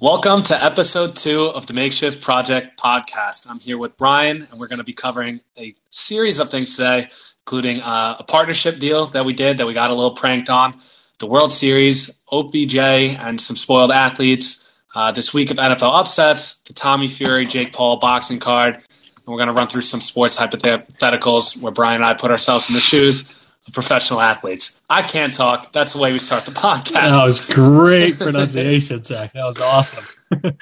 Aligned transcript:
Welcome 0.00 0.44
to 0.44 0.64
episode 0.64 1.16
two 1.16 1.46
of 1.46 1.66
the 1.66 1.72
Makeshift 1.72 2.22
Project 2.22 2.78
podcast. 2.78 3.50
I'm 3.50 3.58
here 3.58 3.76
with 3.76 3.96
Brian, 3.96 4.46
and 4.48 4.60
we're 4.60 4.68
going 4.68 4.78
to 4.78 4.84
be 4.84 4.92
covering 4.92 5.40
a 5.56 5.74
series 5.90 6.38
of 6.38 6.52
things 6.52 6.76
today, 6.76 7.10
including 7.44 7.80
uh, 7.80 8.14
a 8.20 8.22
partnership 8.22 8.78
deal 8.78 9.06
that 9.06 9.24
we 9.24 9.32
did 9.32 9.58
that 9.58 9.66
we 9.66 9.74
got 9.74 9.90
a 9.90 9.94
little 9.94 10.14
pranked 10.14 10.50
on, 10.50 10.80
the 11.18 11.26
World 11.26 11.52
Series, 11.52 12.20
OBJ, 12.30 12.76
and 12.76 13.40
some 13.40 13.56
spoiled 13.56 13.90
athletes, 13.90 14.64
uh, 14.94 15.10
this 15.10 15.34
week 15.34 15.50
of 15.50 15.56
NFL 15.56 15.98
upsets, 15.98 16.60
the 16.66 16.74
Tommy 16.74 17.08
Fury, 17.08 17.44
Jake 17.44 17.72
Paul 17.72 17.98
boxing 17.98 18.38
card, 18.38 18.76
and 18.76 18.84
we're 19.26 19.38
going 19.38 19.48
to 19.48 19.52
run 19.52 19.66
through 19.66 19.82
some 19.82 20.00
sports 20.00 20.36
hypotheticals 20.36 21.60
where 21.60 21.72
Brian 21.72 21.96
and 21.96 22.04
I 22.04 22.14
put 22.14 22.30
ourselves 22.30 22.68
in 22.68 22.76
the 22.76 22.80
shoes 22.80 23.34
professional 23.72 24.20
athletes. 24.20 24.80
I 24.88 25.02
can't 25.02 25.32
talk. 25.34 25.72
That's 25.72 25.92
the 25.92 25.98
way 25.98 26.12
we 26.12 26.18
start 26.18 26.46
the 26.46 26.52
podcast. 26.52 26.92
That 26.92 27.24
was 27.24 27.40
great 27.40 28.18
pronunciation, 28.18 29.02
Zach. 29.02 29.32
That 29.32 29.44
was 29.44 29.60
awesome. 29.60 30.04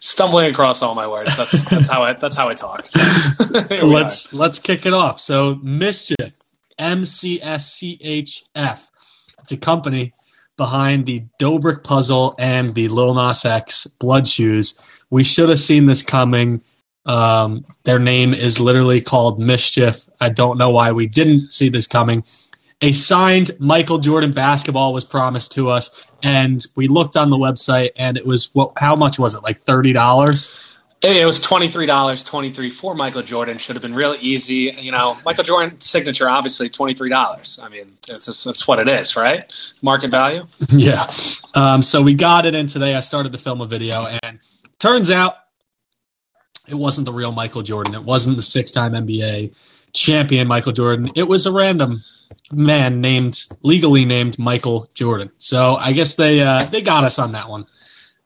Stumbling 0.00 0.50
across 0.50 0.82
all 0.82 0.94
my 0.94 1.06
words. 1.06 1.36
That's 1.36 1.62
that's 1.64 1.88
how 1.88 2.02
I 2.02 2.12
that's 2.14 2.36
how 2.36 2.48
I 2.48 2.54
talk. 2.54 2.86
So, 2.86 3.00
let's 3.82 4.32
are. 4.32 4.36
let's 4.36 4.58
kick 4.58 4.86
it 4.86 4.94
off. 4.94 5.20
So 5.20 5.56
mischief, 5.62 6.32
M 6.78 7.04
C 7.04 7.40
S 7.42 7.72
C 7.72 7.98
H 8.00 8.44
F. 8.54 8.90
It's 9.42 9.52
a 9.52 9.56
company 9.56 10.14
behind 10.56 11.06
the 11.06 11.24
Dobrik 11.40 11.82
puzzle 11.82 12.34
and 12.38 12.74
the 12.74 12.88
Lil 12.88 13.14
Nas 13.14 13.44
X 13.44 13.86
blood 13.86 14.26
shoes. 14.26 14.78
We 15.10 15.24
should 15.24 15.48
have 15.48 15.60
seen 15.60 15.86
this 15.86 16.02
coming. 16.02 16.62
Um, 17.06 17.66
their 17.84 17.98
name 17.98 18.32
is 18.32 18.58
literally 18.58 19.00
called 19.00 19.38
Mischief. 19.38 20.08
I 20.20 20.30
don't 20.30 20.56
know 20.56 20.70
why 20.70 20.92
we 20.92 21.06
didn't 21.06 21.52
see 21.52 21.68
this 21.68 21.86
coming 21.86 22.24
a 22.84 22.92
signed 22.92 23.50
Michael 23.58 23.98
Jordan 23.98 24.32
basketball 24.32 24.92
was 24.92 25.06
promised 25.06 25.52
to 25.52 25.70
us, 25.70 25.88
and 26.22 26.64
we 26.76 26.86
looked 26.86 27.16
on 27.16 27.30
the 27.30 27.36
website, 27.36 27.90
and 27.96 28.18
it 28.18 28.26
was 28.26 28.54
what? 28.54 28.72
How 28.76 28.94
much 28.94 29.18
was 29.18 29.34
it? 29.34 29.42
Like 29.42 29.62
thirty 29.62 29.94
dollars. 29.94 30.54
It 31.00 31.24
was 31.24 31.40
twenty 31.40 31.70
three 31.70 31.86
dollars, 31.86 32.22
twenty 32.22 32.52
three 32.52 32.68
for 32.68 32.94
Michael 32.94 33.22
Jordan. 33.22 33.56
Should 33.56 33.76
have 33.76 33.82
been 33.82 33.94
really 33.94 34.18
easy. 34.18 34.76
You 34.78 34.92
know, 34.92 35.16
Michael 35.24 35.44
Jordan 35.44 35.80
signature, 35.80 36.28
obviously 36.28 36.68
twenty 36.68 36.92
three 36.92 37.08
dollars. 37.08 37.58
I 37.62 37.70
mean, 37.70 37.96
that's, 38.06 38.44
that's, 38.44 38.68
what 38.68 38.78
it 38.78 38.88
is, 38.88 39.16
right? 39.16 39.50
Market 39.80 40.10
value. 40.10 40.46
Yeah. 40.68 41.10
Um, 41.54 41.80
so 41.80 42.02
we 42.02 42.12
got 42.12 42.44
it 42.44 42.54
in 42.54 42.66
today. 42.66 42.94
I 42.94 43.00
started 43.00 43.32
to 43.32 43.38
film 43.38 43.62
a 43.62 43.66
video, 43.66 44.04
and 44.04 44.38
turns 44.78 45.10
out 45.10 45.36
it 46.68 46.74
wasn't 46.74 47.06
the 47.06 47.14
real 47.14 47.32
Michael 47.32 47.62
Jordan. 47.62 47.94
It 47.94 48.04
wasn't 48.04 48.36
the 48.36 48.42
six 48.42 48.72
time 48.72 48.92
NBA 48.92 49.54
champion 49.94 50.48
Michael 50.48 50.72
Jordan. 50.72 51.06
It 51.14 51.22
was 51.22 51.46
a 51.46 51.52
random 51.52 52.04
man 52.52 53.00
named 53.00 53.44
legally 53.62 54.04
named 54.04 54.38
Michael 54.38 54.88
Jordan. 54.94 55.30
So 55.38 55.76
I 55.76 55.92
guess 55.92 56.14
they 56.14 56.40
uh, 56.40 56.64
they 56.66 56.82
got 56.82 57.04
us 57.04 57.18
on 57.18 57.32
that 57.32 57.48
one. 57.48 57.66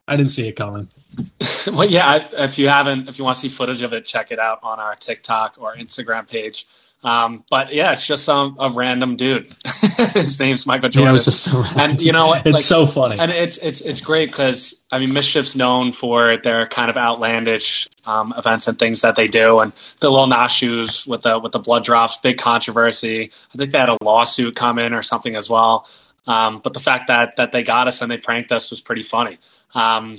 I 0.06 0.17
didn't 0.17 0.33
see 0.33 0.48
it 0.48 0.53
coming. 0.53 0.89
well, 1.67 1.84
yeah. 1.84 2.28
If 2.33 2.59
you 2.59 2.69
haven't, 2.69 3.09
if 3.09 3.19
you 3.19 3.25
want 3.25 3.37
to 3.37 3.41
see 3.41 3.48
footage 3.48 3.83
of 3.83 3.92
it, 3.92 4.06
check 4.06 4.33
it 4.33 4.39
out 4.39 4.61
on 4.62 4.81
our 4.81 4.97
TikTok 4.97 5.56
or 5.59 5.77
Instagram 5.77 6.28
page. 6.28 6.67
Um, 7.04 7.44
but 7.48 7.72
yeah, 7.72 7.92
it's 7.92 8.06
just 8.06 8.24
some 8.24 8.56
a 8.58 8.68
random 8.70 9.14
dude. 9.16 9.54
His 10.14 10.41
name's 10.41 10.66
Michael 10.66 10.88
Jordan. 10.88 11.04
Yeah, 11.04 11.10
it 11.10 11.12
was 11.12 11.24
just 11.27 11.44
so 11.44 11.64
and 11.77 12.02
you 12.02 12.10
know 12.10 12.27
what? 12.27 12.44
It's 12.44 12.54
like, 12.54 12.62
so 12.62 12.86
funny, 12.86 13.18
and 13.20 13.30
it's 13.30 13.58
it's 13.58 13.80
it's 13.82 14.00
great 14.00 14.30
because 14.30 14.84
I 14.91 14.98
mean, 14.98 15.12
Mischief's 15.12 15.54
known 15.54 15.92
for 15.92 16.38
their 16.38 16.66
kind 16.66 16.91
of 16.91 16.96
outlandish 16.96 17.88
um, 18.04 18.34
events 18.36 18.66
and 18.66 18.76
things 18.76 19.02
that 19.02 19.14
they 19.14 19.28
do, 19.28 19.60
and 19.60 19.72
the 20.00 20.10
little 20.10 20.26
Nas 20.26 20.50
shoes 20.50 21.06
with 21.06 21.22
the 21.22 21.38
with 21.38 21.52
the 21.52 21.60
blood 21.60 21.84
drops, 21.84 22.16
big 22.16 22.38
controversy. 22.38 23.30
I 23.54 23.58
think 23.58 23.70
they 23.70 23.78
had 23.78 23.91
a 23.91 23.98
lawsuit 24.02 24.56
come 24.56 24.80
in 24.80 24.92
or 24.92 25.04
something 25.04 25.36
as 25.36 25.48
well. 25.48 25.88
Um, 26.26 26.60
but 26.62 26.74
the 26.74 26.80
fact 26.80 27.06
that 27.06 27.36
that 27.36 27.52
they 27.52 27.62
got 27.62 27.86
us 27.86 28.02
and 28.02 28.10
they 28.10 28.19
pranked 28.19 28.50
us 28.50 28.70
was 28.70 28.80
pretty 28.80 29.04
funny. 29.04 29.38
Um, 29.72 30.19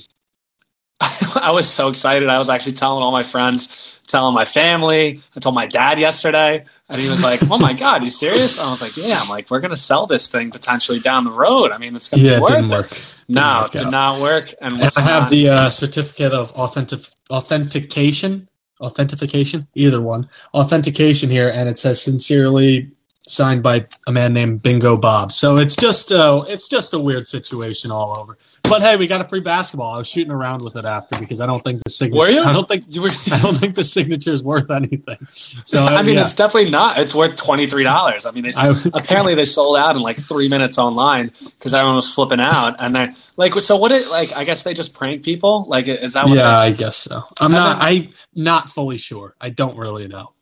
I 1.35 1.51
was 1.51 1.69
so 1.69 1.89
excited. 1.89 2.27
I 2.27 2.39
was 2.39 2.49
actually 2.49 2.73
telling 2.73 3.03
all 3.03 3.11
my 3.11 3.23
friends, 3.23 3.99
telling 4.07 4.33
my 4.35 4.45
family. 4.45 5.21
I 5.35 5.39
told 5.39 5.55
my 5.55 5.65
dad 5.65 5.99
yesterday, 5.99 6.65
and 6.89 6.99
he 6.99 7.09
was 7.09 7.23
like, 7.23 7.41
"Oh 7.49 7.57
my 7.57 7.73
god, 7.73 8.03
you 8.03 8.09
serious?" 8.09 8.59
I 8.59 8.69
was 8.69 8.81
like, 8.81 8.97
"Yeah." 8.97 9.19
I'm 9.21 9.29
like, 9.29 9.49
"We're 9.49 9.61
gonna 9.61 9.77
sell 9.77 10.07
this 10.07 10.27
thing 10.27 10.51
potentially 10.51 10.99
down 10.99 11.23
the 11.23 11.31
road. 11.31 11.71
I 11.71 11.77
mean, 11.77 11.95
it's 11.95 12.09
gonna 12.09 12.23
yeah, 12.23 12.35
be 12.35 12.41
worth 12.41 12.49
it 12.49 12.53
didn't 12.55 12.71
it." 12.71 12.75
work. 12.75 12.89
Didn't 12.89 13.05
no, 13.29 13.61
work 13.61 13.75
it 13.75 13.77
did 13.77 13.91
not 13.91 14.19
work. 14.19 14.53
And, 14.59 14.73
And 14.73 14.91
I 14.97 15.01
have 15.01 15.29
the 15.29 15.49
uh, 15.49 15.69
certificate 15.69 16.33
of 16.33 16.51
authentic 16.51 17.01
authentication, 17.29 18.49
authentication, 18.81 19.67
either 19.75 20.01
one, 20.01 20.27
authentication 20.53 21.29
here, 21.29 21.49
and 21.53 21.69
it 21.69 21.77
says 21.77 22.01
sincerely 22.01 22.91
signed 23.27 23.61
by 23.63 23.85
a 24.07 24.11
man 24.11 24.33
named 24.33 24.61
Bingo 24.61 24.97
Bob. 24.97 25.31
So 25.31 25.57
it's 25.57 25.75
just 25.75 26.11
uh, 26.11 26.43
it's 26.47 26.67
just 26.67 26.93
a 26.93 26.99
weird 26.99 27.27
situation 27.27 27.91
all 27.91 28.19
over. 28.19 28.37
But 28.63 28.81
hey, 28.81 28.97
we 28.97 29.07
got 29.07 29.21
a 29.21 29.27
free 29.27 29.39
basketball. 29.39 29.93
I 29.95 29.97
was 29.97 30.07
shooting 30.07 30.31
around 30.31 30.61
with 30.63 30.75
it 30.75 30.85
after 30.85 31.19
because 31.19 31.41
I 31.41 31.45
don't 31.47 31.63
think 31.63 31.83
the 31.83 31.89
signature. 31.89 32.19
Were 32.19 32.29
you? 32.29 32.43
I 32.43 32.51
don't 32.53 32.67
think 32.67 32.85
You 32.89 33.01
were- 33.01 33.11
I 33.31 33.39
don't 33.41 33.57
think 33.57 33.73
the 33.75 33.83
signature 33.83 34.31
is 34.31 34.43
worth 34.43 34.69
anything. 34.69 35.17
So 35.65 35.83
I 35.85 36.03
mean, 36.03 36.15
yeah. 36.15 36.21
it's 36.21 36.33
definitely 36.35 36.69
not. 36.69 36.99
It's 36.99 37.15
worth 37.15 37.35
twenty 37.35 37.67
three 37.67 37.83
dollars. 37.83 38.25
I 38.25 38.31
mean, 38.31 38.43
they, 38.43 38.51
I- 38.55 38.79
apparently 38.93 39.33
they 39.35 39.45
sold 39.45 39.77
out 39.77 39.95
in 39.95 40.01
like 40.01 40.19
three 40.19 40.49
minutes 40.49 40.77
online 40.77 41.31
because 41.43 41.73
everyone 41.73 41.95
was 41.95 42.13
flipping 42.13 42.39
out. 42.39 42.75
And 42.79 42.95
they're 42.95 43.15
like, 43.37 43.53
so 43.61 43.75
what? 43.77 43.91
It 43.91 44.07
like, 44.09 44.33
I 44.35 44.43
guess 44.43 44.63
they 44.63 44.73
just 44.73 44.93
prank 44.93 45.23
people. 45.23 45.65
Like, 45.67 45.87
is 45.87 46.13
that 46.13 46.27
what? 46.27 46.37
yeah, 46.37 46.57
I 46.59 46.71
guess 46.71 46.97
so. 46.97 47.23
I'm 47.39 47.45
And 47.47 47.53
not. 47.53 47.79
then- 47.79 47.87
I 47.87 48.09
not 48.35 48.69
fully 48.69 48.97
sure. 48.97 49.35
I 49.41 49.49
don't 49.49 49.77
really 49.77 50.07
know. 50.07 50.33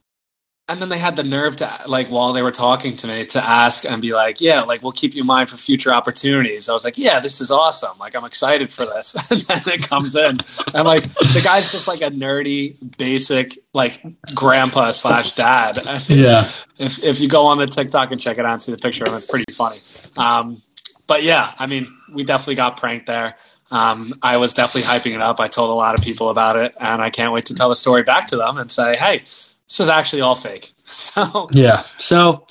And 0.70 0.82
then 0.82 0.90
they 0.90 0.98
had 0.98 1.16
the 1.16 1.24
nerve 1.24 1.56
to 1.58 1.80
like 1.88 2.10
while 2.10 2.34
they 2.34 2.42
were 2.42 2.52
talking 2.52 2.98
to 2.98 3.08
me 3.08 3.26
to 3.26 3.44
ask 3.44 3.86
and 3.86 4.02
be 4.02 4.14
like, 4.14 4.42
yeah, 4.42 4.62
like 4.64 4.84
we'll 4.84 4.92
keep 4.92 5.16
you 5.16 5.22
in 5.22 5.28
mind 5.28 5.50
for 5.50 5.56
future 5.56 5.94
opportunities. 5.94 6.68
I 6.68 6.74
was 6.74 6.84
like, 6.84 6.98
yeah, 6.98 7.22
this 7.22 7.40
is 7.40 7.52
awesome. 7.52 7.98
Like 7.98 8.16
I'm 8.16 8.26
excited 8.26 8.72
for 8.72 8.86
this. 8.86 9.16
and 9.32 9.40
then 9.42 9.62
it 9.68 9.88
comes 9.88 10.16
in 10.16 10.38
and 10.74 10.86
like 10.86 11.04
the 11.14 11.42
guy's 11.42 11.72
just 11.72 11.88
like 11.88 12.02
a 12.02 12.10
nerdy, 12.12 12.76
basic 12.98 13.58
like 13.74 14.02
grandpa 14.36 14.92
slash 14.92 15.36
dad. 15.36 15.80
Yeah. 16.08 16.50
if 16.78 17.04
if 17.04 17.20
you 17.20 17.28
go 17.28 17.46
on 17.48 17.58
the 17.58 17.68
TikTok 17.68 18.12
and 18.12 18.20
check 18.20 18.38
it 18.38 18.46
out 18.46 18.54
and 18.54 18.62
see 18.62 18.72
the 18.72 18.78
picture 18.78 19.04
of 19.04 19.10
him, 19.10 19.16
it's 19.18 19.26
pretty 19.26 19.52
funny. 19.54 19.82
Um, 20.16 20.62
but 21.06 21.24
yeah, 21.24 21.54
I 21.58 21.66
mean, 21.66 21.96
we 22.12 22.24
definitely 22.24 22.56
got 22.56 22.78
pranked 22.78 23.08
there. 23.08 23.36
Um, 23.72 24.14
I 24.22 24.38
was 24.38 24.54
definitely 24.54 24.90
hyping 24.90 25.16
it 25.16 25.22
up. 25.22 25.40
I 25.40 25.48
told 25.48 25.70
a 25.70 25.74
lot 25.74 25.98
of 25.98 26.04
people 26.04 26.30
about 26.30 26.56
it, 26.56 26.74
and 26.80 27.02
I 27.02 27.10
can't 27.10 27.34
wait 27.34 27.46
to 27.48 27.56
tell 27.56 27.70
the 27.70 27.76
story 27.76 28.04
back 28.04 28.28
to 28.28 28.38
them 28.38 28.58
and 28.58 28.72
say, 28.72 28.96
"Hey, 28.96 29.24
this 29.68 29.80
was 29.80 29.90
actually 29.90 30.22
all 30.22 30.36
fake." 30.36 30.74
So 30.86 31.50
Yeah. 31.52 31.84
So 31.98 32.48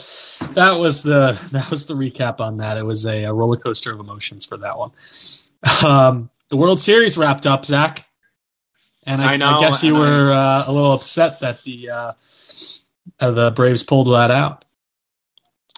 that 0.52 0.72
was 0.72 1.02
the 1.02 1.38
that 1.52 1.70
was 1.70 1.86
the 1.86 1.94
recap 1.94 2.38
on 2.40 2.58
that. 2.58 2.76
It 2.76 2.84
was 2.84 3.06
a, 3.06 3.24
a 3.24 3.32
roller 3.32 3.56
coaster 3.56 3.92
of 3.92 3.98
emotions 4.00 4.44
for 4.44 4.58
that 4.58 4.76
one. 4.76 4.90
Um, 5.84 6.28
the 6.50 6.56
World 6.56 6.80
Series 6.80 7.16
wrapped 7.16 7.46
up, 7.46 7.64
Zach, 7.64 8.04
and 9.04 9.22
I, 9.22 9.32
I 9.32 9.36
know, 9.36 9.58
guess 9.58 9.82
you 9.82 9.96
I- 9.96 9.98
were 10.00 10.32
uh, 10.32 10.64
a 10.66 10.72
little 10.72 10.92
upset 10.92 11.40
that 11.40 11.62
the 11.64 11.88
uh, 11.90 12.12
uh, 13.20 13.30
the 13.30 13.50
Braves 13.52 13.82
pulled 13.82 14.12
that 14.12 14.30
out. 14.30 14.64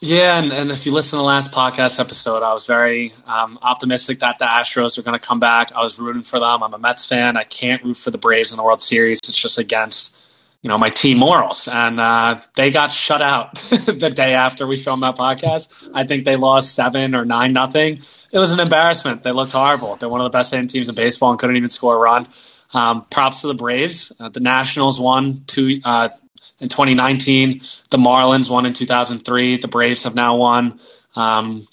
yeah, 0.03 0.39
and, 0.39 0.53
and 0.53 0.71
if 0.73 0.85
you 0.85 0.93
listen 0.93 1.17
to 1.17 1.21
the 1.21 1.27
last 1.27 1.53
podcast 1.53 2.01
episode, 2.01 2.43
I 2.43 2.53
was 2.53 2.67
very 2.67 3.15
um, 3.27 3.59
optimistic 3.63 4.19
that 4.19 4.39
the 4.41 4.45
Astros 4.47 4.97
were 4.97 5.05
going 5.05 5.19
to 5.19 5.25
come 5.25 5.39
back. 5.41 5.71
I 5.73 5.83
was 5.83 5.99
rooting 6.01 6.23
for 6.25 6.39
them. 6.41 6.63
I'm 6.63 6.75
a 6.75 6.79
Mets 6.79 7.07
fan. 7.07 7.37
I 7.37 7.45
can't 7.45 7.83
root 7.85 7.97
for 7.97 8.11
the 8.11 8.19
Braves 8.19 8.51
in 8.51 8.57
the 8.57 8.65
World 8.65 8.83
Series. 8.83 9.19
It's 9.29 9.41
just 9.41 9.59
against 9.59 10.18
you 10.63 10.69
know 10.69 10.79
my 10.79 10.91
team 10.91 11.19
morals, 11.19 11.69
and 11.69 12.01
uh, 12.01 12.39
they 12.57 12.71
got 12.71 12.93
shut 12.93 13.23
out 13.23 13.55
the 13.87 14.11
day 14.11 14.35
after 14.35 14.67
we 14.67 14.77
filmed 14.77 15.03
that 15.03 15.17
podcast. 15.17 15.69
I 15.95 16.05
think 16.05 16.25
they 16.25 16.37
lost 16.37 16.75
seven 16.75 17.15
or 17.15 17.25
nine 17.25 17.53
nothing. 17.53 18.03
It 18.33 18.39
was 18.39 18.53
an 18.53 18.61
embarrassment. 18.61 19.23
They 19.23 19.33
looked 19.33 19.53
horrible. 19.53 19.97
They're 19.97 20.09
one 20.09 20.21
of 20.21 20.25
the 20.25 20.37
best 20.37 20.53
hitting 20.53 20.69
teams 20.69 20.89
in 20.89 20.95
baseball 20.95 21.31
and 21.31 21.39
couldn't 21.39 21.57
even 21.57 21.71
score 21.71 21.97
a 21.97 21.99
run. 21.99 22.29
Um, 22.75 23.07
props 23.07 23.43
to 23.43 23.47
the 23.47 23.55
Braves. 23.55 24.13
Uh, 24.19 24.29
the 24.29 24.41
Nationals 24.41 25.01
won 25.01 25.45
two 25.47 25.81
uh, 25.85 26.11
in 26.59 26.69
2019. 26.69 27.63
The 27.91 27.97
Marlins 27.97 28.51
won 28.51 28.67
in 28.67 28.73
2003. 28.73 29.59
The 29.59 29.69
Braves 29.69 30.03
have 30.03 30.15
now 30.15 30.37
won. 30.37 30.81
Um, 31.15 31.67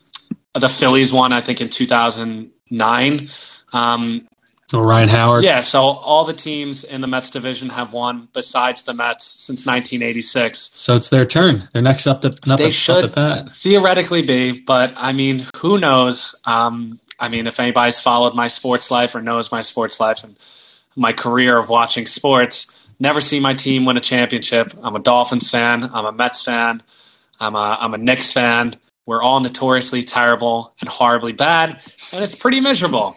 the 0.53 0.69
Phillies 0.69 1.11
won, 1.11 1.33
I 1.33 1.41
think, 1.41 1.59
in 1.59 1.69
2009. 1.69 3.29
Um, 3.73 4.27
Ryan 4.73 5.09
Howard. 5.09 5.43
yeah, 5.43 5.59
so 5.61 5.81
all 5.83 6.25
the 6.25 6.33
teams 6.33 6.83
in 6.83 7.01
the 7.01 7.07
Mets 7.07 7.29
division 7.29 7.69
have 7.69 7.93
won 7.93 8.27
besides 8.33 8.81
the 8.83 8.93
Mets 8.93 9.25
since 9.25 9.65
1986. 9.65 10.71
So 10.75 10.95
it's 10.95 11.09
their 11.09 11.25
turn. 11.25 11.67
They're 11.73 11.81
next 11.81 12.07
up 12.07 12.21
to 12.21 12.29
up 12.29 12.57
They 12.57 12.65
at- 12.67 12.73
should 12.73 13.17
up 13.17 13.51
theoretically 13.51 14.23
be, 14.23 14.59
but 14.61 14.93
I 14.97 15.13
mean, 15.13 15.47
who 15.57 15.79
knows? 15.79 16.35
Um, 16.45 16.99
I 17.19 17.29
mean, 17.29 17.47
if 17.47 17.59
anybody's 17.59 17.99
followed 17.99 18.35
my 18.35 18.47
sports 18.47 18.91
life 18.91 19.15
or 19.15 19.21
knows 19.21 19.51
my 19.51 19.61
sports 19.61 19.99
life 19.99 20.23
and 20.23 20.35
my 20.95 21.13
career 21.13 21.57
of 21.57 21.69
watching 21.69 22.05
sports, 22.07 22.73
never 22.99 23.21
seen 23.21 23.41
my 23.41 23.53
team 23.53 23.85
win 23.85 23.97
a 23.97 24.01
championship. 24.01 24.73
I'm 24.81 24.95
a 24.95 24.99
Dolphins 24.99 25.49
fan. 25.49 25.83
I'm 25.93 26.05
a 26.05 26.11
Mets 26.11 26.41
fan. 26.43 26.81
I'm 27.39 27.55
a, 27.55 27.77
I'm 27.79 27.93
a 27.93 27.97
Knicks 27.97 28.33
fan. 28.33 28.75
We're 29.05 29.21
all 29.21 29.39
notoriously 29.39 30.01
terrible 30.03 30.73
and 30.81 30.89
horribly 30.89 31.33
bad, 31.33 31.79
and 32.11 32.23
it's 32.23 32.35
pretty 32.35 32.59
miserable. 32.59 33.15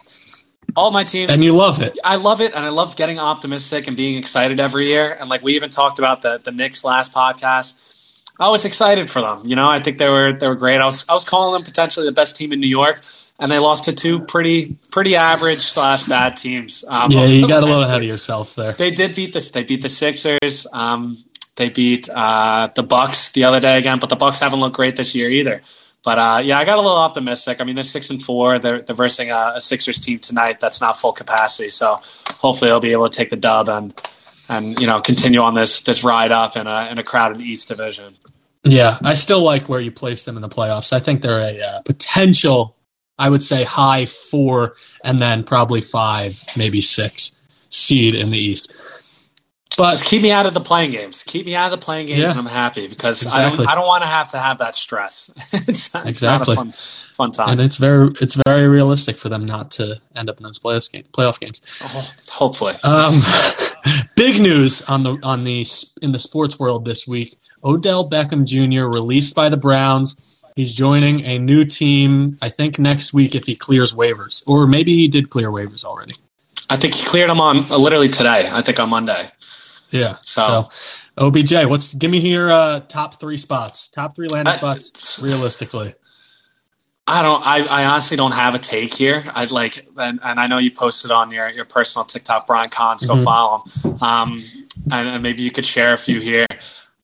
All 0.75 0.91
my 0.91 1.03
teams 1.03 1.31
And 1.31 1.43
you 1.43 1.55
love 1.55 1.81
it. 1.81 1.97
I 2.03 2.15
love 2.15 2.41
it, 2.41 2.53
and 2.53 2.65
I 2.65 2.69
love 2.69 2.95
getting 2.95 3.19
optimistic 3.19 3.87
and 3.87 3.95
being 3.95 4.17
excited 4.17 4.59
every 4.59 4.87
year. 4.87 5.17
And 5.19 5.29
like 5.29 5.41
we 5.41 5.55
even 5.55 5.69
talked 5.69 5.99
about 5.99 6.21
the 6.21 6.39
the 6.43 6.51
Knicks 6.51 6.83
last 6.83 7.13
podcast. 7.13 7.79
I 8.39 8.49
was 8.49 8.63
excited 8.63 9.09
for 9.09 9.21
them. 9.21 9.41
You 9.45 9.55
know, 9.55 9.67
I 9.67 9.81
think 9.81 9.97
they 9.97 10.07
were 10.07 10.33
they 10.33 10.47
were 10.47 10.55
great. 10.55 10.79
I 10.79 10.85
was 10.85 11.07
I 11.09 11.13
was 11.13 11.25
calling 11.25 11.53
them 11.53 11.63
potentially 11.63 12.05
the 12.05 12.11
best 12.11 12.35
team 12.35 12.53
in 12.53 12.59
New 12.59 12.67
York, 12.67 13.01
and 13.39 13.51
they 13.51 13.59
lost 13.59 13.85
to 13.85 13.93
two 13.93 14.19
pretty 14.19 14.77
pretty 14.91 15.15
average 15.15 15.63
slash 15.63 16.03
bad 16.05 16.37
teams. 16.37 16.85
Um, 16.87 17.11
yeah, 17.11 17.25
you 17.25 17.47
got 17.47 17.63
a 17.63 17.65
little 17.65 17.83
ahead 17.83 18.01
of 18.01 18.07
yourself 18.07 18.55
there. 18.55 18.73
They 18.73 18.91
did 18.91 19.15
beat 19.15 19.33
this. 19.33 19.51
They 19.51 19.63
beat 19.63 19.81
the 19.81 19.89
Sixers. 19.89 20.67
Um, 20.71 21.23
they 21.55 21.67
beat 21.67 22.09
uh, 22.09 22.69
the 22.73 22.83
Bucks 22.83 23.33
the 23.33 23.43
other 23.43 23.59
day 23.59 23.77
again, 23.77 23.99
but 23.99 24.09
the 24.09 24.15
Bucks 24.15 24.39
haven't 24.39 24.61
looked 24.61 24.77
great 24.77 24.95
this 24.95 25.13
year 25.13 25.29
either. 25.29 25.61
But 26.03 26.17
uh, 26.17 26.41
yeah, 26.43 26.57
I 26.57 26.65
got 26.65 26.75
a 26.77 26.81
little 26.81 26.97
optimistic. 26.97 27.59
I 27.59 27.65
mean, 27.65 27.75
they're 27.75 27.83
six 27.83 28.09
and 28.09 28.23
four. 28.23 28.57
They're 28.57 28.81
they're 28.81 28.95
versing 28.95 29.31
a, 29.31 29.53
a, 29.55 29.61
Sixers 29.61 29.99
team 29.99 30.19
tonight 30.19 30.59
that's 30.59 30.79
not 30.79 30.93
full 30.97 31.11
capacity. 31.11 31.69
So 31.69 31.99
hopefully 32.29 32.69
they'll 32.69 32.79
be 32.79 32.93
able 32.93 33.09
to 33.09 33.15
take 33.15 33.29
the 33.29 33.35
dub 33.35 33.67
and 33.67 33.99
and 34.47 34.79
you 34.79 34.87
know 34.87 35.01
continue 35.01 35.41
on 35.41 35.55
this 35.55 35.83
this 35.83 36.03
ride 36.03 36.31
up 36.31 36.55
in 36.55 36.67
a 36.67 36.87
in 36.89 36.99
a 36.99 37.03
crowded 37.03 37.41
East 37.41 37.67
division. 37.67 38.15
Yeah, 38.63 38.97
I 39.03 39.13
still 39.13 39.41
like 39.41 39.67
where 39.67 39.79
you 39.79 39.91
place 39.91 40.23
them 40.23 40.35
in 40.35 40.41
the 40.41 40.49
playoffs. 40.49 40.93
I 40.93 40.99
think 40.99 41.21
they're 41.21 41.39
a 41.39 41.59
uh, 41.59 41.81
potential, 41.81 42.75
I 43.17 43.29
would 43.29 43.43
say, 43.43 43.63
high 43.63 44.05
four 44.05 44.75
and 45.03 45.21
then 45.21 45.43
probably 45.43 45.81
five, 45.81 46.43
maybe 46.57 46.81
six 46.81 47.35
seed 47.69 48.15
in 48.15 48.31
the 48.31 48.37
East. 48.37 48.73
But 49.77 49.91
just 49.91 50.05
keep 50.05 50.21
me 50.21 50.31
out 50.31 50.45
of 50.45 50.53
the 50.53 50.61
play-in 50.61 50.89
games. 50.89 51.23
Keep 51.23 51.45
me 51.45 51.55
out 51.55 51.71
of 51.71 51.79
the 51.79 51.83
play-in 51.83 52.07
games, 52.07 52.19
yeah, 52.19 52.31
and 52.31 52.39
I'm 52.39 52.45
happy 52.47 52.87
because 52.87 53.21
exactly. 53.21 53.43
I 53.43 53.49
don't. 53.57 53.67
I 53.67 53.75
don't 53.75 53.87
want 53.87 54.03
to 54.03 54.07
have 54.07 54.27
to 54.29 54.39
have 54.39 54.57
that 54.57 54.75
stress. 54.75 55.31
it's, 55.53 55.93
exactly. 55.93 56.55
fun, 56.55 56.73
fun 57.13 57.31
time, 57.31 57.49
and 57.49 57.61
it's 57.61 57.77
very 57.77 58.11
it's 58.19 58.35
very 58.47 58.67
realistic 58.67 59.15
for 59.15 59.29
them 59.29 59.45
not 59.45 59.71
to 59.71 60.01
end 60.15 60.29
up 60.29 60.37
in 60.37 60.43
those 60.43 60.57
playoff 60.57 60.91
game, 60.91 61.03
playoff 61.13 61.39
games. 61.39 61.61
Oh, 61.81 62.11
hopefully. 62.29 62.73
Um, 62.83 63.21
big 64.15 64.41
news 64.41 64.81
on 64.83 65.03
the 65.03 65.17
on 65.21 65.43
the 65.43 65.65
in 66.01 66.11
the 66.11 66.19
sports 66.19 66.57
world 66.57 66.83
this 66.83 67.07
week. 67.07 67.37
Odell 67.63 68.09
Beckham 68.09 68.45
Jr. 68.45 68.85
released 68.85 69.35
by 69.35 69.49
the 69.49 69.57
Browns. 69.57 70.43
He's 70.55 70.73
joining 70.73 71.25
a 71.25 71.37
new 71.37 71.63
team. 71.63 72.37
I 72.41 72.49
think 72.49 72.79
next 72.79 73.13
week 73.13 73.35
if 73.35 73.45
he 73.45 73.55
clears 73.55 73.93
waivers, 73.93 74.43
or 74.47 74.65
maybe 74.65 74.93
he 74.93 75.07
did 75.07 75.29
clear 75.29 75.49
waivers 75.49 75.85
already. 75.85 76.15
I 76.69 76.77
think 76.77 76.95
he 76.95 77.05
cleared 77.05 77.29
them 77.29 77.41
on 77.41 77.71
uh, 77.71 77.77
literally 77.77 78.09
today. 78.09 78.49
I 78.51 78.61
think 78.61 78.79
on 78.79 78.89
Monday. 78.89 79.31
Yeah. 79.91 80.17
So, 80.21 80.69
so 81.17 81.25
OBJ, 81.25 81.65
what's 81.65 81.93
give 81.93 82.11
me 82.11 82.19
your 82.19 82.51
uh, 82.51 82.81
top 82.81 83.19
three 83.19 83.37
spots, 83.37 83.89
top 83.89 84.15
three 84.15 84.27
landing 84.27 84.55
spots, 84.55 85.19
realistically. 85.21 85.95
I 87.09 87.23
don't. 87.23 87.41
I, 87.45 87.65
I 87.65 87.85
honestly 87.85 88.17
don't 88.17 88.33
have 88.33 88.53
a 88.53 88.59
take 88.59 88.93
here. 88.93 89.25
I'd 89.33 89.49
like, 89.49 89.87
and, 89.97 90.19
and 90.23 90.39
I 90.39 90.45
know 90.45 90.59
you 90.59 90.69
posted 90.69 91.09
on 91.09 91.31
your, 91.31 91.49
your 91.49 91.65
personal 91.65 92.05
TikTok, 92.05 92.45
Brian 92.45 92.69
Collins. 92.69 93.03
Go 93.03 93.15
mm-hmm. 93.15 93.23
follow 93.23 93.63
him. 93.63 93.97
Um, 93.99 94.43
and, 94.91 95.07
and 95.07 95.23
maybe 95.23 95.41
you 95.41 95.49
could 95.49 95.65
share 95.65 95.93
a 95.93 95.97
few 95.97 96.21
here. 96.21 96.45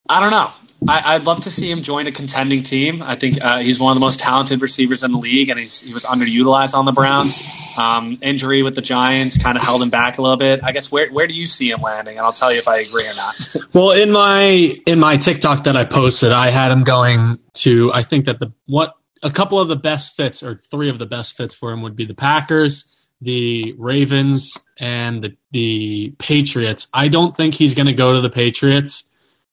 I 0.08 0.20
don't 0.20 0.30
know. 0.30 0.52
I, 0.88 1.18
would 1.18 1.26
love 1.26 1.42
to 1.42 1.52
see 1.52 1.70
him 1.70 1.82
join 1.84 2.08
a 2.08 2.12
contending 2.12 2.64
team. 2.64 3.02
I 3.02 3.16
think 3.16 3.44
uh, 3.44 3.60
he's 3.60 3.80
one 3.80 3.92
of 3.92 3.96
the 3.96 4.02
most 4.02 4.20
talented 4.20 4.62
receivers 4.62 5.04
in 5.04 5.12
the 5.12 5.18
league, 5.18 5.50
and 5.50 5.60
he 5.60 5.94
was 5.94 6.06
underutilized 6.06 6.74
on 6.74 6.86
the 6.86 6.92
Browns. 6.92 7.40
Um, 7.78 8.18
injury 8.22 8.64
with 8.64 8.76
the 8.76 8.82
Giants 8.82 9.42
kind 9.42 9.58
of 9.58 9.64
held 9.64 9.82
him 9.82 9.90
back 9.90 10.18
a 10.18 10.22
little 10.22 10.38
bit. 10.38 10.62
I 10.64 10.72
guess 10.72 10.92
where 10.92 11.12
where 11.12 11.28
do 11.28 11.34
you 11.34 11.46
see 11.46 11.70
him 11.70 11.82
landing? 11.82 12.18
And 12.18 12.26
I'll 12.26 12.34
tell 12.34 12.52
you 12.52 12.58
if 12.58 12.68
I 12.68 12.80
agree 12.80 13.08
or 13.08 13.14
not. 13.16 13.36
well, 13.74 13.92
in 13.92 14.12
my 14.12 14.76
in 14.86 15.00
my 15.00 15.18
TikTok 15.18 15.66
that 15.66 15.76
I 15.76 15.86
posted, 15.86 16.32
I 16.32 16.50
had 16.50 16.72
him 16.72 16.84
going 16.84 17.40
to. 17.56 17.92
I 17.94 18.04
think 18.04 18.26
that 18.26 18.40
the 18.40 18.54
what 18.66 18.94
a 19.24 19.31
couple 19.31 19.60
of 19.60 19.68
the 19.68 19.76
best 19.76 20.16
fits 20.16 20.44
or 20.44 20.56
three 20.56 20.90
of 20.90 21.00
the 21.00 21.06
best 21.06 21.36
fits 21.36 21.56
for 21.56 21.72
him 21.72 21.81
would 21.81 21.96
be 21.96 22.06
the 22.06 22.14
Packers, 22.14 23.10
the 23.22 23.74
Ravens, 23.78 24.58
and 24.80 25.22
the 25.22 25.36
the 25.52 26.16
Patriots. 26.18 26.88
I 26.94 27.08
don't 27.08 27.36
think 27.36 27.56
he's 27.56 27.74
going 27.74 27.88
to 27.88 27.94
go 27.94 28.14
to 28.14 28.22
the 28.22 28.30
Patriots. 28.30 29.10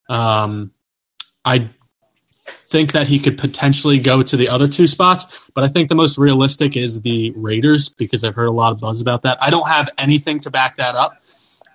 Um, 0.08 0.72
I 1.44 1.70
think 2.68 2.92
that 2.92 3.06
he 3.06 3.18
could 3.18 3.38
potentially 3.38 3.98
go 3.98 4.22
to 4.22 4.36
the 4.36 4.48
other 4.48 4.66
two 4.66 4.86
spots, 4.86 5.50
but 5.54 5.64
I 5.64 5.68
think 5.68 5.88
the 5.88 5.94
most 5.94 6.18
realistic 6.18 6.76
is 6.76 7.00
the 7.02 7.30
Raiders 7.32 7.90
because 7.90 8.24
I've 8.24 8.34
heard 8.34 8.46
a 8.46 8.52
lot 8.52 8.72
of 8.72 8.80
buzz 8.80 9.00
about 9.00 9.22
that. 9.22 9.38
I 9.42 9.50
don't 9.50 9.68
have 9.68 9.90
anything 9.98 10.40
to 10.40 10.50
back 10.50 10.76
that 10.76 10.94
up, 10.94 11.22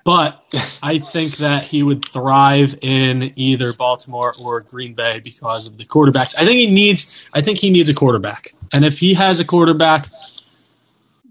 but 0.04 0.44
I 0.82 1.00
think 1.00 1.38
that 1.38 1.64
he 1.64 1.84
would 1.84 2.04
thrive 2.04 2.76
in 2.82 3.34
either 3.36 3.74
Baltimore 3.74 4.34
or 4.42 4.62
Green 4.62 4.94
Bay 4.94 5.20
because 5.20 5.68
of 5.68 5.78
the 5.78 5.86
quarterbacks. 5.86 6.34
I 6.38 6.46
think 6.46 6.60
he 6.60 6.68
needs 6.68 7.28
I 7.34 7.42
think 7.42 7.60
he 7.60 7.70
needs 7.70 7.90
a 7.90 7.94
quarterback. 7.94 8.54
And 8.72 8.84
if 8.84 9.00
he 9.00 9.14
has 9.14 9.40
a 9.40 9.46
quarterback 9.46 10.08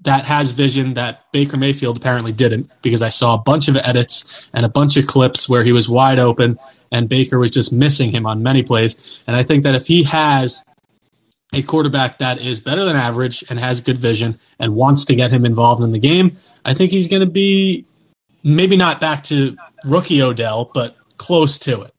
that 0.03 0.25
has 0.25 0.53
vision 0.53 0.95
that 0.95 1.33
Baker 1.33 1.57
Mayfield 1.57 1.97
apparently 1.97 2.33
didn't 2.33 2.71
because 2.81 3.03
I 3.03 3.09
saw 3.09 3.35
a 3.35 3.39
bunch 3.39 3.67
of 3.67 3.77
edits 3.77 4.49
and 4.53 4.65
a 4.65 4.69
bunch 4.69 4.97
of 4.97 5.09
clips 5.09 5.49
where 5.49 5.65
he 5.65 5.73
was 5.73 5.89
wide 5.89 6.21
open 6.21 6.61
and 6.93 7.09
Baker 7.09 7.39
was 7.39 7.51
just 7.51 7.73
missing 7.73 8.11
him 8.11 8.27
on 8.27 8.43
many 8.43 8.63
plays. 8.63 9.23
And 9.27 9.37
I 9.37 9.43
think 9.43 9.65
that 9.65 9.75
if 9.75 9.87
he 9.87 10.03
has 10.05 10.65
a 11.55 11.63
quarterback 11.63 12.19
that 12.19 12.41
is 12.41 12.61
better 12.61 12.85
than 12.85 12.97
average 12.97 13.45
and 13.49 13.59
has 13.59 13.81
good 13.81 13.99
vision 13.99 14.39
and 14.59 14.75
wants 14.75 15.05
to 15.07 15.15
get 15.15 15.31
him 15.31 15.45
involved 15.45 15.83
in 15.83 15.93
the 15.93 15.99
game, 15.99 16.37
I 16.65 16.75
think 16.75 16.91
he's 16.91 17.09
going 17.09 17.21
to 17.21 17.27
be 17.27 17.85
maybe 18.43 18.77
not 18.77 19.01
back 19.01 19.25
to 19.25 19.57
rookie 19.85 20.23
Odell, 20.23 20.71
but 20.73 20.97
close 21.17 21.59
to 21.61 21.83
it. 21.83 21.95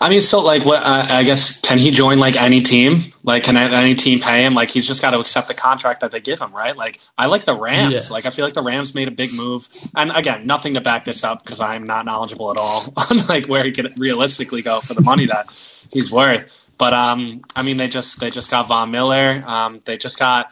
I 0.00 0.08
mean, 0.08 0.20
so 0.20 0.40
like, 0.40 0.64
what? 0.64 0.82
Uh, 0.82 1.06
I 1.08 1.22
guess 1.22 1.60
can 1.60 1.78
he 1.78 1.90
join 1.90 2.18
like 2.18 2.36
any 2.36 2.62
team? 2.62 3.12
Like, 3.22 3.44
can 3.44 3.56
any 3.56 3.94
team 3.94 4.20
pay 4.20 4.44
him? 4.44 4.54
Like, 4.54 4.70
he's 4.70 4.86
just 4.86 5.00
got 5.00 5.10
to 5.10 5.18
accept 5.18 5.48
the 5.48 5.54
contract 5.54 6.00
that 6.00 6.10
they 6.10 6.20
give 6.20 6.40
him, 6.40 6.54
right? 6.54 6.76
Like, 6.76 7.00
I 7.16 7.26
like 7.26 7.44
the 7.44 7.54
Rams. 7.54 7.94
Yeah. 7.94 8.12
Like, 8.12 8.26
I 8.26 8.30
feel 8.30 8.44
like 8.44 8.54
the 8.54 8.62
Rams 8.62 8.94
made 8.94 9.08
a 9.08 9.12
big 9.12 9.32
move, 9.32 9.68
and 9.96 10.10
again, 10.10 10.46
nothing 10.46 10.74
to 10.74 10.80
back 10.80 11.04
this 11.04 11.24
up 11.24 11.44
because 11.44 11.60
I'm 11.60 11.84
not 11.84 12.04
knowledgeable 12.04 12.50
at 12.50 12.58
all 12.58 12.92
on 12.96 13.26
like 13.26 13.46
where 13.46 13.64
he 13.64 13.72
could 13.72 13.98
realistically 13.98 14.62
go 14.62 14.80
for 14.80 14.94
the 14.94 15.02
money 15.02 15.26
that 15.26 15.48
he's 15.92 16.12
worth. 16.12 16.50
But 16.78 16.92
um, 16.92 17.42
I 17.54 17.62
mean, 17.62 17.76
they 17.76 17.88
just 17.88 18.20
they 18.20 18.30
just 18.30 18.50
got 18.50 18.68
Von 18.68 18.90
Miller. 18.90 19.42
Um, 19.46 19.80
they 19.84 19.96
just 19.96 20.18
got 20.18 20.50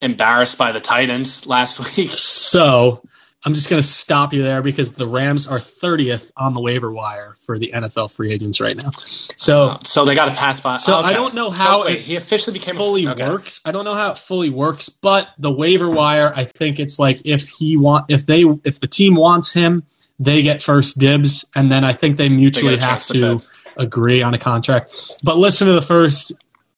embarrassed 0.00 0.58
by 0.58 0.72
the 0.72 0.80
Titans 0.80 1.46
last 1.46 1.96
week. 1.96 2.12
So 2.12 3.02
I'm 3.44 3.54
just 3.54 3.68
going 3.68 3.82
to 3.82 3.86
stop 3.86 4.32
you 4.32 4.42
there 4.42 4.62
because 4.62 4.92
the 4.92 5.06
Rams 5.06 5.48
are 5.48 5.58
30th 5.58 6.30
on 6.36 6.54
the 6.54 6.60
waiver 6.60 6.92
wire 6.92 7.36
for 7.40 7.58
the 7.58 7.72
NFL 7.74 8.14
free 8.14 8.32
agents 8.32 8.60
right 8.60 8.76
now. 8.76 8.90
So, 8.90 9.64
uh, 9.64 9.78
so 9.84 10.04
they 10.04 10.14
got 10.14 10.28
a 10.28 10.32
pass 10.32 10.60
by. 10.60 10.76
So 10.76 10.98
okay. 10.98 11.08
I 11.08 11.12
don't 11.12 11.34
know 11.34 11.50
how 11.50 11.80
so, 11.80 11.86
wait, 11.86 12.02
he 12.02 12.14
officially 12.14 12.56
became 12.56 12.76
fully 12.76 13.08
okay. 13.08 13.28
works. 13.28 13.60
I 13.64 13.72
don't 13.72 13.84
know 13.84 13.94
how 13.96 14.12
it 14.12 14.18
fully 14.18 14.50
works, 14.50 14.88
but 14.88 15.28
the 15.38 15.50
waiver 15.50 15.90
wire, 15.90 16.32
I 16.34 16.44
think 16.44 16.78
it's 16.78 17.00
like 17.00 17.22
if 17.24 17.48
he 17.48 17.76
want, 17.76 18.06
if 18.08 18.26
they, 18.26 18.44
if 18.64 18.78
the 18.78 18.86
team 18.86 19.16
wants 19.16 19.52
him, 19.52 19.82
they 20.20 20.42
get 20.42 20.62
first 20.62 20.98
dibs, 20.98 21.44
and 21.56 21.70
then 21.70 21.84
I 21.84 21.92
think 21.92 22.16
they 22.16 22.28
mutually 22.28 22.76
they 22.76 22.82
have 22.82 23.04
to, 23.06 23.12
to 23.20 23.42
agree 23.76 24.22
on 24.22 24.34
a 24.34 24.38
contract. 24.38 25.18
But 25.24 25.36
listen 25.36 25.66
to 25.66 25.72
the 25.72 25.82
first 25.82 26.32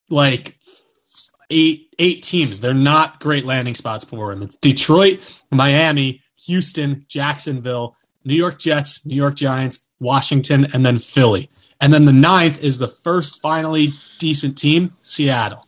like 0.09 0.59
eight 1.51 1.95
eight 1.99 2.23
teams. 2.23 2.61
They're 2.61 2.75
not 2.75 3.21
great 3.21 3.45
landing 3.45 3.75
spots 3.75 4.05
for 4.05 4.33
him. 4.33 4.43
It's 4.43 4.57
Detroit, 4.57 5.21
Miami. 5.51 6.23
Houston, 6.47 7.05
Jacksonville, 7.09 7.97
New 8.25 8.35
York 8.35 8.59
Jets, 8.59 9.05
New 9.05 9.17
York 9.17 9.35
Giants, 9.35 9.81
Washington, 10.01 10.69
and 10.73 10.85
then 10.85 10.99
Philly. 10.99 11.51
And 11.81 11.93
then 11.93 12.05
the 12.05 12.13
ninth 12.13 12.63
is 12.63 12.79
the 12.79 12.89
first 12.89 13.41
finally 13.43 13.93
decent 14.19 14.57
team, 14.57 14.93
Seattle. 15.03 15.67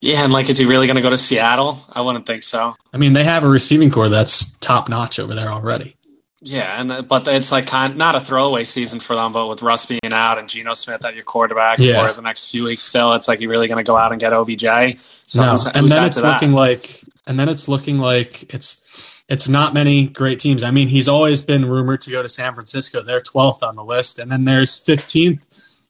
Yeah, 0.00 0.22
and 0.22 0.32
like, 0.32 0.48
is 0.48 0.58
he 0.58 0.66
really 0.66 0.86
going 0.86 0.96
to 0.96 1.02
go 1.02 1.10
to 1.10 1.16
Seattle? 1.16 1.84
I 1.90 2.02
wouldn't 2.02 2.26
think 2.26 2.42
so. 2.42 2.76
I 2.92 2.98
mean, 2.98 3.14
they 3.14 3.24
have 3.24 3.44
a 3.44 3.48
receiving 3.48 3.90
corps 3.90 4.08
that's 4.08 4.52
top 4.58 4.88
notch 4.88 5.18
over 5.18 5.34
there 5.34 5.48
already. 5.48 5.96
Yeah, 6.42 6.80
and 6.80 6.92
uh, 6.92 7.02
but 7.02 7.26
it's 7.26 7.50
like 7.50 7.66
kind 7.66 7.96
not 7.96 8.14
a 8.14 8.20
throwaway 8.20 8.62
season 8.64 9.00
for 9.00 9.16
them, 9.16 9.32
but 9.32 9.48
with 9.48 9.62
Russ 9.62 9.86
being 9.86 10.12
out 10.12 10.38
and 10.38 10.48
Geno 10.48 10.74
Smith 10.74 11.04
at 11.04 11.14
your 11.14 11.24
quarterback 11.24 11.78
yeah. 11.78 12.06
for 12.06 12.14
the 12.14 12.22
next 12.22 12.50
few 12.50 12.64
weeks, 12.64 12.84
still, 12.84 13.14
it's 13.14 13.26
like 13.26 13.40
you're 13.40 13.50
really 13.50 13.68
going 13.68 13.82
to 13.82 13.88
go 13.88 13.98
out 13.98 14.12
and 14.12 14.20
get 14.20 14.32
OBJ. 14.32 14.98
So 15.26 15.42
no, 15.42 15.52
who's, 15.52 15.66
and 15.66 15.76
who's 15.76 15.90
then 15.90 16.04
it's 16.04 16.20
looking 16.20 16.52
like 16.52 17.02
and 17.26 17.38
then 17.38 17.48
it's 17.48 17.68
looking 17.68 17.98
like 17.98 18.52
it's 18.54 18.80
it's 19.28 19.48
not 19.48 19.74
many 19.74 20.06
great 20.06 20.38
teams. 20.38 20.62
I 20.62 20.70
mean, 20.70 20.88
he's 20.88 21.08
always 21.08 21.42
been 21.42 21.64
rumored 21.64 22.00
to 22.02 22.10
go 22.10 22.22
to 22.22 22.28
San 22.28 22.54
Francisco. 22.54 23.02
They're 23.02 23.20
12th 23.20 23.62
on 23.62 23.74
the 23.74 23.84
list, 23.84 24.18
and 24.18 24.30
then 24.30 24.44
there's 24.44 24.84
15th 24.84 25.40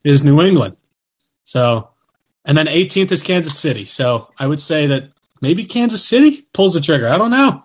is 0.03 0.23
New 0.23 0.41
England. 0.41 0.75
So, 1.43 1.89
and 2.45 2.57
then 2.57 2.65
18th 2.65 3.11
is 3.11 3.21
Kansas 3.21 3.57
City. 3.57 3.85
So, 3.85 4.31
I 4.39 4.47
would 4.47 4.59
say 4.59 4.87
that 4.87 5.11
maybe 5.41 5.65
Kansas 5.65 6.03
City 6.03 6.43
pulls 6.53 6.73
the 6.73 6.81
trigger. 6.81 7.07
I 7.07 7.17
don't 7.17 7.31
know. 7.31 7.63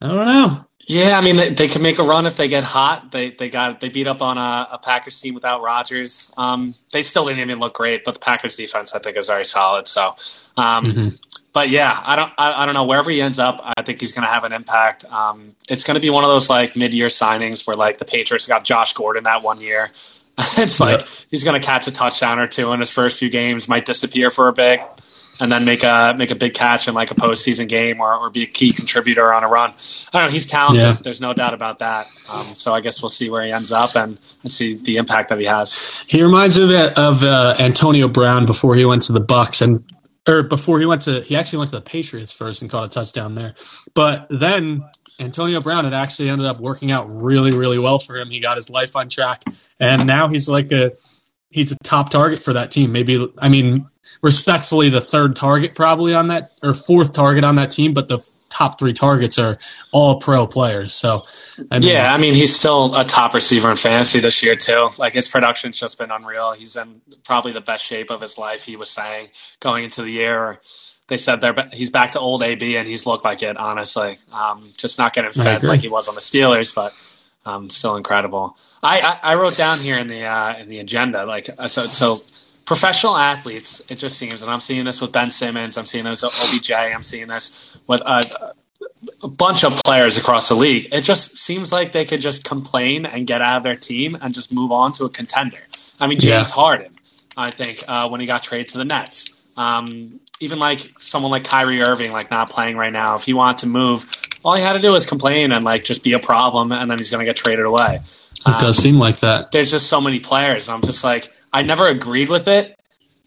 I 0.00 0.08
don't 0.08 0.26
know. 0.26 0.66
Yeah, 0.88 1.18
I 1.18 1.20
mean 1.20 1.34
they, 1.34 1.50
they 1.50 1.66
can 1.66 1.82
make 1.82 1.98
a 1.98 2.04
run 2.04 2.26
if 2.26 2.36
they 2.36 2.46
get 2.46 2.62
hot. 2.62 3.10
They 3.10 3.30
they 3.30 3.50
got 3.50 3.80
they 3.80 3.88
beat 3.88 4.06
up 4.06 4.22
on 4.22 4.38
a, 4.38 4.68
a 4.72 4.78
Packers 4.78 5.20
team 5.20 5.34
without 5.34 5.60
Rodgers. 5.60 6.32
Um, 6.36 6.76
they 6.92 7.02
still 7.02 7.26
didn't 7.26 7.40
even 7.40 7.58
look 7.58 7.74
great, 7.74 8.04
but 8.04 8.14
the 8.14 8.20
Packers 8.20 8.54
defense 8.54 8.94
I 8.94 9.00
think 9.00 9.16
is 9.16 9.26
very 9.26 9.44
solid. 9.44 9.88
So, 9.88 10.14
um, 10.56 10.84
mm-hmm. 10.84 11.08
But 11.56 11.70
yeah, 11.70 12.02
I 12.04 12.16
don't 12.16 12.30
I, 12.36 12.52
I, 12.52 12.66
don't 12.66 12.74
know 12.74 12.84
wherever 12.84 13.10
he 13.10 13.22
ends 13.22 13.38
up. 13.38 13.62
I 13.62 13.80
think 13.80 13.98
he's 13.98 14.12
going 14.12 14.26
to 14.26 14.30
have 14.30 14.44
an 14.44 14.52
impact. 14.52 15.06
Um, 15.06 15.56
it's 15.70 15.84
going 15.84 15.94
to 15.94 16.02
be 16.02 16.10
one 16.10 16.22
of 16.22 16.28
those 16.28 16.50
like 16.50 16.76
mid 16.76 16.92
year 16.92 17.06
signings 17.06 17.66
where 17.66 17.74
like 17.74 17.96
the 17.96 18.04
Patriots 18.04 18.46
got 18.46 18.62
Josh 18.62 18.92
Gordon 18.92 19.24
that 19.24 19.42
one 19.42 19.58
year. 19.58 19.90
it's 20.58 20.80
like 20.80 21.00
yeah. 21.00 21.06
he's 21.30 21.44
going 21.44 21.58
to 21.58 21.66
catch 21.66 21.86
a 21.86 21.92
touchdown 21.92 22.38
or 22.38 22.46
two 22.46 22.72
in 22.72 22.80
his 22.80 22.90
first 22.90 23.18
few 23.18 23.30
games, 23.30 23.68
might 23.68 23.86
disappear 23.86 24.28
for 24.28 24.48
a 24.48 24.52
bit 24.52 24.82
and 25.40 25.50
then 25.52 25.64
make 25.64 25.82
a 25.82 26.14
make 26.16 26.30
a 26.30 26.34
big 26.34 26.54
catch 26.54 26.88
in 26.88 26.94
like 26.94 27.10
a 27.10 27.14
postseason 27.14 27.68
game 27.68 28.00
or, 28.00 28.14
or 28.14 28.30
be 28.30 28.42
a 28.42 28.46
key 28.46 28.72
contributor 28.72 29.32
on 29.32 29.44
a 29.44 29.48
run. 29.48 29.70
I 30.12 30.18
don't 30.18 30.26
know. 30.26 30.32
He's 30.32 30.46
talented. 30.46 30.82
Yeah. 30.82 30.98
There's 31.02 31.20
no 31.20 31.32
doubt 31.32 31.54
about 31.54 31.78
that. 31.80 32.06
Um, 32.30 32.44
so 32.54 32.74
I 32.74 32.80
guess 32.80 33.02
we'll 33.02 33.08
see 33.08 33.30
where 33.30 33.42
he 33.42 33.52
ends 33.52 33.72
up 33.72 33.96
and, 33.96 34.18
and 34.42 34.50
see 34.50 34.74
the 34.74 34.96
impact 34.96 35.28
that 35.30 35.38
he 35.38 35.44
has. 35.44 35.78
He 36.06 36.22
reminds 36.22 36.58
me 36.58 36.74
of, 36.76 36.92
of 36.92 37.22
uh, 37.22 37.56
Antonio 37.58 38.08
Brown 38.08 38.46
before 38.46 38.74
he 38.76 38.84
went 38.84 39.02
to 39.02 39.12
the 39.12 39.20
Bucks, 39.20 39.60
and 39.60 39.82
or 40.28 40.42
before 40.42 40.80
he 40.80 40.86
went 40.86 41.02
to 41.02 41.22
he 41.22 41.36
actually 41.36 41.58
went 41.58 41.70
to 41.70 41.76
the 41.76 41.82
Patriots 41.82 42.32
first 42.32 42.62
and 42.62 42.70
caught 42.70 42.84
a 42.84 42.88
touchdown 42.88 43.34
there. 43.34 43.54
But 43.94 44.26
then 44.30 44.84
Antonio 45.18 45.60
Brown 45.60 45.84
had 45.84 45.94
actually 45.94 46.28
ended 46.28 46.46
up 46.46 46.60
working 46.60 46.90
out 46.90 47.10
really, 47.12 47.52
really 47.52 47.78
well 47.78 47.98
for 47.98 48.16
him. 48.16 48.30
He 48.30 48.40
got 48.40 48.56
his 48.56 48.68
life 48.68 48.96
on 48.96 49.08
track, 49.08 49.44
and 49.80 50.06
now 50.06 50.28
he's 50.28 50.48
like 50.48 50.72
a 50.72 50.92
he's 51.50 51.72
a 51.72 51.76
top 51.84 52.10
target 52.10 52.42
for 52.42 52.52
that 52.52 52.70
team. 52.70 52.92
Maybe 52.92 53.32
I 53.38 53.48
mean 53.48 53.86
respectfully 54.22 54.88
the 54.88 55.00
third 55.00 55.34
target 55.34 55.74
probably 55.74 56.14
on 56.14 56.28
that 56.28 56.52
or 56.62 56.74
fourth 56.74 57.12
target 57.12 57.44
on 57.44 57.54
that 57.56 57.70
team, 57.70 57.94
but 57.94 58.08
the 58.08 58.18
top 58.56 58.78
three 58.78 58.94
targets 58.94 59.38
are 59.38 59.58
all 59.92 60.18
pro 60.18 60.46
players. 60.46 60.94
So 60.94 61.24
I 61.70 61.78
mean, 61.78 61.88
yeah, 61.88 62.14
I 62.14 62.16
mean 62.16 62.32
he's 62.32 62.56
still 62.56 62.94
a 62.96 63.04
top 63.04 63.34
receiver 63.34 63.70
in 63.70 63.76
fantasy 63.76 64.18
this 64.18 64.42
year 64.42 64.56
too. 64.56 64.88
Like 64.96 65.12
his 65.12 65.28
production's 65.28 65.78
just 65.78 65.98
been 65.98 66.10
unreal. 66.10 66.52
He's 66.52 66.74
in 66.74 67.02
probably 67.22 67.52
the 67.52 67.60
best 67.60 67.84
shape 67.84 68.10
of 68.10 68.22
his 68.22 68.38
life. 68.38 68.64
He 68.64 68.76
was 68.76 68.90
saying 68.90 69.28
going 69.60 69.84
into 69.84 70.02
the 70.02 70.10
year. 70.10 70.60
They 71.08 71.18
said 71.18 71.42
they're 71.42 71.68
he's 71.70 71.90
back 71.90 72.12
to 72.12 72.18
old 72.18 72.42
AB 72.42 72.76
and 72.78 72.88
he's 72.88 73.04
looked 73.04 73.24
like 73.24 73.42
it. 73.42 73.58
Honestly, 73.58 74.18
um, 74.32 74.72
just 74.78 74.98
not 74.98 75.12
getting 75.12 75.32
fed 75.32 75.62
like 75.62 75.80
he 75.80 75.88
was 75.88 76.08
on 76.08 76.14
the 76.14 76.22
Steelers, 76.22 76.74
but 76.74 76.94
um, 77.44 77.68
still 77.68 77.96
incredible. 77.96 78.56
I, 78.82 79.00
I, 79.00 79.32
I, 79.32 79.34
wrote 79.36 79.56
down 79.56 79.80
here 79.80 79.98
in 79.98 80.08
the 80.08 80.24
uh, 80.24 80.56
in 80.58 80.68
the 80.68 80.80
agenda 80.80 81.24
like 81.24 81.48
uh, 81.58 81.68
so 81.68 81.86
so 81.88 82.22
professional 82.66 83.16
athletes. 83.16 83.80
It 83.88 83.96
just 83.96 84.18
seems, 84.18 84.42
and 84.42 84.50
I'm 84.50 84.60
seeing 84.60 84.84
this 84.84 85.00
with 85.00 85.12
Ben 85.12 85.30
Simmons. 85.30 85.78
I'm 85.78 85.86
seeing 85.86 86.04
this 86.04 86.22
with 86.22 86.34
OBJ. 86.34 86.72
I'm 86.72 87.02
seeing 87.02 87.28
this 87.28 87.76
with 87.86 88.02
uh, 88.04 88.22
a 89.22 89.28
bunch 89.28 89.64
of 89.64 89.76
players 89.84 90.18
across 90.18 90.48
the 90.48 90.56
league. 90.56 90.88
It 90.92 91.02
just 91.02 91.36
seems 91.36 91.72
like 91.72 91.92
they 91.92 92.04
could 92.04 92.20
just 92.20 92.44
complain 92.44 93.06
and 93.06 93.26
get 93.26 93.40
out 93.40 93.58
of 93.58 93.62
their 93.62 93.76
team 93.76 94.16
and 94.20 94.34
just 94.34 94.52
move 94.52 94.72
on 94.72 94.92
to 94.92 95.04
a 95.04 95.08
contender. 95.08 95.60
I 95.98 96.06
mean, 96.06 96.18
James 96.18 96.48
yeah. 96.50 96.54
Harden, 96.54 96.92
I 97.36 97.50
think, 97.50 97.84
uh, 97.88 98.08
when 98.08 98.20
he 98.20 98.26
got 98.26 98.42
traded 98.42 98.68
to 98.68 98.78
the 98.78 98.84
Nets. 98.84 99.30
Um, 99.56 100.20
even 100.40 100.58
like 100.58 100.92
someone 101.00 101.30
like 101.30 101.44
Kyrie 101.44 101.80
Irving, 101.80 102.12
like 102.12 102.30
not 102.30 102.50
playing 102.50 102.76
right 102.76 102.92
now, 102.92 103.14
if 103.14 103.22
he 103.22 103.32
wanted 103.32 103.58
to 103.58 103.66
move, 103.68 104.06
all 104.44 104.54
he 104.54 104.62
had 104.62 104.74
to 104.74 104.80
do 104.80 104.92
was 104.92 105.06
complain 105.06 105.50
and 105.50 105.64
like 105.64 105.84
just 105.84 106.02
be 106.02 106.12
a 106.12 106.18
problem, 106.18 106.72
and 106.72 106.90
then 106.90 106.98
he's 106.98 107.10
going 107.10 107.24
to 107.24 107.24
get 107.24 107.36
traded 107.36 107.64
away. 107.64 108.00
It 108.40 108.46
um, 108.46 108.58
does 108.58 108.76
seem 108.76 108.96
like 108.96 109.20
that. 109.20 109.50
There's 109.52 109.70
just 109.70 109.88
so 109.88 110.00
many 110.00 110.20
players. 110.20 110.68
I'm 110.68 110.82
just 110.82 111.02
like, 111.02 111.32
I 111.56 111.62
never 111.62 111.86
agreed 111.86 112.28
with 112.28 112.48
it. 112.48 112.78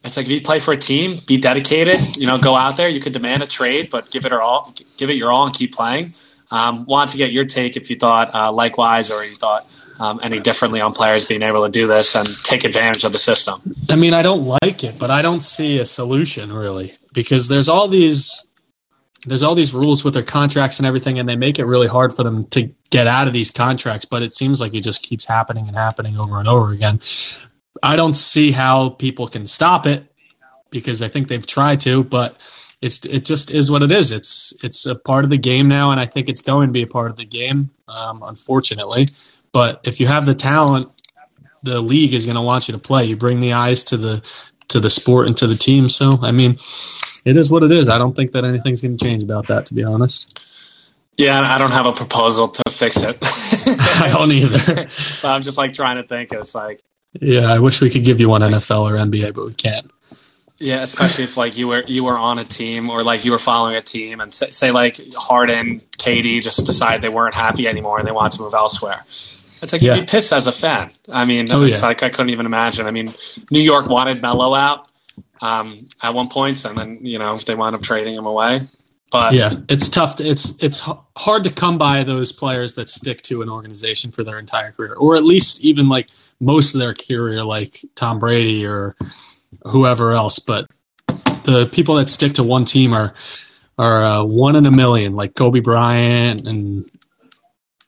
It's 0.04 0.16
like 0.16 0.28
if 0.28 0.32
you 0.32 0.40
play 0.40 0.60
for 0.60 0.72
a 0.72 0.78
team, 0.78 1.20
be 1.26 1.38
dedicated. 1.38 2.16
You 2.16 2.28
know, 2.28 2.38
go 2.38 2.54
out 2.54 2.78
there. 2.78 2.88
You 2.88 3.02
could 3.02 3.12
demand 3.12 3.42
a 3.42 3.48
trade, 3.48 3.90
but 3.90 4.12
give 4.12 4.24
it 4.24 4.32
all, 4.32 4.72
give 4.98 5.10
it 5.10 5.16
your 5.16 5.32
all, 5.32 5.48
and 5.48 5.56
keep 5.56 5.74
playing. 5.74 6.12
Um, 6.52 6.86
want 6.86 7.10
to 7.10 7.18
get 7.18 7.32
your 7.32 7.46
take 7.46 7.76
if 7.76 7.90
you 7.90 7.96
thought 7.96 8.36
uh, 8.36 8.52
likewise, 8.52 9.10
or 9.10 9.26
you 9.26 9.36
thought 9.36 9.66
um, 10.00 10.20
any 10.22 10.40
differently 10.40 10.80
on 10.80 10.94
players 10.94 11.26
being 11.26 11.42
able 11.42 11.66
to 11.66 11.72
do 11.72 11.88
this 11.88 12.16
and 12.16 12.28
take 12.44 12.66
advantage 12.66 13.04
of 13.04 13.14
the 13.14 13.20
system. 13.20 13.76
I 13.90 13.96
mean, 13.96 14.14
I 14.14 14.22
don't 14.22 14.46
like 14.62 14.84
it, 14.84 15.00
but 15.00 15.10
I 15.10 15.24
don't 15.24 15.44
see 15.44 15.80
a 15.80 15.86
solution 15.88 16.54
really 16.54 16.96
because 17.14 17.48
there's 17.48 17.68
all 17.68 17.88
these 17.88 18.46
there's 19.26 19.42
all 19.42 19.56
these 19.56 19.74
rules 19.74 20.04
with 20.04 20.14
their 20.14 20.24
contracts 20.24 20.78
and 20.78 20.86
everything, 20.86 21.18
and 21.18 21.28
they 21.28 21.36
make 21.36 21.58
it 21.58 21.66
really 21.66 21.88
hard 21.88 22.16
for 22.16 22.24
them 22.24 22.46
to 22.50 22.70
get 22.92 23.08
out 23.08 23.28
of 23.28 23.34
these 23.34 23.50
contracts. 23.50 24.06
But 24.06 24.22
it 24.22 24.36
seems 24.36 24.62
like 24.62 24.76
it 24.76 24.82
just 24.82 25.02
keeps 25.02 25.26
happening 25.26 25.68
and 25.68 25.76
happening 25.76 26.16
over 26.18 26.38
and 26.38 26.48
over 26.48 26.72
again. 26.72 27.02
I 27.82 27.96
don't 27.96 28.14
see 28.14 28.52
how 28.52 28.90
people 28.90 29.28
can 29.28 29.48
stop 29.48 29.86
it 29.86 30.06
because 30.70 31.02
I 31.02 31.08
think 31.08 31.28
they've 31.28 31.46
tried 31.46 31.82
to, 31.82 32.04
but 32.04 32.38
it's 32.82 33.06
it 33.06 33.26
just 33.26 33.52
is 33.52 33.70
what 33.70 33.84
it 33.84 33.92
is. 33.92 34.12
It's 34.12 34.54
it's 34.64 34.86
a 34.86 34.96
part 34.96 35.24
of 35.24 35.30
the 35.30 35.38
game 35.38 35.68
now, 35.68 35.92
and 35.92 36.00
I 36.00 36.06
think 36.06 36.30
it's 36.30 36.42
going 36.42 36.68
to 36.68 36.74
be 36.74 36.84
a 36.84 36.88
part 36.88 37.12
of 37.12 37.18
the 37.18 37.26
game. 37.26 37.72
Um, 37.88 38.24
unfortunately, 38.26 39.08
but 39.52 39.82
if 39.84 40.00
you 40.00 40.08
have 40.08 40.26
the 40.26 40.36
talent, 40.36 40.90
the 41.64 41.82
league 41.82 42.14
is 42.14 42.26
going 42.26 42.36
to 42.36 42.42
want 42.42 42.68
you 42.68 42.74
to 42.74 42.80
play. 42.80 43.06
You 43.06 43.18
bring 43.18 43.40
the 43.40 43.54
eyes 43.54 43.86
to 43.86 43.98
the 43.98 44.24
to 44.70 44.80
the 44.80 44.90
sport 44.90 45.28
and 45.28 45.36
to 45.38 45.48
the 45.48 45.58
team. 45.58 45.90
So 45.90 46.12
I 46.22 46.32
mean, 46.32 46.58
it 47.26 47.36
is 47.36 47.52
what 47.52 47.64
it 47.64 47.72
is. 47.72 47.90
I 47.90 47.98
don't 47.98 48.16
think 48.16 48.32
that 48.32 48.46
anything's 48.46 48.82
going 48.82 48.98
to 48.98 49.04
change 49.04 49.24
about 49.24 49.48
that, 49.48 49.66
to 49.68 49.74
be 49.74 49.84
honest. 49.84 50.40
Yeah, 51.18 51.42
I 51.42 51.58
don't 51.58 51.72
have 51.72 51.86
a 51.86 51.92
proposal 51.92 52.48
to 52.48 52.72
fix 52.72 53.04
it. 53.04 53.18
I 53.22 54.08
don't 54.08 54.32
either. 54.32 54.74
but 55.22 55.28
I'm 55.28 55.42
just 55.42 55.58
like 55.58 55.74
trying 55.74 55.98
to 55.98 56.08
think. 56.08 56.32
It's 56.32 56.56
like 56.56 56.82
yeah, 57.14 57.52
I 57.52 57.60
wish 57.60 57.82
we 57.82 57.90
could 57.90 58.04
give 58.04 58.20
you 58.20 58.30
one 58.30 58.42
NFL 58.42 58.84
or 58.84 58.94
NBA, 58.94 59.34
but 59.34 59.46
we 59.46 59.54
can't. 59.54 59.92
Yeah, 60.60 60.82
especially 60.82 61.24
if 61.24 61.38
like 61.38 61.58
you 61.58 61.70
were 61.70 61.84
you 61.84 62.04
were 62.04 62.18
on 62.18 62.38
a 62.38 62.44
team 62.44 62.90
or 62.90 63.02
like 63.02 63.24
you 63.24 63.32
were 63.32 63.38
following 63.38 63.76
a 63.76 63.82
team 63.82 64.20
and 64.20 64.34
say, 64.34 64.50
say 64.50 64.72
like 64.72 65.00
Harden, 65.16 65.80
KD 65.98 66.42
just 66.42 66.66
decide 66.66 67.02
they 67.02 67.10
weren't 67.10 67.34
happy 67.34 67.66
anymore 67.66 67.98
and 67.98 68.06
they 68.06 68.12
wanted 68.12 68.34
to 68.38 68.44
move 68.44 68.54
elsewhere. 68.54 69.06
It's 69.62 69.72
like 69.72 69.82
yeah. 69.82 69.96
you'd 69.96 70.02
be 70.02 70.08
pissed 70.08 70.34
as 70.34 70.48
a 70.48 70.52
fan. 70.52 70.92
I 71.10 71.24
mean, 71.24 71.52
oh, 71.52 71.64
it's 71.64 71.80
yeah. 71.80 71.88
like 71.88 72.04
I 72.04 72.10
couldn't 72.10 72.32
even 72.32 72.46
imagine. 72.46 72.88
I 72.88 72.92
mean, 72.92 73.14
New 73.52 73.62
York 73.62 73.88
wanted 73.88 74.22
Melo 74.22 74.54
out 74.54 74.90
um, 75.42 75.88
at 76.02 76.14
one 76.14 76.28
point, 76.28 76.64
and 76.66 76.78
then 76.78 77.00
you 77.02 77.20
know 77.20 77.38
they 77.38 77.56
wound 77.56 77.76
up 77.76 77.82
trading 77.82 78.16
him 78.16 78.26
away. 78.26 78.68
But 79.12 79.34
yeah, 79.34 79.56
it's 79.70 79.90
tough. 79.90 80.18
To, 80.18 80.28
it's 80.28 80.54
it's 80.60 80.82
hard 81.16 81.44
to 81.46 81.52
come 81.52 81.78
by 81.78 82.04
those 82.04 82.32
players 82.32 82.76
that 82.76 82.90
stick 82.90 83.22
to 83.24 83.42
an 83.42 83.50
organization 83.50 84.12
for 84.12 84.24
their 84.24 84.38
entire 84.38 84.72
career, 84.72 84.94
or 84.94 85.16
at 85.16 85.24
least 85.24 85.62
even 85.62 85.90
like 85.90 86.10
most 86.40 86.74
of 86.74 86.80
their 86.80 86.94
career, 86.94 87.44
like 87.44 87.84
Tom 87.96 88.20
Brady 88.20 88.66
or 88.66 88.96
whoever 89.64 90.14
else. 90.14 90.40
But 90.40 90.70
the 91.44 91.70
people 91.72 91.96
that 91.96 92.10
stick 92.10 92.34
to 92.34 92.44
one 92.44 92.66
team 92.66 92.94
are 92.94 93.14
are 93.78 94.06
uh, 94.06 94.24
one 94.24 94.56
in 94.56 94.66
a 94.66 94.72
million, 94.72 95.16
like 95.16 95.36
Kobe 95.36 95.62
Bryant 95.62 96.46
and 96.46 96.90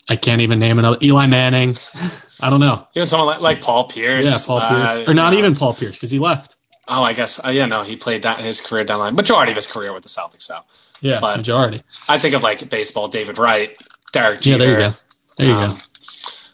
I 0.10 0.15
can't 0.15 0.41
even 0.41 0.60
name 0.60 0.79
another 0.79 0.98
Eli 1.01 1.25
Manning. 1.25 1.77
I 2.39 2.50
don't 2.50 2.60
know. 2.60 2.88
Even 2.96 3.08
someone 3.08 3.27
like, 3.27 3.41
like 3.41 3.62
Paul 3.62 3.88
Pierce. 3.88 4.25
Yeah, 4.25 4.38
Paul 4.43 4.60
Pierce, 4.60 5.08
uh, 5.08 5.12
or 5.12 5.13
not 5.13 5.34
even 5.34 5.55
Paul 5.55 5.74
Pierce 5.74 5.96
because 5.96 6.12
he 6.12 6.20
left. 6.20 6.55
Oh, 6.88 7.03
I 7.03 7.13
guess. 7.13 7.39
Uh, 7.43 7.50
yeah, 7.50 7.65
no, 7.65 7.84
he 7.84 7.96
played 7.96 8.24
that 8.24 8.39
his 8.39 8.60
career 8.60 8.84
down 8.84 9.00
line. 9.00 9.15
Majority 9.15 9.51
of 9.51 9.55
his 9.55 9.67
career 9.67 9.93
with 9.93 10.03
the 10.03 10.10
Celtics, 10.10 10.41
so. 10.41 10.60
Yeah, 11.00 11.20
but 11.20 11.38
majority. 11.38 11.84
I 12.10 12.20
think 12.20 12.36
of 12.36 12.43
like 12.43 12.67
baseball, 12.70 13.08
David 13.08 13.38
Wright, 13.38 13.81
Derek 14.12 14.41
Jeter. 14.41 14.63
Yeah, 14.63 14.67
there 14.67 14.79
you 14.79 14.91
go. 14.91 14.98
There 15.38 15.48
you 15.48 15.53
um, 15.53 15.75
go. 15.75 15.81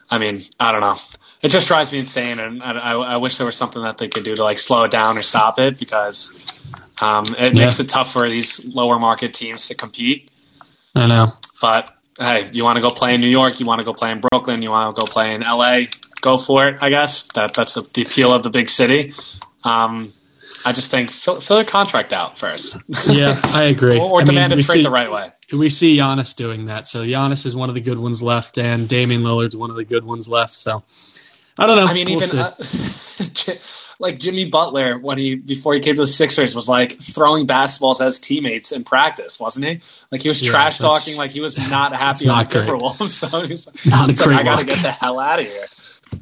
I 0.09 0.17
mean, 0.19 0.43
I 0.59 0.71
don't 0.71 0.81
know. 0.81 0.97
It 1.47 1.51
just 1.51 1.69
drives 1.69 1.93
me 1.93 1.99
insane, 1.99 2.39
and 2.39 2.61
I, 2.61 2.71
I, 2.71 2.93
I, 3.13 3.15
wish 3.15 3.37
there 3.37 3.45
was 3.45 3.55
something 3.55 3.81
that 3.81 3.99
they 3.99 4.09
could 4.09 4.25
do 4.25 4.35
to 4.35 4.43
like 4.43 4.59
slow 4.59 4.83
it 4.83 4.91
down 4.91 5.17
or 5.17 5.21
stop 5.21 5.59
it 5.59 5.79
because 5.79 6.37
um, 6.99 7.23
it 7.39 7.53
yeah. 7.53 7.63
makes 7.63 7.79
it 7.79 7.87
tough 7.87 8.11
for 8.11 8.27
these 8.27 8.65
lower 8.65 8.99
market 8.99 9.33
teams 9.33 9.65
to 9.69 9.73
compete. 9.73 10.29
I 10.93 11.07
know, 11.07 11.31
but 11.61 11.95
hey, 12.19 12.49
you 12.51 12.65
want 12.65 12.75
to 12.75 12.81
go 12.81 12.89
play 12.89 13.15
in 13.15 13.21
New 13.21 13.29
York, 13.29 13.61
you 13.61 13.65
want 13.65 13.79
to 13.79 13.85
go 13.85 13.93
play 13.93 14.11
in 14.11 14.19
Brooklyn, 14.19 14.61
you 14.61 14.71
want 14.71 14.93
to 14.93 14.99
go 14.99 15.09
play 15.09 15.33
in 15.33 15.39
LA, 15.39 15.85
go 16.19 16.35
for 16.35 16.67
it. 16.67 16.83
I 16.83 16.89
guess 16.89 17.31
that 17.31 17.53
that's 17.53 17.75
the, 17.75 17.83
the 17.93 18.01
appeal 18.01 18.33
of 18.33 18.43
the 18.43 18.49
big 18.49 18.67
city. 18.67 19.13
Um, 19.63 20.11
I 20.65 20.73
just 20.73 20.91
think 20.91 21.11
fill, 21.11 21.39
fill 21.39 21.63
contract 21.63 22.11
out 22.11 22.37
first. 22.37 22.75
yeah, 23.07 23.39
I 23.45 23.63
agree. 23.63 23.97
or, 24.01 24.19
or 24.19 24.23
demand 24.25 24.51
mean, 24.51 24.59
a 24.59 24.63
trade 24.63 24.79
see, 24.79 24.83
the 24.83 24.89
right 24.89 25.09
way. 25.09 25.31
We 25.53 25.69
see 25.69 25.95
Giannis 25.95 26.35
doing 26.35 26.65
that. 26.65 26.89
So 26.89 27.05
Giannis 27.05 27.45
is 27.45 27.55
one 27.55 27.69
of 27.69 27.75
the 27.75 27.79
good 27.79 27.99
ones 27.99 28.21
left, 28.21 28.57
and 28.57 28.89
Damian 28.89 29.21
Lillard's 29.21 29.55
one 29.55 29.69
of 29.69 29.77
the 29.77 29.85
good 29.85 30.03
ones 30.03 30.27
left. 30.27 30.53
So 30.53 30.83
I 31.57 31.65
don't 31.65 31.77
know. 31.77 31.87
I 31.87 31.93
mean, 31.93 32.07
we'll 32.07 32.23
even 32.23 32.39
uh, 32.39 32.55
like 33.99 34.19
Jimmy 34.19 34.45
Butler 34.45 34.99
when 34.99 35.17
he 35.17 35.35
before 35.35 35.73
he 35.73 35.79
came 35.79 35.95
to 35.95 36.01
the 36.01 36.07
Sixers 36.07 36.55
was 36.55 36.69
like 36.69 37.01
throwing 37.01 37.47
basketballs 37.47 38.01
as 38.01 38.19
teammates 38.19 38.71
in 38.71 38.83
practice, 38.83 39.39
wasn't 39.39 39.65
he? 39.65 39.81
Like 40.11 40.21
he 40.21 40.27
was 40.27 40.41
yeah, 40.41 40.51
trash 40.51 40.77
talking, 40.77 41.17
like 41.17 41.31
he 41.31 41.41
was 41.41 41.57
not 41.69 41.95
happy 41.95 42.25
not 42.27 42.55
on 42.55 42.65
the 42.65 42.71
Timberwolves. 42.71 43.09
So 43.27 43.45
he's 43.45 43.67
not 43.85 44.09
a 44.09 44.13
great 44.13 44.35
like, 44.35 44.39
I 44.41 44.43
got 44.43 44.59
to 44.59 44.65
get 44.65 44.81
the 44.81 44.91
hell 44.91 45.19
out 45.19 45.39
of 45.39 45.45
here. 45.45 45.65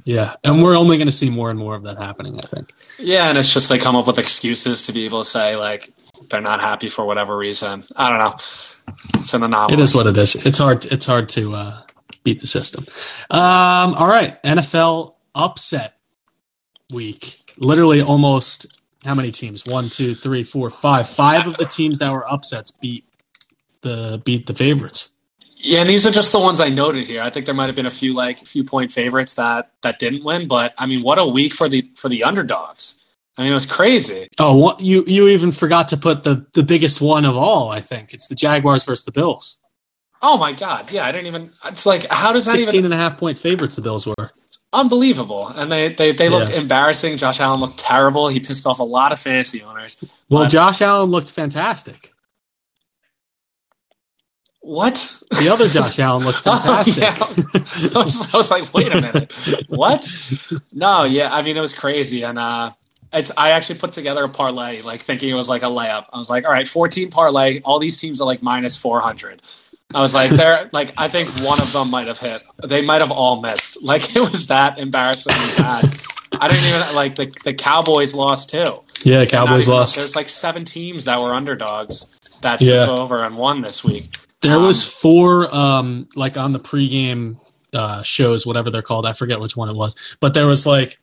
Yeah, 0.04 0.36
and 0.44 0.63
we're 0.63 0.77
only 0.77 0.98
going 0.98 1.08
to 1.08 1.13
see 1.13 1.30
more 1.30 1.50
and 1.50 1.60
more 1.60 1.75
of 1.75 1.84
that 1.84 1.98
happening. 1.98 2.38
I 2.38 2.48
think. 2.48 2.74
Yeah, 2.98 3.30
and 3.30 3.38
it's 3.38 3.54
just 3.54 3.70
they 3.70 3.77
come 3.77 3.96
up 3.96 4.08
with 4.08 4.20
excuses 4.20 4.84
to 4.84 4.94
be 4.94 5.06
able 5.06 5.24
to 5.24 5.30
say 5.30 5.56
like 5.56 5.94
they're 6.30 6.42
not 6.42 6.62
happy 6.62 6.89
for 6.89 7.06
whatever 7.06 7.38
reason. 7.38 7.84
I 7.96 8.10
don't 8.10 8.20
know. 8.20 8.36
It's 9.22 9.34
an 9.34 9.44
anomaly. 9.44 9.74
It 9.74 9.80
is 9.80 9.94
what 9.94 10.08
it 10.08 10.18
is. 10.18 10.36
It's 10.46 10.58
hard. 10.58 10.86
It's 10.86 11.06
hard 11.06 11.30
to 11.30 11.56
uh, 11.56 11.82
beat 12.24 12.39
the 12.39 12.48
system. 12.48 12.86
Um, 13.30 13.94
all 13.96 14.08
right, 14.08 14.42
NFL 14.44 15.14
upset 15.36 15.98
week. 16.92 17.42
Literally 17.58 18.01
almost 18.01 18.80
how 19.04 19.13
many 19.13 19.32
teams? 19.32 19.65
One, 19.65 19.89
two, 19.89 20.15
three, 20.15 20.44
four, 20.44 20.70
five. 20.70 21.08
Five 21.08 21.48
of 21.48 21.58
the 21.58 21.65
teams 21.65 22.00
that 22.00 22.12
were 22.12 22.30
upsets 22.32 22.72
beat 22.72 23.06
the 23.82 24.22
beat 24.25 24.48
the 24.48 24.54
favorites. 24.54 25.15
Yeah, 25.58 25.80
and 25.80 25.89
these 25.89 26.06
are 26.06 26.12
just 26.12 26.32
the 26.32 26.39
ones 26.39 26.60
I 26.60 26.70
noted 26.70 27.08
here. 27.08 27.22
I 27.22 27.30
think 27.30 27.46
there 27.46 27.56
might 27.56 27.68
have 27.68 27.75
been 27.75 27.86
a 27.86 27.92
few 27.92 28.13
like 28.13 28.42
a 28.42 28.46
few 28.46 28.63
point 28.63 28.92
favorites 28.92 29.36
that 29.36 29.72
that 29.82 30.00
didn't 30.00 30.24
win, 30.24 30.48
but 30.48 30.74
I 30.77 30.86
mean, 30.86 31.01
what 31.01 31.18
a 31.18 31.25
week 31.25 31.56
for 31.56 31.70
the 31.70 31.89
for 31.96 32.10
the 32.10 32.24
underdogs. 32.24 33.01
I 33.38 33.44
mean, 33.44 33.51
it 33.51 33.56
was 33.56 33.65
crazy. 33.65 34.30
Oh, 34.39 34.56
what, 34.56 34.80
you 34.80 35.04
you 35.08 35.27
even 35.27 35.51
forgot 35.51 35.88
to 35.89 35.98
put 35.98 36.24
the 36.24 36.46
the 36.54 36.63
biggest 36.63 37.01
one 37.01 37.25
of 37.25 37.38
all. 37.38 37.70
I 37.70 37.82
think 37.82 38.13
it's 38.13 38.27
the 38.27 38.36
Jaguars 38.36 38.84
versus 38.84 39.06
the 39.06 39.12
Bills. 39.12 39.60
Oh 40.22 40.38
my 40.38 40.51
god! 40.54 40.92
Yeah, 40.92 41.06
I 41.06 41.12
didn't 41.12 41.27
even. 41.27 41.51
It's 41.65 41.86
like 41.86 42.06
how 42.10 42.32
does 42.32 42.46
that 42.46 42.54
16 42.54 42.74
even? 42.74 42.86
and 42.86 42.94
a 42.94 42.98
half 42.98 43.18
point 43.18 43.38
favorites 43.38 43.75
the 43.75 43.82
Bills 43.82 44.06
were. 44.06 44.32
Unbelievable, 44.75 45.48
and 45.48 45.72
they 45.72 45.94
they 45.94 46.12
they 46.12 46.27
looked 46.27 46.51
yeah. 46.51 46.58
embarrassing. 46.60 47.15
Josh 47.15 47.39
Allen 47.39 47.62
looked 47.62 47.79
terrible. 47.79 48.27
He 48.27 48.41
pissed 48.41 48.67
off 48.67 48.79
a 48.79 48.84
lot 48.84 49.13
of 49.13 49.20
fantasy 49.20 49.63
owners. 49.63 49.98
Well, 50.29 50.44
but, 50.44 50.50
Josh 50.50 50.82
Allen 50.82 51.10
looked 51.10 51.32
fantastic. 51.32 52.13
What? 54.60 55.15
The 55.32 55.48
other 55.48 55.70
Josh 55.70 55.98
Allen 55.98 56.25
looked 56.25 56.39
fantastic. 56.39 57.03
oh, 57.22 57.36
yeah. 57.53 57.89
I, 57.96 58.03
was, 58.03 58.34
I, 58.34 58.38
was, 58.38 58.51
like, 58.51 58.74
wait 58.74 58.91
a 58.91 59.00
minute, 59.00 59.32
what? 59.70 60.10
No, 60.74 61.05
yeah, 61.05 61.34
I 61.34 61.41
mean 61.41 61.55
it 61.55 61.62
was 61.62 61.74
crazy, 61.74 62.24
and 62.24 62.38
uh, 62.38 62.74
it's 63.13 63.32
I 63.38 63.51
actually 63.51 63.79
put 63.79 63.94
together 63.94 64.25
a 64.25 64.29
parlay, 64.29 64.82
like 64.82 65.03
thinking 65.03 65.29
it 65.29 65.36
was 65.36 65.48
like 65.48 65.63
a 65.63 65.67
layup. 65.67 66.08
I 66.12 66.17
was 66.17 66.29
like, 66.29 66.44
all 66.44 66.51
right, 66.51 66.67
14 66.67 67.10
parlay. 67.10 67.62
All 67.62 67.79
these 67.79 67.98
teams 67.98 68.20
are 68.20 68.25
like 68.25 68.44
minus 68.44 68.75
400. 68.75 69.41
I 69.94 70.01
was 70.01 70.13
like, 70.13 70.32
they're 70.32 70.70
like, 70.74 70.94
I 70.98 71.08
think 71.08 71.30
one 71.42 71.62
of 71.62 71.72
them 71.72 71.89
might 71.89 72.08
have 72.08 72.20
hit. 72.20 72.44
They 72.65 72.82
might 72.82 73.01
have 73.01 73.12
all 73.12 73.42
missed. 73.42 73.77
Like 73.82 74.15
it 74.15 74.20
was 74.20 74.48
that 74.48 74.80
embarrassingly 74.80 75.56
bad. 75.58 76.00
I 76.39 76.48
didn't 76.50 76.65
even 76.65 76.96
like 76.96 77.15
the 77.15 77.32
the 77.44 77.54
Cowboys 77.54 78.13
lost 78.13 78.50
too. 78.50 78.65
Yeah, 79.04 79.25
Cowboys 79.25 79.68
even- 79.68 79.75
lost. 79.80 79.96
There's 79.98 80.15
like 80.15 80.27
seven 80.30 80.65
teams 80.65 81.06
that 81.06 81.22
were 81.22 81.34
underdogs 81.34 82.12
that 82.42 82.60
took 82.60 82.68
Yeah. 82.68 82.89
over 82.89 83.24
and 83.24 83.38
won 83.38 83.62
this 83.62 83.84
week. 83.84 84.18
There 84.42 84.58
Um, 84.58 84.63
was 84.63 84.84
four, 84.84 85.54
um, 85.56 86.08
like 86.15 86.36
on 86.38 86.51
the 86.51 86.60
pregame 86.60 87.38
uh, 87.74 88.01
shows, 88.04 88.46
whatever 88.46 88.70
they're 88.72 88.82
called. 88.82 89.06
I 89.06 89.13
forget 89.13 89.39
which 89.39 89.56
one 89.56 89.70
it 89.70 89.75
was, 89.75 89.96
but 90.20 90.34
there 90.34 90.48
was 90.48 90.65
like 90.65 90.98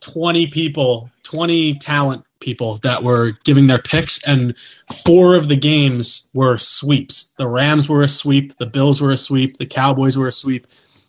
twenty 0.00 0.46
people, 0.46 1.10
twenty 1.22 1.74
talent 1.74 2.24
people 2.40 2.78
that 2.78 3.02
were 3.02 3.32
giving 3.44 3.66
their 3.66 3.78
picks, 3.80 4.26
and 4.26 4.54
four 5.04 5.34
of 5.36 5.48
the 5.48 5.56
games 5.56 6.28
were 6.34 6.58
sweeps. 6.58 7.32
The 7.38 7.46
Rams 7.48 7.88
were 7.88 8.02
a 8.02 8.08
sweep, 8.08 8.56
the 8.58 8.66
Bills 8.66 9.00
were 9.00 9.10
a 9.12 9.16
sweep, 9.16 9.56
the 9.58 9.66
Cowboys 9.66 10.16
were 10.18 10.28
a 10.28 10.32
sweep, 10.32 10.66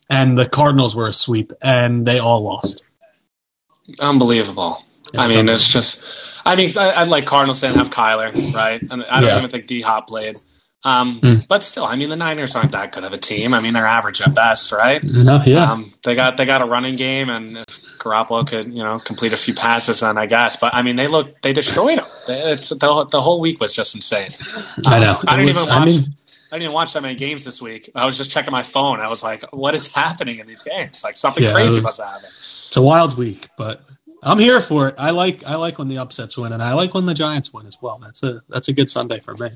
and 0.09 0.37
the 0.37 0.47
Cardinals 0.47 0.95
were 0.95 1.07
a 1.07 1.13
sweep, 1.13 1.51
and 1.61 2.05
they 2.05 2.19
all 2.19 2.41
lost. 2.41 2.83
Unbelievable. 3.99 4.83
It 5.13 5.19
I 5.19 5.27
mean, 5.27 5.47
it's 5.49 5.67
just. 5.71 6.03
I 6.45 6.55
mean, 6.55 6.77
I, 6.77 6.89
I 6.89 7.03
like 7.03 7.25
Cardinals 7.25 7.61
didn't 7.61 7.77
have 7.77 7.89
Kyler, 7.89 8.33
right? 8.53 8.81
And 8.81 9.03
I 9.05 9.21
don't 9.21 9.29
Yeah. 9.29 9.37
even 9.37 9.49
think 9.49 9.67
D 9.67 9.81
Hop 9.81 10.07
played. 10.07 10.39
Um, 10.83 11.19
Hmm. 11.19 11.35
But 11.49 11.63
still, 11.63 11.85
I 11.85 11.95
mean, 11.95 12.09
the 12.09 12.15
Niners 12.15 12.55
aren't 12.55 12.71
that 12.71 12.91
good 12.91 13.03
of 13.03 13.11
a 13.11 13.17
team. 13.17 13.53
I 13.53 13.59
mean, 13.59 13.73
they're 13.73 13.85
average 13.85 14.21
at 14.21 14.33
best, 14.35 14.71
right? 14.71 15.03
No, 15.03 15.41
yeah, 15.45 15.71
Um, 15.71 15.93
they 16.03 16.15
got 16.15 16.37
they 16.37 16.45
got 16.45 16.61
a 16.61 16.65
running 16.65 16.95
game, 16.95 17.29
and 17.29 17.57
if 17.57 17.79
Garoppolo 18.07 18.47
could 18.47 18.71
you 18.73 18.83
know 18.83 18.99
complete 18.99 19.33
a 19.33 19.37
few 19.37 19.53
passes, 19.53 19.99
then 19.99 20.17
I 20.17 20.25
guess. 20.25 20.55
But 20.55 20.73
I 20.73 20.81
mean, 20.81 20.95
they 20.95 21.07
look 21.07 21.41
they 21.41 21.53
destroyed 21.53 21.97
them. 21.99 22.07
It's 22.27 22.69
the 22.69 23.05
the 23.11 23.21
whole 23.21 23.39
week 23.39 23.59
was 23.59 23.75
just 23.75 23.95
insane. 23.95 24.29
I 24.85 24.99
know. 24.99 25.13
Um, 25.13 25.19
I 25.27 25.35
didn't 25.37 25.45
was- 25.47 25.57
even 25.57 25.69
I 25.69 25.79
watch. 25.79 25.87
mean, 25.87 26.13
I 26.51 26.55
didn't 26.55 26.63
even 26.63 26.73
watch 26.73 26.93
that 26.93 27.01
many 27.01 27.15
games 27.15 27.43
this 27.43 27.61
week. 27.61 27.89
I 27.93 28.05
was 28.05 28.17
just 28.17 28.31
checking 28.31 28.51
my 28.51 28.63
phone. 28.63 28.99
I 29.01 29.09
was 29.09 29.21
like, 29.23 29.43
"What 29.51 29.75
is 29.75 29.87
happening 29.93 30.39
in 30.39 30.47
these 30.47 30.63
games? 30.63 31.03
Like 31.03 31.17
something 31.17 31.43
Yeah, 31.43 31.51
crazy 31.53 31.75
was- 31.75 31.83
must 31.83 32.01
happen." 32.01 32.29
It's 32.67 32.77
a 32.77 32.81
wild 32.81 33.17
week, 33.17 33.49
but 33.57 33.81
I'm 34.23 34.39
here 34.39 34.61
for 34.61 34.87
it. 34.89 34.95
I 34.97 35.11
like 35.11 35.43
I 35.45 35.55
like 35.55 35.77
when 35.77 35.87
the 35.89 35.97
upsets 35.99 36.37
win, 36.37 36.53
and 36.53 36.63
I 36.63 36.73
like 36.73 36.93
when 36.93 37.05
the 37.05 37.13
Giants 37.13 37.53
win 37.53 37.65
as 37.65 37.77
well. 37.81 37.99
That's 38.01 38.23
a 38.23 38.41
that's 38.49 38.67
a 38.69 38.73
good 38.73 38.89
Sunday 38.89 39.19
for 39.19 39.35
me. 39.35 39.49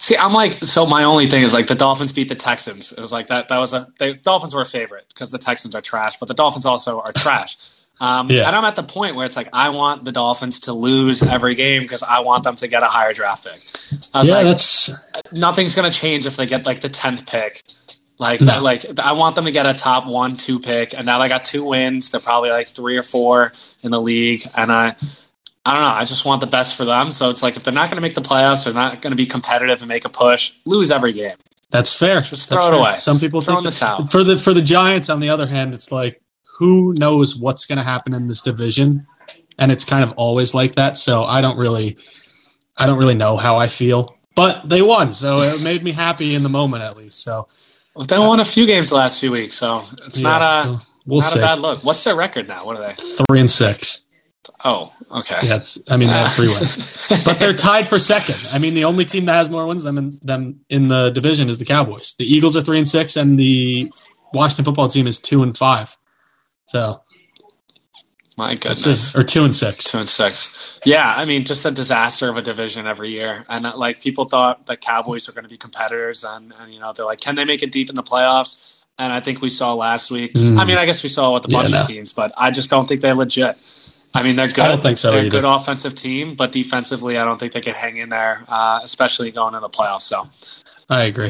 See, 0.00 0.16
I'm 0.16 0.32
like, 0.32 0.64
so 0.64 0.86
my 0.86 1.04
only 1.04 1.28
thing 1.28 1.42
is 1.42 1.52
like 1.52 1.66
the 1.66 1.74
Dolphins 1.74 2.10
beat 2.12 2.28
the 2.30 2.34
Texans. 2.34 2.90
It 2.90 2.98
was 3.00 3.12
like 3.12 3.28
that. 3.28 3.48
That 3.48 3.58
was 3.58 3.74
a 3.74 3.86
the 3.98 4.14
Dolphins 4.14 4.54
were 4.54 4.62
a 4.62 4.66
favorite 4.66 5.04
because 5.08 5.30
the 5.30 5.36
Texans 5.38 5.74
are 5.74 5.82
trash, 5.82 6.16
but 6.18 6.26
the 6.26 6.34
Dolphins 6.34 6.64
also 6.66 7.00
are 7.00 7.12
trash. 7.12 7.56
Um, 8.02 8.30
Yeah. 8.30 8.46
And 8.46 8.56
I'm 8.56 8.64
at 8.64 8.76
the 8.76 8.82
point 8.82 9.14
where 9.14 9.26
it's 9.26 9.36
like 9.36 9.50
I 9.52 9.68
want 9.68 10.06
the 10.06 10.12
Dolphins 10.12 10.60
to 10.60 10.72
lose 10.72 11.22
every 11.22 11.54
game 11.54 11.82
because 11.82 12.02
I 12.02 12.20
want 12.20 12.44
them 12.44 12.56
to 12.56 12.66
get 12.66 12.82
a 12.82 12.86
higher 12.86 13.12
draft 13.12 13.44
pick. 13.44 13.60
I 14.14 14.20
was 14.20 14.28
Yeah, 14.30 14.36
like, 14.36 14.46
that's 14.46 14.90
nothing's 15.32 15.74
going 15.74 15.92
to 15.92 15.94
change 15.94 16.24
if 16.26 16.34
they 16.36 16.46
get 16.46 16.64
like 16.64 16.80
the 16.80 16.88
tenth 16.88 17.26
pick. 17.26 17.62
Like, 18.18 18.40
No. 18.40 18.58
like 18.62 18.98
I 18.98 19.12
want 19.12 19.34
them 19.36 19.44
to 19.44 19.50
get 19.50 19.66
a 19.66 19.74
top 19.74 20.06
one, 20.06 20.38
two 20.38 20.60
pick, 20.60 20.94
and 20.94 21.04
now 21.04 21.18
they 21.18 21.28
got 21.28 21.44
two 21.44 21.62
wins. 21.62 22.08
They're 22.08 22.22
probably 22.22 22.48
like 22.48 22.68
three 22.68 22.96
or 22.96 23.02
four 23.02 23.52
in 23.82 23.90
the 23.90 24.00
league, 24.00 24.48
and 24.54 24.72
I, 24.72 24.96
I 25.66 25.74
don't 25.74 25.82
know. 25.82 25.88
I 25.88 26.04
just 26.04 26.24
want 26.24 26.40
the 26.40 26.46
best 26.46 26.76
for 26.76 26.84
them. 26.84 27.12
So 27.12 27.28
it's 27.28 27.42
like 27.42 27.56
if 27.56 27.64
they're 27.64 27.74
not 27.74 27.90
going 27.90 27.96
to 27.96 28.00
make 28.00 28.14
the 28.14 28.22
playoffs, 28.22 28.64
they're 28.64 28.72
not 28.74 29.02
going 29.02 29.10
to 29.12 29.16
be 29.16 29.26
competitive 29.26 29.82
and 29.82 29.88
make 29.88 30.04
a 30.04 30.08
push. 30.08 30.52
Lose 30.64 30.90
every 30.90 31.12
game. 31.12 31.36
that's 31.70 31.92
fair. 31.94 32.22
Just 32.22 32.48
That's 32.48 32.64
throw 32.64 32.72
it 32.72 32.76
fair. 32.76 32.80
away. 32.80 32.96
Some 32.96 33.20
people 33.20 33.40
Throw 33.42 33.56
think 33.56 33.66
in 33.66 33.70
the 33.72 33.76
towel. 33.78 34.06
for 34.06 34.24
the 34.24 34.38
for 34.38 34.54
the 34.54 34.62
Giants. 34.62 35.08
On 35.10 35.20
the 35.20 35.28
other 35.28 35.46
hand, 35.46 35.74
it's 35.74 35.92
like 35.92 36.20
who 36.58 36.94
knows 36.98 37.36
what's 37.36 37.66
going 37.66 37.78
to 37.78 37.84
happen 37.84 38.14
in 38.14 38.26
this 38.26 38.40
division, 38.42 39.06
and 39.58 39.70
it's 39.70 39.84
kind 39.84 40.02
of 40.02 40.12
always 40.12 40.54
like 40.54 40.74
that. 40.76 40.96
So 40.98 41.24
I 41.24 41.40
don't 41.42 41.58
really, 41.58 41.96
I 42.78 42.86
don't 42.86 42.98
really 42.98 43.14
know 43.14 43.36
how 43.36 43.58
I 43.58 43.68
feel. 43.68 44.16
But 44.34 44.68
they 44.68 44.80
won, 44.80 45.12
so 45.12 45.42
it 45.42 45.60
made 45.62 45.82
me 45.84 45.92
happy 45.92 46.34
in 46.34 46.42
the 46.42 46.48
moment 46.48 46.82
at 46.82 46.96
least. 46.96 47.22
So 47.22 47.48
Well, 47.94 48.06
they 48.06 48.18
won 48.18 48.40
a 48.40 48.44
few 48.44 48.64
games 48.64 48.88
the 48.88 48.96
last 48.96 49.20
few 49.20 49.30
weeks, 49.32 49.56
so 49.56 49.84
it's 50.06 50.20
not 50.22 50.40
a 50.40 50.64
so 50.68 50.80
we'll 51.04 51.20
not 51.20 51.30
see. 51.32 51.38
a 51.38 51.42
bad 51.42 51.58
look. 51.58 51.84
What's 51.84 52.04
their 52.04 52.14
record 52.16 52.48
now? 52.48 52.64
What 52.64 52.76
are 52.76 52.82
they? 52.94 52.94
Three 53.28 53.40
and 53.40 53.50
six. 53.50 54.06
Oh, 54.64 54.92
okay. 55.10 55.38
Yeah, 55.42 55.56
it's, 55.56 55.78
I 55.88 55.96
mean 55.96 56.08
they 56.08 56.14
have 56.14 56.32
three 56.32 56.48
wins. 56.48 57.06
but 57.24 57.38
they're 57.38 57.52
tied 57.52 57.88
for 57.88 57.98
second. 57.98 58.38
I 58.52 58.58
mean, 58.58 58.74
the 58.74 58.84
only 58.84 59.04
team 59.04 59.26
that 59.26 59.34
has 59.34 59.50
more 59.50 59.66
wins 59.66 59.82
than 59.82 59.98
in, 59.98 60.18
them 60.22 60.60
in 60.68 60.88
the 60.88 61.10
division 61.10 61.48
is 61.48 61.58
the 61.58 61.64
Cowboys. 61.64 62.14
The 62.18 62.24
Eagles 62.24 62.56
are 62.56 62.62
three 62.62 62.78
and 62.78 62.88
six, 62.88 63.16
and 63.16 63.38
the 63.38 63.92
Washington 64.32 64.64
football 64.64 64.88
team 64.88 65.06
is 65.06 65.18
two 65.20 65.42
and 65.42 65.56
five. 65.56 65.96
So 66.68 67.02
My 68.36 68.54
that's 68.54 68.82
goodness. 68.82 69.12
just, 69.12 69.16
or 69.16 69.22
two 69.22 69.44
and 69.44 69.54
six. 69.54 69.84
Two 69.84 69.98
and 69.98 70.08
six. 70.08 70.78
Yeah, 70.84 71.12
I 71.14 71.24
mean, 71.26 71.44
just 71.44 71.66
a 71.66 71.70
disaster 71.70 72.28
of 72.30 72.36
a 72.36 72.42
division 72.42 72.86
every 72.86 73.10
year. 73.10 73.44
And 73.48 73.66
uh, 73.66 73.76
like 73.76 74.00
people 74.00 74.24
thought 74.26 74.66
the 74.66 74.76
Cowboys 74.76 75.26
were 75.26 75.34
going 75.34 75.44
to 75.44 75.50
be 75.50 75.58
competitors, 75.58 76.24
and, 76.24 76.54
and 76.58 76.72
you 76.72 76.80
know 76.80 76.92
they're 76.94 77.04
like, 77.06 77.20
can 77.20 77.34
they 77.34 77.44
make 77.44 77.62
it 77.62 77.72
deep 77.72 77.90
in 77.90 77.94
the 77.94 78.02
playoffs? 78.02 78.78
And 78.98 79.12
I 79.12 79.20
think 79.20 79.40
we 79.42 79.48
saw 79.48 79.74
last 79.74 80.10
week. 80.10 80.34
Mm. 80.34 80.58
I 80.58 80.64
mean, 80.64 80.76
I 80.78 80.86
guess 80.86 81.02
we 81.02 81.08
saw 81.08 81.34
with 81.34 81.44
a 81.46 81.48
Yeah, 81.50 81.58
bunch 81.58 81.72
no. 81.72 81.80
of 81.80 81.86
teams, 81.86 82.12
but 82.12 82.32
I 82.36 82.50
just 82.50 82.70
don't 82.70 82.86
think 82.86 83.00
they're 83.00 83.14
legit. 83.14 83.56
I 84.12 84.22
mean, 84.22 84.36
they're 84.36 84.48
good. 84.48 84.60
I 84.60 84.68
don't 84.68 84.82
think 84.82 84.98
so 84.98 85.12
They're 85.12 85.26
a 85.26 85.28
good 85.28 85.44
offensive 85.44 85.94
team, 85.94 86.34
but 86.34 86.52
defensively, 86.52 87.16
I 87.16 87.24
don't 87.24 87.38
think 87.38 87.52
they 87.52 87.60
can 87.60 87.74
hang 87.74 87.98
in 87.98 88.08
there, 88.08 88.44
uh, 88.48 88.80
especially 88.82 89.30
going 89.30 89.54
in 89.54 89.60
the 89.60 89.68
playoffs. 89.68 90.02
So 90.02 90.28
I 90.88 91.04
agree. 91.04 91.28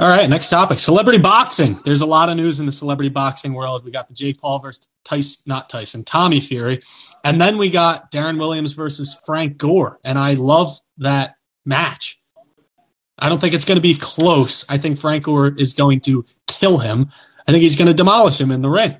All 0.00 0.08
right, 0.08 0.30
next 0.30 0.48
topic: 0.48 0.78
celebrity 0.78 1.18
boxing. 1.18 1.80
There's 1.84 2.00
a 2.00 2.06
lot 2.06 2.28
of 2.28 2.36
news 2.36 2.60
in 2.60 2.66
the 2.66 2.72
celebrity 2.72 3.10
boxing 3.10 3.52
world. 3.52 3.84
We 3.84 3.90
got 3.90 4.08
the 4.08 4.14
Jake 4.14 4.40
Paul 4.40 4.60
versus 4.60 4.88
Tyson, 5.04 5.42
not 5.46 5.68
Tyson, 5.68 6.04
Tommy 6.04 6.40
Fury, 6.40 6.82
and 7.24 7.40
then 7.40 7.58
we 7.58 7.68
got 7.68 8.10
Deron 8.10 8.38
Williams 8.38 8.72
versus 8.72 9.20
Frank 9.26 9.58
Gore. 9.58 9.98
And 10.04 10.18
I 10.18 10.34
love 10.34 10.78
that 10.98 11.34
match. 11.66 12.20
I 13.18 13.28
don't 13.28 13.40
think 13.40 13.54
it's 13.54 13.64
going 13.64 13.76
to 13.76 13.82
be 13.82 13.96
close. 13.96 14.64
I 14.68 14.78
think 14.78 14.98
Frank 14.98 15.24
Gore 15.24 15.52
is 15.58 15.74
going 15.74 16.00
to 16.02 16.24
kill 16.46 16.78
him. 16.78 17.10
I 17.46 17.52
think 17.52 17.62
he's 17.62 17.76
going 17.76 17.88
to 17.88 17.94
demolish 17.94 18.40
him 18.40 18.52
in 18.52 18.62
the 18.62 18.70
ring. 18.70 18.96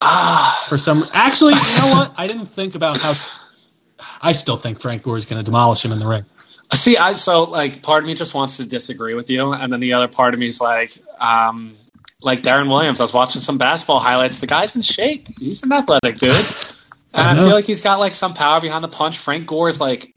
Ah, 0.00 0.64
For 0.68 0.78
some, 0.78 1.08
actually, 1.12 1.54
you 1.54 1.78
know 1.78 1.90
what? 1.96 2.14
I 2.16 2.26
didn't 2.26 2.46
think 2.46 2.74
about 2.74 2.98
how. 2.98 3.14
I 4.20 4.32
still 4.32 4.56
think 4.56 4.80
Frank 4.80 5.02
Gore 5.02 5.16
is 5.16 5.24
going 5.24 5.40
to 5.40 5.44
demolish 5.44 5.84
him 5.84 5.92
in 5.92 5.98
the 5.98 6.06
ring. 6.06 6.24
See, 6.74 6.96
I 6.96 7.14
so 7.14 7.44
like 7.44 7.82
part 7.82 8.02
of 8.02 8.06
me 8.06 8.14
just 8.14 8.34
wants 8.34 8.56
to 8.58 8.66
disagree 8.66 9.14
with 9.14 9.30
you, 9.30 9.52
and 9.52 9.72
then 9.72 9.80
the 9.80 9.92
other 9.92 10.08
part 10.08 10.34
of 10.34 10.40
me 10.40 10.46
is 10.46 10.60
like, 10.60 10.98
um, 11.20 11.76
like 12.20 12.42
Deron 12.42 12.68
Williams. 12.68 13.00
I 13.00 13.04
was 13.04 13.14
watching 13.14 13.40
some 13.40 13.56
basketball 13.56 14.00
highlights. 14.00 14.40
The 14.40 14.46
guy's 14.46 14.74
in 14.76 14.82
shape. 14.82 15.28
He's 15.38 15.62
an 15.62 15.72
athletic 15.72 16.18
dude, 16.18 16.34
and 17.14 17.28
I 17.28 17.32
I, 17.32 17.34
feel 17.36 17.52
like 17.52 17.64
he's 17.64 17.80
got 17.80 18.00
like 18.00 18.14
some 18.14 18.34
power 18.34 18.60
behind 18.60 18.82
the 18.82 18.88
punch. 18.88 19.16
Frank 19.18 19.46
Gore's 19.46 19.80
like 19.80 20.12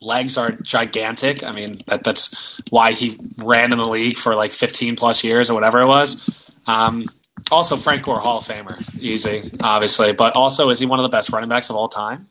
legs 0.00 0.36
are 0.36 0.52
gigantic. 0.52 1.42
I 1.42 1.52
mean, 1.52 1.78
that 1.86 2.04
that's 2.04 2.60
why 2.70 2.92
he 2.92 3.18
ran 3.38 3.72
in 3.72 3.78
the 3.78 3.88
league 3.88 4.18
for 4.18 4.34
like 4.34 4.52
15 4.52 4.96
plus 4.96 5.24
years 5.24 5.50
or 5.50 5.54
whatever 5.54 5.80
it 5.80 5.86
was. 5.86 6.38
Um, 6.66 7.06
also, 7.50 7.76
Frank 7.76 8.04
Gore, 8.04 8.18
Hall 8.20 8.38
of 8.38 8.44
Famer, 8.46 8.82
easy, 8.98 9.50
obviously, 9.62 10.12
but 10.12 10.36
also 10.36 10.70
is 10.70 10.78
he 10.80 10.86
one 10.86 10.98
of 10.98 11.02
the 11.04 11.08
best 11.08 11.30
running 11.30 11.48
backs 11.48 11.70
of 11.70 11.76
all 11.76 11.88
time? 11.88 12.26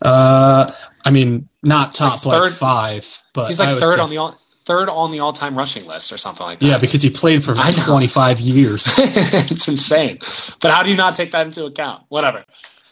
Uh, 0.00 0.66
I 1.04 1.10
mean, 1.10 1.48
not 1.62 1.88
like 1.88 1.94
top 1.94 2.26
like, 2.26 2.36
third- 2.36 2.52
five, 2.54 3.22
but 3.32 3.48
He's 3.48 3.58
like 3.60 3.78
third 3.78 3.96
say- 3.96 4.00
on 4.02 4.10
the 4.10 4.16
all, 4.18 4.38
third 4.64 4.88
on 4.88 5.10
the 5.10 5.20
all 5.20 5.32
time 5.32 5.56
rushing 5.56 5.86
list 5.86 6.12
or 6.12 6.18
something 6.18 6.44
like 6.44 6.60
that. 6.60 6.66
Yeah, 6.66 6.78
because 6.78 7.02
he 7.02 7.10
played 7.10 7.44
for 7.44 7.54
know. 7.54 7.70
25 7.72 8.40
years. 8.40 8.86
it's 8.98 9.68
insane. 9.68 10.18
But 10.60 10.72
how 10.72 10.82
do 10.82 10.90
you 10.90 10.96
not 10.96 11.14
take 11.16 11.32
that 11.32 11.46
into 11.46 11.64
account? 11.64 12.04
Whatever. 12.08 12.44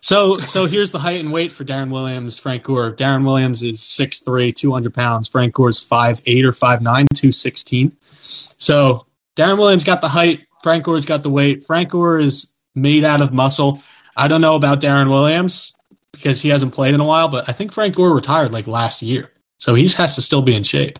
So, 0.03 0.39
so 0.39 0.65
here's 0.65 0.93
the 0.93 0.99
height 0.99 1.21
and 1.21 1.31
weight 1.31 1.53
for 1.53 1.63
Deron 1.65 1.91
Williams, 1.91 2.39
Frank 2.39 2.63
Gore. 2.63 2.91
Deron 2.95 3.25
Williams 3.27 3.63
is 3.63 3.81
6'3", 3.81 4.55
200 4.55 4.95
pounds. 4.95 5.29
Frank 5.29 5.53
Gore's 5.55 5.87
5'8", 5.87 6.45
or 6.45 6.53
5'9", 6.53 6.81
216. 6.81 7.95
So 8.21 9.07
Deron 9.37 9.59
Williams 9.59 9.85
got 9.85 10.01
the 10.01 10.09
height. 10.09 10.41
Frank 10.63 10.85
Gore's 10.85 11.05
got 11.05 11.23
the 11.23 11.31
weight. 11.31 11.65
Frank 11.65 11.91
Gore 11.91 12.19
is 12.19 12.55
made 12.75 13.05
out 13.05 13.21
of 13.21 13.33
muscle. 13.33 13.83
I 14.17 14.29
don't 14.29 14.41
know 14.41 14.55
about 14.55 14.81
Deron 14.81 15.11
Williams 15.11 15.77
because 16.13 16.41
he 16.41 16.49
hasn't 16.49 16.75
played 16.75 16.95
in 16.95 17.01
a 17.01 17.05
while, 17.05 17.29
but 17.29 17.49
I 17.49 17.53
think 17.53 17.73
Frank 17.73 17.95
Gore 17.97 18.15
retired 18.15 18.53
like 18.53 18.67
last 18.67 19.03
year. 19.03 19.31
So 19.59 19.75
he 19.75 19.85
just 19.85 19.97
has 19.97 20.15
to 20.17 20.23
still 20.23 20.43
be 20.43 20.55
in 20.55 20.63
shape. 20.63 20.99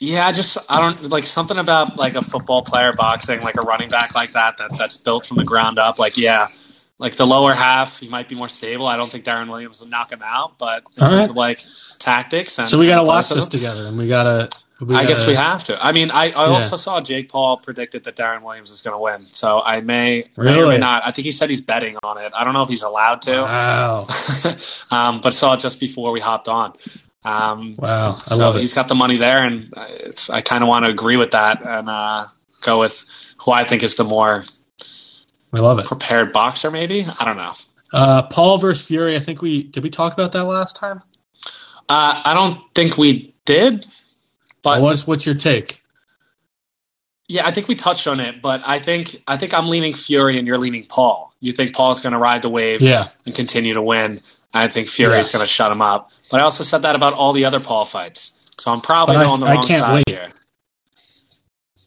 Yeah, 0.00 0.26
I 0.26 0.32
just 0.32 0.56
I 0.68 0.80
don't 0.80 1.10
like 1.10 1.26
something 1.26 1.58
about 1.58 1.96
like 1.96 2.14
a 2.14 2.22
football 2.22 2.62
player 2.62 2.92
boxing, 2.92 3.40
like 3.40 3.56
a 3.56 3.62
running 3.62 3.88
back 3.88 4.14
like 4.14 4.32
that, 4.32 4.56
that 4.58 4.78
that's 4.78 4.96
built 4.96 5.26
from 5.26 5.38
the 5.38 5.44
ground 5.44 5.78
up. 5.78 5.98
Like, 5.98 6.16
yeah, 6.16 6.48
like 6.98 7.16
the 7.16 7.26
lower 7.26 7.52
half, 7.52 7.98
he 7.98 8.08
might 8.08 8.28
be 8.28 8.36
more 8.36 8.48
stable. 8.48 8.86
I 8.86 8.96
don't 8.96 9.10
think 9.10 9.24
Deron 9.24 9.48
Williams 9.48 9.80
will 9.80 9.88
knock 9.88 10.12
him 10.12 10.22
out, 10.22 10.56
but 10.58 10.84
in 10.96 11.02
All 11.02 11.10
terms 11.10 11.20
right. 11.20 11.30
of 11.30 11.36
like 11.36 11.64
tactics 11.98 12.58
and 12.60 12.68
So 12.68 12.78
we 12.78 12.86
got 12.86 12.98
to 12.98 13.04
watch 13.04 13.28
this 13.28 13.48
together, 13.48 13.86
and 13.86 13.98
we 13.98 14.06
got 14.06 14.22
to. 14.22 14.58
We 14.80 14.94
I 14.94 15.04
guess 15.04 15.26
we 15.26 15.34
have 15.34 15.64
to. 15.64 15.84
I 15.84 15.90
mean, 15.90 16.12
I, 16.12 16.26
I 16.26 16.46
Yeah. 16.46 16.54
also 16.54 16.76
saw 16.76 17.00
Jake 17.00 17.28
Paul 17.28 17.56
predicted 17.56 18.04
that 18.04 18.14
Deron 18.14 18.42
Williams 18.42 18.70
is 18.70 18.80
going 18.80 18.94
to 18.94 18.98
win, 18.98 19.26
so 19.32 19.60
I 19.60 19.80
may, 19.80 20.20
may 20.20 20.24
or 20.36 20.44
Really? 20.44 20.74
may 20.74 20.78
not. 20.78 21.02
I 21.04 21.10
think 21.10 21.24
he 21.26 21.32
said 21.32 21.50
he's 21.50 21.60
betting 21.60 21.96
on 22.04 22.16
it. 22.18 22.32
I 22.32 22.44
don't 22.44 22.52
know 22.54 22.62
if 22.62 22.68
he's 22.68 22.82
allowed 22.84 23.20
to. 23.22 23.42
Wow! 23.42 24.06
um, 24.92 25.20
but 25.20 25.34
saw 25.34 25.54
it 25.54 25.60
just 25.60 25.80
before 25.80 26.12
we 26.12 26.20
hopped 26.20 26.46
on. 26.48 26.74
Um, 27.24 27.74
Wow! 27.76 28.18
I 28.20 28.34
so 28.34 28.36
love 28.36 28.56
it. 28.56 28.60
he's 28.60 28.72
got 28.72 28.86
the 28.86 28.94
money 28.94 29.16
there, 29.16 29.44
and 29.44 29.72
it's, 29.76 30.30
I 30.30 30.42
kind 30.42 30.62
of 30.62 30.68
want 30.68 30.84
to 30.84 30.90
agree 30.90 31.16
with 31.16 31.32
that 31.32 31.60
and 31.66 31.88
uh, 31.88 32.28
go 32.62 32.78
with 32.78 33.04
who 33.38 33.50
I 33.50 33.64
think 33.64 33.82
is 33.82 33.96
the 33.96 34.04
more 34.04 34.44
We 35.50 35.58
love 35.58 35.80
it. 35.80 35.86
Prepared 35.86 36.32
boxer, 36.32 36.70
maybe. 36.70 37.04
I 37.18 37.24
don't 37.24 37.36
know. 37.36 37.54
Uh, 37.92 38.22
Paul 38.22 38.58
versus 38.58 38.86
Fury. 38.86 39.16
I 39.16 39.18
think 39.18 39.42
we 39.42 39.64
did. 39.64 39.82
We 39.82 39.90
talk 39.90 40.12
about 40.12 40.30
that 40.32 40.44
last 40.44 40.76
time. 40.76 41.02
Uh, 41.88 42.22
I 42.24 42.32
don't 42.34 42.60
think 42.76 42.96
we 42.96 43.34
did. 43.44 43.86
But 44.76 44.82
what's 44.82 45.06
what's 45.06 45.26
your 45.26 45.34
take? 45.34 45.82
Yeah, 47.28 47.46
I 47.46 47.52
think 47.52 47.68
we 47.68 47.74
touched 47.74 48.06
on 48.06 48.20
it, 48.20 48.40
but 48.40 48.62
I 48.64 48.80
think 48.80 49.22
I 49.26 49.36
think 49.36 49.52
I'm 49.52 49.68
leaning 49.68 49.94
Fury 49.94 50.38
and 50.38 50.46
you're 50.46 50.56
leaning 50.56 50.86
Paul. 50.86 51.34
You 51.40 51.52
think 51.52 51.74
Paul's 51.74 52.00
going 52.00 52.14
to 52.14 52.18
ride 52.18 52.42
the 52.42 52.48
wave 52.48 52.80
yeah. 52.80 53.08
and 53.26 53.34
continue 53.34 53.74
to 53.74 53.82
win. 53.82 54.22
I 54.52 54.68
think 54.68 54.88
Fury's 54.88 55.26
yes. 55.26 55.32
going 55.32 55.44
to 55.44 55.48
shut 55.48 55.70
him 55.70 55.82
up. 55.82 56.10
But 56.30 56.40
I 56.40 56.44
also 56.44 56.64
said 56.64 56.82
that 56.82 56.96
about 56.96 57.12
all 57.12 57.32
the 57.32 57.44
other 57.44 57.60
Paul 57.60 57.84
fights. 57.84 58.38
So 58.58 58.72
I'm 58.72 58.80
probably 58.80 59.16
but 59.16 59.26
on 59.26 59.40
the 59.40 59.46
I, 59.46 59.54
wrong 59.54 59.64
I 59.64 59.66
can't 59.66 59.80
side 59.80 59.94
wait. 59.94 60.08
here. 60.08 60.30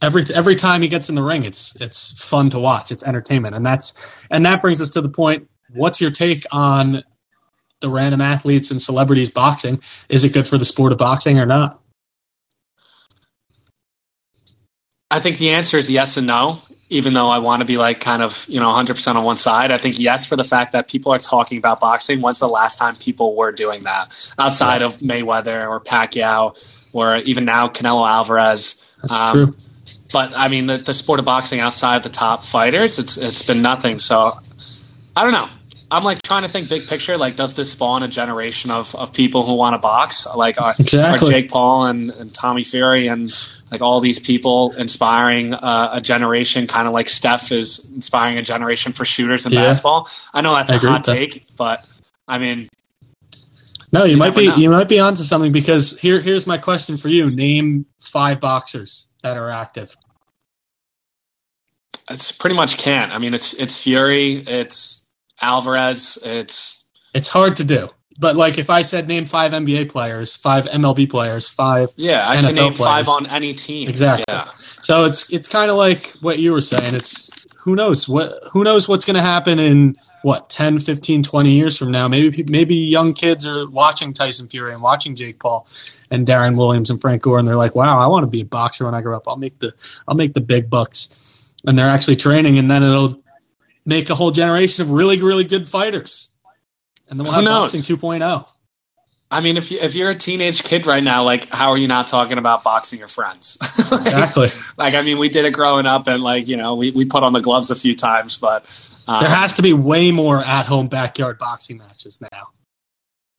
Every 0.02 0.24
every 0.34 0.56
time 0.56 0.82
he 0.82 0.88
gets 0.88 1.10
in 1.10 1.16
the 1.16 1.24
ring, 1.24 1.44
it's 1.44 1.76
it's 1.82 2.12
fun 2.22 2.50
to 2.52 2.60
watch. 2.60 2.92
It's 2.92 3.04
entertainment, 3.04 3.56
and 3.56 3.66
that's 3.66 3.94
and 4.30 4.46
that 4.46 4.62
brings 4.62 4.82
us 4.82 4.92
to 4.92 5.02
the 5.02 5.10
point. 5.10 5.50
What's 5.74 6.02
your 6.02 6.12
take 6.12 6.46
on 6.52 7.04
the 7.82 7.90
random 7.90 8.22
athletes 8.22 8.72
and 8.72 8.82
celebrities 8.82 9.30
boxing? 9.30 9.82
Is 10.10 10.24
it 10.24 10.34
good 10.34 10.48
for 10.48 10.58
the 10.58 10.66
sport 10.66 10.92
of 10.92 10.98
boxing 10.98 11.40
or 11.40 11.46
not? 11.46 11.81
I 15.12 15.20
think 15.20 15.38
the 15.38 15.52
answer 15.52 15.78
is 15.78 15.90
yes 15.90 16.18
and 16.18 16.26
no. 16.26 16.62
Even 16.90 17.14
though 17.14 17.30
I 17.30 17.40
want 17.40 17.62
to 17.62 17.66
be 17.66 17.78
like 17.78 18.02
kind 18.02 18.22
of 18.22 18.46
you 18.50 18.60
know 18.60 18.68
100% 18.68 19.16
on 19.16 19.24
one 19.24 19.38
side, 19.38 19.72
I 19.72 19.78
think 19.78 20.00
yes 20.00 20.26
for 20.26 20.36
the 20.36 20.44
fact 20.44 20.72
that 20.74 20.90
people 20.90 21.14
are 21.14 21.20
talking 21.20 21.58
about 21.58 21.80
boxing. 21.80 22.22
When's 22.22 22.40
the 22.40 22.50
last 22.50 22.78
time 22.78 22.96
people 22.96 23.36
were 23.36 23.52
doing 23.52 23.84
that 23.84 24.12
outside 24.38 24.82
of 24.82 24.98
Mayweather 24.98 25.70
or 25.70 25.80
Pacquiao 25.80 26.58
or 26.92 27.18
even 27.18 27.46
now 27.46 27.68
Canelo 27.68 28.08
Alvarez? 28.08 28.86
That's 29.02 29.22
um, 29.22 29.32
true. 29.32 29.56
But 30.12 30.34
I 30.36 30.50
mean, 30.50 30.68
the, 30.68 30.80
the 30.80 30.94
sport 30.94 31.20
of 31.20 31.26
boxing 31.26 31.62
outside 31.62 32.04
the 32.04 32.10
top 32.10 32.44
fighters, 32.44 33.00
it's 33.00 33.18
it's 33.18 33.44
been 33.44 33.62
nothing. 33.62 34.00
So 34.00 34.38
I 35.16 35.24
don't 35.24 35.34
know. 35.34 35.48
I'm 35.92 36.06
like 36.06 36.22
trying 36.22 36.44
to 36.44 36.50
think 36.50 36.70
big 36.70 36.88
picture. 36.88 37.18
Like, 37.18 37.36
does 37.36 37.54
this 37.54 37.72
spawn 37.72 38.02
a 38.02 38.08
generation 38.08 38.72
of, 38.72 38.96
of 38.96 39.12
people 39.12 39.46
who 39.46 39.56
want 39.56 39.74
to 39.74 39.78
box? 39.78 40.26
Like, 40.36 40.60
are, 40.62 40.74
exactly. 40.80 41.28
are 41.28 41.32
Jake 41.32 41.52
Paul 41.52 41.86
and, 41.86 42.12
and 42.12 42.34
Tommy 42.34 42.64
Fury 42.64 43.08
and 43.08 43.34
like 43.72 43.82
all 43.82 44.02
these 44.02 44.20
people 44.20 44.74
inspiring 44.74 45.54
uh, 45.54 45.92
a 45.94 46.02
generation, 46.02 46.68
kind 46.68 46.88
of 46.88 46.94
like 46.94 47.08
Steph 47.08 47.52
is 47.52 47.90
inspiring 47.96 48.38
a 48.38 48.42
generation 48.42 48.92
for 48.92 49.06
shooters 49.06 49.46
in 49.46 49.54
yeah. 49.54 49.66
basketball? 49.66 50.10
I 50.34 50.42
know 50.42 50.54
that's 50.54 50.72
I 50.72 50.76
a 50.76 50.80
hot 50.80 51.06
take, 51.06 51.48
but 51.56 51.88
I 52.28 52.38
mean, 52.38 52.70
no, 53.94 54.04
you, 54.04 54.12
you 54.12 54.18
might 54.18 54.36
be 54.36 54.48
know. 54.48 54.56
you 54.56 54.70
might 54.70 54.90
be 54.90 55.00
onto 55.00 55.24
something 55.24 55.54
because 55.54 55.98
here 56.00 56.20
here's 56.20 56.46
my 56.46 56.58
question 56.58 56.98
for 56.98 57.08
you: 57.08 57.32
Name 57.32 57.86
five 58.00 58.42
boxers 58.42 59.08
that 59.24 59.38
are 59.38 59.50
active. 59.50 59.96
It's 62.10 62.32
pretty 62.32 62.56
much 62.56 62.78
can't. 62.78 63.14
I 63.14 63.20
mean, 63.20 63.34
it's 63.34 63.54
it's 63.54 63.82
Fury, 63.82 64.44
it's 64.46 65.06
Alvarez. 65.42 66.18
It's 66.24 66.84
it's 67.14 67.30
hard 67.30 67.56
to 67.58 67.64
do. 67.64 67.90
But 68.22 68.36
like 68.36 68.60
if 68.60 68.70
I 68.70 68.84
said 68.84 69.08
name 69.08 69.26
five 69.26 69.52
NBA 69.52 69.90
players, 69.90 70.36
five 70.36 70.66
MLB 70.66 71.10
players, 71.10 71.50
five 71.50 71.90
yeah, 71.96 72.30
I 72.30 72.38
NFL 72.38 72.42
can 72.44 72.56
name 72.56 72.74
players. 72.74 73.08
five 73.08 73.10
on 73.10 73.26
any 73.26 73.56
team. 73.56 73.90
Exactly. 73.90 74.26
Yeah. 74.28 74.52
So 74.80 75.06
it's 75.06 75.28
it's 75.34 75.48
kind 75.48 75.72
of 75.72 75.78
like 75.78 76.14
what 76.22 76.38
you 76.38 76.52
were 76.52 76.62
saying. 76.62 76.94
It's 76.94 77.32
who 77.58 77.76
knows 77.76 78.08
what 78.08 78.40
who 78.52 78.64
knows 78.64 78.88
what's 78.88 79.06
going 79.06 79.16
to 79.16 79.24
happen 79.24 79.58
in 79.58 79.96
what 80.22 80.52
10, 80.52 80.78
15, 80.78 81.24
20 81.24 81.52
years 81.52 81.76
from 81.80 81.90
now. 81.90 82.08
Maybe 82.08 82.44
maybe 82.44 82.76
young 82.76 83.16
kids 83.16 83.48
are 83.48 83.68
watching 83.68 84.14
Tyson 84.14 84.48
Fury 84.48 84.72
and 84.72 84.84
watching 84.84 85.16
Jake 85.16 85.40
Paul 85.40 85.68
and 86.12 86.28
Deron 86.28 86.58
Williams 86.58 86.92
and 86.92 87.02
Frank 87.02 87.24
Gore, 87.24 87.40
and 87.40 87.48
they're 87.48 87.56
like, 87.56 87.74
"Wow, 87.74 88.00
I 88.00 88.06
want 88.06 88.22
to 88.22 88.30
be 88.30 88.42
a 88.42 88.46
boxer 88.46 88.86
when 88.86 88.94
I 88.94 89.02
grow 89.02 89.18
up. 89.18 89.28
I'll 89.28 89.36
make 89.36 89.58
the 89.58 89.74
I'll 90.08 90.14
make 90.14 90.36
the 90.36 90.42
big 90.42 90.70
bucks." 90.70 91.50
And 91.66 91.76
they're 91.76 91.90
actually 91.90 92.18
training, 92.18 92.60
and 92.60 92.70
then 92.70 92.84
it'll 92.84 93.20
make 93.84 94.12
a 94.12 94.16
whole 94.16 94.30
generation 94.30 94.84
of 94.84 94.92
really, 94.92 95.20
really 95.20 95.44
good 95.44 95.68
fighters. 95.68 96.31
And 97.12 97.20
then 97.20 97.26
we'll 97.26 97.34
have 97.34 97.46
boxing 97.46 97.82
2.0. 97.82 98.48
I 99.30 99.40
mean, 99.40 99.56
if 99.56 99.72
you 99.72 99.80
if 99.80 99.96
you're 99.96 100.10
a 100.10 100.16
teenage 100.16 100.64
kid 100.64 100.86
right 100.86 101.04
now, 101.04 101.24
like, 101.24 101.50
how 101.50 101.72
are 101.72 101.78
you 101.78 101.88
not 101.88 102.08
talking 102.08 102.38
about 102.38 102.64
boxing 102.64 103.00
your 103.00 103.08
friends? 103.08 103.58
like, 103.92 104.02
exactly. 104.02 104.50
Like, 104.78 104.94
I 104.94 105.04
mean, 105.04 105.20
we 105.20 105.30
did 105.30 105.46
it 105.46 105.52
growing 105.52 105.86
up, 105.86 106.08
and 106.08 106.22
like, 106.22 106.50
you 106.50 106.58
know, 106.58 106.76
we, 106.76 106.92
we 106.92 107.06
put 107.06 107.24
on 107.24 107.32
the 107.32 107.40
gloves 107.40 107.72
a 107.72 107.76
few 107.76 107.96
times, 107.96 108.38
but 108.38 108.66
um, 109.08 109.22
there 109.22 109.30
has 109.30 109.54
to 109.54 109.62
be 109.62 109.72
way 109.72 110.12
more 110.12 110.40
at 110.40 110.66
home 110.66 110.88
backyard 110.88 111.38
boxing 111.38 111.78
matches 111.78 112.20
now. 112.22 112.50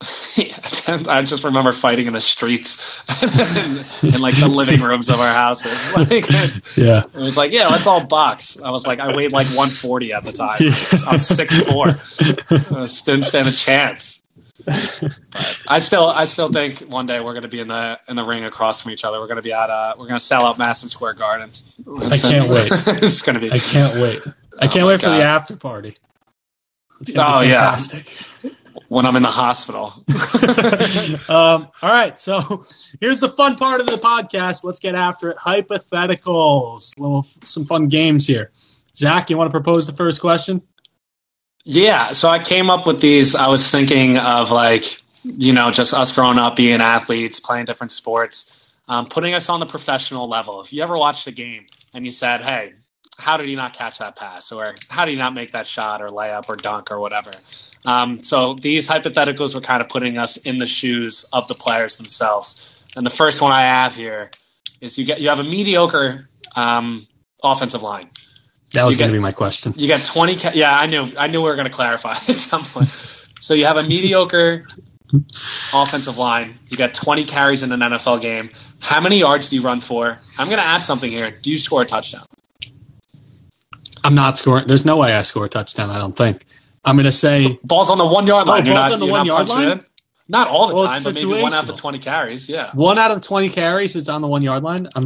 Yeah, 0.37 0.57
I 1.09 1.23
just 1.23 1.45
remember 1.45 1.73
fighting 1.73 2.07
in 2.07 2.15
the 2.15 2.21
streets 2.21 2.81
in, 3.23 4.15
in, 4.15 4.21
like 4.21 4.39
the 4.39 4.49
living 4.49 4.81
rooms 4.81 5.11
of 5.11 5.21
our 5.21 5.33
houses. 5.33 5.95
Like, 5.95 6.27
yeah, 6.75 7.03
it 7.05 7.15
was 7.15 7.37
like, 7.37 7.53
yeah, 7.53 7.69
let's 7.69 7.87
all 7.87 8.05
box. 8.07 8.59
I 8.59 8.71
was 8.71 8.87
like, 8.87 8.99
I 8.99 9.15
weighed 9.15 9.33
like 9.33 9.47
140 9.49 10.13
at 10.15 10.25
the 10.25 10.33
time. 10.33 10.59
I 11.07 11.13
was 11.13 11.27
six 11.27 11.59
four. 11.61 12.01
I 12.19 12.87
didn't 13.05 13.25
stand 13.25 13.49
a 13.49 13.53
chance. 13.53 14.23
But 14.65 15.19
I 15.67 15.79
still, 15.81 16.07
I 16.07 16.25
still 16.25 16.51
think 16.51 16.81
one 16.81 17.05
day 17.05 17.21
we're 17.21 17.33
going 17.33 17.43
to 17.43 17.49
be 17.49 17.61
in 17.61 17.69
the 17.69 17.99
in 18.09 18.17
the 18.17 18.25
ring 18.25 18.45
across 18.45 18.81
from 18.81 18.93
each 18.93 19.05
other. 19.05 19.21
We're 19.21 19.27
going 19.27 19.37
to 19.37 19.43
be 19.43 19.53
at, 19.53 19.69
uh, 19.69 19.95
we're 19.99 20.07
going 20.07 20.19
to 20.19 20.25
sell 20.25 20.47
out 20.47 20.57
Madison 20.57 20.89
Square 20.89 21.15
Garden. 21.15 21.51
I 22.01 22.17
can't 22.17 22.49
wait. 22.49 22.71
it's 23.03 23.21
going 23.21 23.35
to 23.35 23.41
be. 23.41 23.53
I 23.53 23.59
can't 23.59 24.01
wait. 24.01 24.23
I 24.59 24.67
can't 24.67 24.85
oh 24.85 24.89
wait 24.89 25.01
for 25.01 25.07
God. 25.07 25.19
the 25.19 25.25
after 25.25 25.57
party. 25.57 25.97
oh 27.17 27.41
yeah 27.41 27.79
when 28.89 29.07
I'm 29.07 29.17
in 29.17 29.23
the 29.23 29.29
hospital. 29.29 29.93
um, 31.29 31.69
all 31.83 31.91
right, 31.91 32.19
so 32.19 32.65
here's 33.01 33.21
the 33.21 33.29
fun 33.29 33.57
part 33.57 33.81
of 33.81 33.87
the 33.87 33.97
podcast. 33.97 34.65
Let's 34.65 34.81
get 34.81 34.95
after 34.95 35.31
it. 35.31 35.37
Hypotheticals, 35.37 36.99
little 36.99 37.27
some 37.45 37.65
fun 37.65 37.89
games 37.89 38.27
here. 38.27 38.51
Zach, 38.95 39.31
you 39.31 39.37
want 39.37 39.49
to 39.49 39.53
propose 39.53 39.87
the 39.87 39.93
first 39.93 40.21
question? 40.21 40.63
Yeah, 41.65 42.13
so 42.13 42.29
I 42.29 42.41
came 42.41 42.71
up 42.71 42.87
with 42.87 43.01
these. 43.01 43.35
I 43.35 43.49
was 43.49 43.71
thinking 43.71 44.19
of 44.19 44.51
like 44.51 44.99
you 45.23 45.53
know 45.53 45.71
just 45.71 45.95
us 45.95 46.13
growing 46.13 46.39
up, 46.39 46.57
being 46.57 46.81
athletes, 46.81 47.41
playing 47.41 47.67
different 47.67 47.93
sports, 47.93 48.53
um, 48.89 49.07
putting 49.07 49.35
us 49.35 49.49
on 49.49 49.61
the 49.61 49.67
professional 49.67 50.29
level. 50.29 50.61
If 50.61 50.73
you 50.73 50.83
ever 50.83 50.99
watched 50.99 51.27
a 51.29 51.33
game 51.33 51.67
and 51.95 52.05
you 52.05 52.11
said, 52.11 52.41
"Hey, 52.41 52.75
how 53.19 53.37
did 53.37 53.49
he 53.49 53.55
not 53.55 53.73
catch 53.75 53.99
that 53.99 54.17
pass?" 54.17 54.53
or 54.53 54.75
"How 54.89 55.05
did 55.05 55.13
he 55.13 55.19
not 55.19 55.35
make 55.35 55.53
that 55.53 55.67
shot 55.67 56.01
or 56.03 56.09
layup 56.09 56.49
or 56.49 56.57
dunk 56.57 56.91
or 56.91 57.01
whatever?" 57.01 57.33
Um, 57.85 58.21
so 58.21 58.55
these 58.55 58.87
hypotheticals 58.87 59.55
were 59.55 59.61
kind 59.61 59.83
of 59.83 59.89
putting 59.89 60.19
us 60.19 60.37
in 60.39 60.59
the 60.59 60.67
shoes 60.67 61.25
of 61.33 61.49
the 61.49 61.55
players 61.55 61.97
themselves. 61.97 62.61
And 62.97 63.05
the 63.05 63.11
first 63.11 63.41
one 63.41 63.53
I 63.53 63.63
have 63.63 63.97
here 63.97 64.31
is 64.81 64.99
you 64.99 65.05
get 65.05 65.21
you 65.21 65.29
have 65.29 65.41
a 65.41 65.45
mediocre 65.45 66.29
um, 66.57 67.07
offensive 67.43 67.83
line. 67.83 68.11
That 68.75 68.85
was 68.85 68.97
going 68.97 69.11
to 69.11 69.17
be 69.17 69.21
my 69.21 69.33
question. 69.33 69.75
You 69.77 69.89
got 69.89 70.05
twenty. 70.05 70.37
Ca- 70.37 70.53
yeah, 70.55 70.79
I 70.79 70.87
knew. 70.87 71.09
I 71.19 71.27
knew 71.27 71.41
we 71.43 71.49
were 71.49 71.57
going 71.57 71.69
to 71.69 71.73
clarify 71.73 72.13
at 72.29 72.37
some 72.37 72.65
point. 72.65 72.89
So 73.41 73.55
you 73.55 73.67
have 73.67 73.77
a 73.77 73.83
mediocre 73.83 74.67
offensive 75.75 76.17
line. 76.17 76.59
You 76.69 76.77
got 76.77 76.95
twenty 76.95 77.25
carries 77.25 77.63
in 77.63 77.73
an 77.73 77.81
NFL 77.81 78.21
game. 78.23 78.51
How 78.81 79.01
many 79.01 79.19
yards 79.19 79.51
do 79.51 79.57
you 79.57 79.63
run 79.63 79.81
for? 79.81 80.19
I'm 80.39 80.49
going 80.49 80.59
to 80.59 80.65
add 80.65 80.81
something 80.85 81.11
here. 81.11 81.31
Do 81.31 81.51
you 81.51 81.59
score 81.59 81.83
a 81.83 81.87
touchdown? 81.87 82.27
I'm 84.05 84.15
not 84.15 84.39
scoring. 84.39 84.67
There's 84.67 84.85
no 84.85 84.97
way 84.97 85.13
I 85.13 85.23
score 85.23 85.45
a 85.45 85.49
touchdown. 85.49 85.91
I 85.91 85.99
don't 85.99 86.17
think. 86.17 86.45
I'm 86.85 86.97
going 86.97 87.05
to 87.05 87.13
say 87.13 87.59
balls 87.63 87.91
on 87.91 87.99
the 87.99 88.07
one 88.07 88.27
yard 88.27 88.47
line. 88.47 88.63
Oh, 88.63 88.65
you're 88.67 88.75
balls 88.75 88.91
not, 88.91 88.93
on 88.95 89.01
the 89.01 89.07
one 89.07 89.27
yard 89.27 89.49
line. 89.49 89.71
In. 89.71 89.85
Not 90.29 90.49
all 90.49 90.69
the 90.69 90.75
well, 90.75 90.89
time, 90.89 91.03
but 91.03 91.15
maybe 91.15 91.27
one 91.27 91.53
out 91.53 91.65
of 91.65 91.67
the 91.67 91.75
twenty 91.75 91.99
carries. 91.99 92.49
Yeah, 92.49 92.71
one 92.75 92.99
out 92.99 93.11
of 93.11 93.21
the 93.21 93.27
twenty 93.27 93.49
carries 93.49 93.97
is 93.97 94.09
on 94.09 94.23
the 94.23 94.29
one 94.29 94.43
yard 94.43 94.63
line. 94.63 94.89
I'm. 94.95 95.05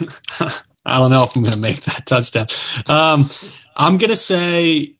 I 0.84 0.98
don't 0.98 1.10
know 1.10 1.22
if 1.22 1.36
I'm 1.36 1.42
going 1.42 1.52
to 1.52 1.58
make 1.58 1.82
that 1.82 2.06
touchdown. 2.06 2.46
Um, 2.86 3.30
I'm 3.76 3.98
going 3.98 4.10
to 4.10 4.16
say. 4.16 4.94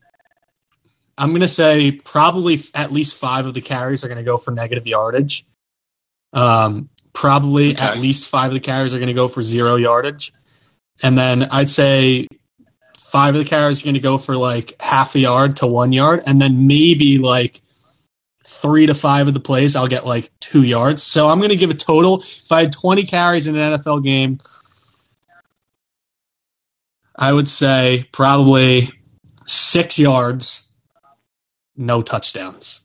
I'm 1.16 1.30
going 1.30 1.40
to 1.40 1.48
say 1.48 1.90
probably 1.90 2.60
at 2.74 2.92
least 2.92 3.16
five 3.16 3.46
of 3.46 3.54
the 3.54 3.60
carries 3.60 4.04
are 4.04 4.08
going 4.08 4.18
to 4.18 4.24
go 4.24 4.38
for 4.38 4.52
negative 4.52 4.86
yardage. 4.86 5.44
Um, 6.32 6.90
probably 7.12 7.72
okay. 7.72 7.82
at 7.82 7.98
least 7.98 8.28
five 8.28 8.50
of 8.50 8.54
the 8.54 8.60
carries 8.60 8.94
are 8.94 8.98
going 8.98 9.08
to 9.08 9.14
go 9.14 9.26
for 9.26 9.42
zero 9.42 9.74
yardage, 9.76 10.32
and 11.02 11.18
then 11.18 11.42
I'd 11.42 11.68
say 11.68 12.28
five 13.10 13.34
of 13.34 13.42
the 13.42 13.48
carries 13.48 13.80
are 13.80 13.84
going 13.84 13.94
to 13.94 14.00
go 14.00 14.18
for 14.18 14.36
like 14.36 14.80
half 14.80 15.14
a 15.14 15.18
yard 15.18 15.56
to 15.56 15.66
one 15.66 15.92
yard, 15.92 16.22
and 16.26 16.40
then 16.40 16.66
maybe 16.66 17.18
like 17.18 17.62
three 18.44 18.86
to 18.86 18.94
five 18.94 19.28
of 19.28 19.34
the 19.34 19.40
plays 19.40 19.76
I'll 19.76 19.88
get 19.88 20.06
like 20.06 20.30
two 20.40 20.62
yards. 20.62 21.02
So 21.02 21.28
I'm 21.28 21.38
going 21.38 21.50
to 21.50 21.56
give 21.56 21.70
a 21.70 21.74
total. 21.74 22.20
If 22.20 22.52
I 22.52 22.62
had 22.62 22.72
20 22.72 23.04
carries 23.04 23.46
in 23.46 23.56
an 23.56 23.78
NFL 23.78 24.04
game, 24.04 24.38
I 27.16 27.32
would 27.32 27.48
say 27.48 28.06
probably 28.12 28.92
six 29.46 29.98
yards, 29.98 30.68
no 31.76 32.02
touchdowns. 32.02 32.82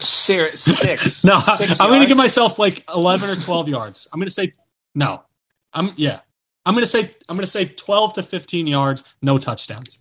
Six. 0.00 0.60
six. 0.60 1.24
no, 1.24 1.38
six 1.40 1.80
I'm 1.80 1.90
going 1.90 2.00
to 2.00 2.06
give 2.06 2.16
myself 2.16 2.58
like 2.58 2.84
11 2.94 3.28
or 3.28 3.36
12 3.36 3.68
yards. 3.68 4.08
I'm 4.12 4.18
going 4.18 4.28
to 4.28 4.32
say 4.32 4.54
no. 4.94 5.22
I'm 5.72 5.92
yeah. 5.96 6.20
I'm 6.66 6.74
going 6.74 6.84
to 6.84 6.90
say 6.90 7.14
I'm 7.28 7.38
to 7.38 7.46
say 7.46 7.64
12 7.64 8.14
to 8.14 8.22
15 8.22 8.66
yards, 8.66 9.04
no 9.22 9.38
touchdowns. 9.38 9.98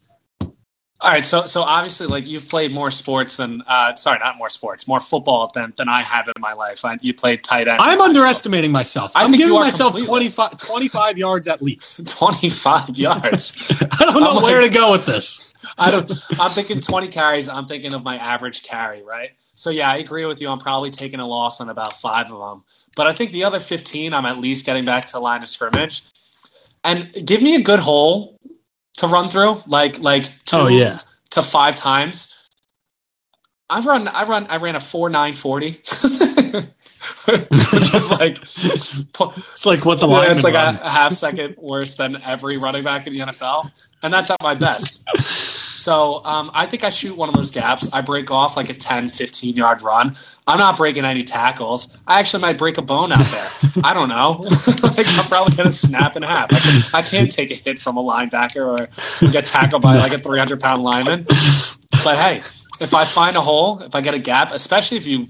All 1.01 1.09
right, 1.09 1.23
so 1.23 1.45
so 1.45 1.61
obviously, 1.61 2.07
like 2.07 2.27
you've 2.27 2.49
played 2.49 2.73
more 2.73 2.91
sports 2.91 3.37
than 3.37 3.61
uh, 3.61 3.95
sorry, 3.95 4.19
not 4.19 4.37
more 4.37 4.49
sports, 4.49 4.85
more 4.85 4.99
football 4.99 5.49
than 5.55 5.73
than 5.77 5.87
I 5.87 6.03
have 6.03 6.27
in 6.27 6.33
my 6.41 6.51
life. 6.51 6.83
I, 6.83 6.97
you 6.99 7.13
played 7.13 7.41
tight 7.41 7.69
end. 7.69 7.79
I'm 7.79 8.01
underestimating 8.01 8.73
myself. 8.73 9.13
I 9.15 9.23
I'm 9.23 9.31
giving 9.31 9.53
myself 9.53 9.93
completely. 9.93 10.29
25, 10.29 10.57
25 10.57 11.17
yards 11.17 11.47
at 11.47 11.61
least. 11.61 12.05
twenty 12.17 12.49
five 12.49 12.97
yards. 12.97 13.55
I 13.93 14.03
don't 14.03 14.19
know 14.19 14.37
I'm 14.39 14.43
where 14.43 14.61
like- 14.61 14.71
to 14.73 14.77
go 14.77 14.91
with 14.91 15.05
this. 15.05 15.53
I 15.77 15.89
don't. 15.89 16.11
I'm 16.37 16.51
thinking 16.51 16.81
twenty 16.81 17.07
carries. 17.07 17.47
I'm 17.47 17.65
thinking 17.65 17.93
of 17.93 18.03
my 18.03 18.17
average 18.17 18.63
carry, 18.63 19.01
right? 19.01 19.29
So 19.55 19.69
yeah, 19.69 19.89
I 19.89 19.97
agree 19.97 20.25
with 20.25 20.41
you. 20.41 20.49
I'm 20.49 20.59
probably 20.59 20.91
taking 20.91 21.21
a 21.21 21.25
loss 21.27 21.61
on 21.61 21.69
about 21.69 21.93
five 21.93 22.29
of 22.29 22.39
them, 22.39 22.65
but 22.97 23.07
I 23.07 23.13
think 23.13 23.31
the 23.31 23.45
other 23.45 23.59
fifteen, 23.59 24.13
I'm 24.13 24.25
at 24.25 24.37
least 24.37 24.65
getting 24.65 24.83
back 24.83 25.05
to 25.07 25.19
line 25.19 25.43
of 25.43 25.49
scrimmage, 25.49 26.03
and 26.83 27.09
give 27.25 27.41
me 27.41 27.55
a 27.55 27.61
good 27.61 27.79
hole 27.79 28.39
to 28.97 29.07
run 29.07 29.29
through, 29.29 29.61
like 29.67 29.99
like 29.99 30.25
two 30.45 30.57
Oh, 30.57 30.67
yeah. 30.67 30.99
to 31.31 31.41
five 31.41 31.75
times. 31.75 32.35
I've 33.69 33.85
run. 33.85 34.07
I 34.07 34.23
run. 34.23 34.47
I 34.47 34.57
ran 34.57 34.75
a 34.75 34.79
four 34.79 35.09
nine 35.09 35.35
forty. 35.35 35.81
Which 37.25 37.93
is 37.93 38.11
like, 38.19 38.39
It's 38.41 39.65
like 39.65 39.85
what 39.85 39.99
the 39.99 40.07
yeah, 40.07 40.31
it's 40.33 40.43
like 40.43 40.53
a, 40.55 40.79
a 40.83 40.89
half 40.89 41.13
second 41.13 41.55
worse 41.57 41.95
than 41.95 42.21
every 42.23 42.57
running 42.57 42.83
back 42.83 43.07
in 43.07 43.13
the 43.13 43.19
NFL, 43.19 43.71
and 44.03 44.13
that's 44.13 44.29
at 44.31 44.41
my 44.41 44.55
best. 44.55 45.03
So 45.79 46.23
um, 46.25 46.51
I 46.53 46.65
think 46.65 46.83
I 46.83 46.89
shoot 46.89 47.15
one 47.15 47.29
of 47.29 47.35
those 47.35 47.51
gaps. 47.51 47.87
I 47.93 48.01
break 48.01 48.29
off 48.31 48.57
like 48.57 48.69
a 48.69 48.73
10, 48.73 49.11
15 49.11 49.55
yard 49.55 49.81
run. 49.81 50.17
I'm 50.45 50.57
not 50.57 50.75
breaking 50.75 51.05
any 51.05 51.23
tackles. 51.23 51.97
I 52.05 52.19
actually 52.19 52.41
might 52.41 52.57
break 52.57 52.77
a 52.77 52.81
bone 52.81 53.11
out 53.13 53.25
there. 53.25 53.71
I 53.83 53.93
don't 53.93 54.09
know. 54.09 54.45
like 54.83 55.07
I'm 55.07 55.25
probably 55.25 55.55
gonna 55.55 55.71
snap 55.71 56.17
in 56.17 56.23
half. 56.23 56.51
I, 56.51 56.59
can, 56.59 56.83
I 56.93 57.01
can't 57.01 57.31
take 57.31 57.51
a 57.51 57.55
hit 57.55 57.79
from 57.79 57.97
a 57.97 58.03
linebacker 58.03 58.89
or 59.21 59.31
get 59.31 59.45
tackled 59.45 59.81
by 59.81 59.95
like 59.95 60.11
a 60.11 60.19
300 60.19 60.59
pound 60.59 60.83
lineman. 60.83 61.25
But 62.03 62.17
hey, 62.17 62.43
if 62.81 62.93
I 62.93 63.05
find 63.05 63.37
a 63.37 63.41
hole, 63.41 63.81
if 63.81 63.95
I 63.95 64.01
get 64.01 64.13
a 64.13 64.19
gap, 64.19 64.51
especially 64.51 64.97
if 64.97 65.07
you 65.07 65.27